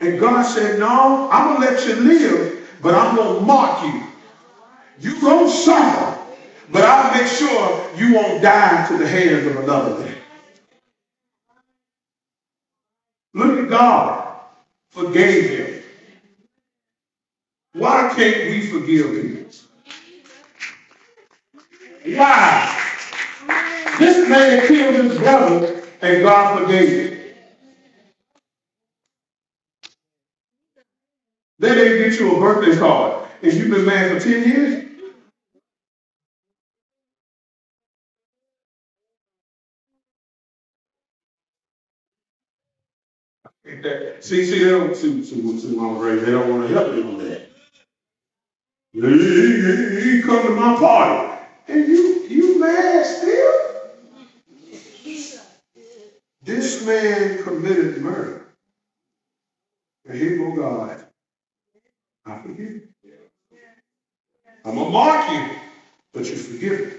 And 0.00 0.20
God 0.20 0.42
said, 0.44 0.78
No, 0.80 1.28
I'm 1.30 1.56
going 1.56 1.68
to 1.68 1.74
let 1.74 1.86
you 1.88 1.94
live, 2.02 2.78
but 2.82 2.94
I'm 2.94 3.16
going 3.16 3.40
to 3.40 3.46
mark 3.46 3.84
you. 3.84 4.02
You're 5.00 5.20
going 5.20 5.46
to 5.46 5.52
suffer, 5.52 6.18
but 6.72 6.84
I'll 6.84 7.14
make 7.14 7.28
sure 7.28 7.90
you 7.96 8.14
won't 8.14 8.42
die 8.42 8.86
to 8.88 8.98
the 8.98 9.08
hands 9.08 9.46
of 9.46 9.56
another 9.58 10.00
man. 10.00 10.16
Look 13.34 13.58
at 13.64 13.70
God 13.70 14.26
forgave 14.90 15.50
him. 15.50 15.82
Why 17.74 18.12
can't 18.14 18.50
we 18.50 18.66
forgive 18.66 19.12
people? 19.12 19.65
Why? 22.06 22.84
This 23.98 24.28
man 24.28 24.66
killed 24.68 24.94
his 24.96 25.18
brother 25.18 25.82
and 26.02 26.22
God 26.22 26.60
forgave 26.60 26.88
him. 27.12 27.34
They 31.60 31.74
didn't 31.74 32.10
get 32.10 32.20
you 32.20 32.36
a 32.36 32.40
birthday 32.40 32.76
card 32.78 33.28
and 33.42 33.52
you've 33.54 33.70
been 33.70 33.86
married 33.86 34.22
for 34.22 34.28
10 34.28 34.44
years? 34.48 34.84
See, 44.24 44.44
see, 44.46 44.64
they 44.64 44.70
don't 44.70 44.96
see, 44.96 45.22
see, 45.24 45.58
see, 45.58 45.76
Mama 45.76 46.00
Ray, 46.00 46.16
they 46.16 46.32
don't 46.32 46.50
want 46.50 46.68
to 46.68 46.74
help 46.74 46.94
you 46.94 47.04
on 47.08 47.18
that. 47.18 47.42
He, 48.92 49.00
he, 49.00 50.12
he 50.18 50.22
come 50.22 50.42
to 50.46 50.50
my 50.54 50.76
party, 50.76 51.35
and 51.68 51.88
you, 51.88 52.26
you 52.28 52.60
mad 52.60 53.06
still? 53.06 53.52
This 56.42 56.86
man 56.86 57.42
committed 57.42 57.98
murder. 58.02 58.46
And 60.08 60.18
here 60.18 60.36
go 60.38 60.54
God. 60.56 61.06
I 62.26 62.42
forgive 62.42 62.58
you. 62.72 62.88
I'm 64.64 64.76
gonna 64.76 64.90
mark 64.90 65.30
you, 65.30 65.56
but 66.12 66.26
you 66.26 66.36
forgive 66.36 66.80
me. 66.86 66.92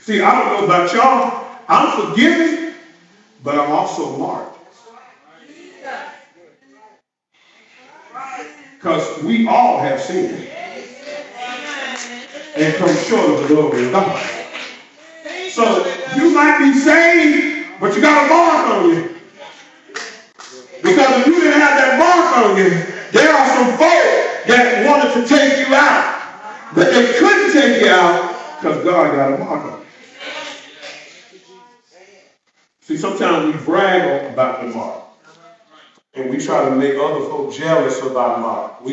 See, 0.00 0.20
I 0.20 0.32
don't 0.40 0.60
know 0.60 0.64
about 0.66 0.92
y'all. 0.92 1.46
I'm 1.68 2.08
forgiven, 2.08 2.74
but 3.44 3.58
I'm 3.58 3.70
also 3.72 4.16
marked. 4.18 4.58
Because 8.76 9.22
we 9.24 9.46
all 9.48 9.80
have 9.80 10.00
sinned 10.00 10.49
and 12.56 12.74
come 12.74 12.94
short 13.04 13.30
of 13.30 13.48
the 13.48 13.54
glory 13.54 13.86
of 13.86 13.92
God. 13.92 14.40
So 15.50 15.86
you 16.16 16.32
might 16.32 16.58
be 16.58 16.78
saved, 16.78 17.80
but 17.80 17.94
you 17.94 18.00
got 18.00 18.24
a 18.24 18.28
mark 18.28 18.68
on 18.76 18.90
you. 18.90 19.16
Because 20.82 21.20
if 21.20 21.26
you 21.26 21.40
didn't 21.40 21.60
have 21.60 21.76
that 21.76 21.98
mark 21.98 22.46
on 22.46 22.56
you, 22.56 22.70
there 23.12 23.32
are 23.34 23.46
some 23.54 23.70
folk 23.76 24.46
that 24.46 24.86
wanted 24.86 25.14
to 25.20 25.28
take 25.28 25.66
you 25.66 25.74
out, 25.74 26.74
but 26.74 26.90
they 26.90 27.18
couldn't 27.18 27.52
take 27.52 27.82
you 27.82 27.88
out 27.90 28.56
because 28.60 28.84
God 28.84 29.14
got 29.14 29.34
a 29.34 29.38
mark 29.38 29.64
on 29.72 29.80
you. 29.80 29.86
See, 32.80 32.96
sometimes 32.96 33.54
we 33.54 33.64
brag 33.64 34.32
about 34.32 34.62
the 34.62 34.68
mark. 34.74 35.04
And 36.14 36.28
we 36.28 36.38
try 36.44 36.68
to 36.68 36.74
make 36.74 36.94
other 36.94 37.20
folk 37.20 37.54
jealous 37.54 38.02
of 38.02 38.16
our 38.16 38.38
mark. 38.38 38.80
We 38.80 38.88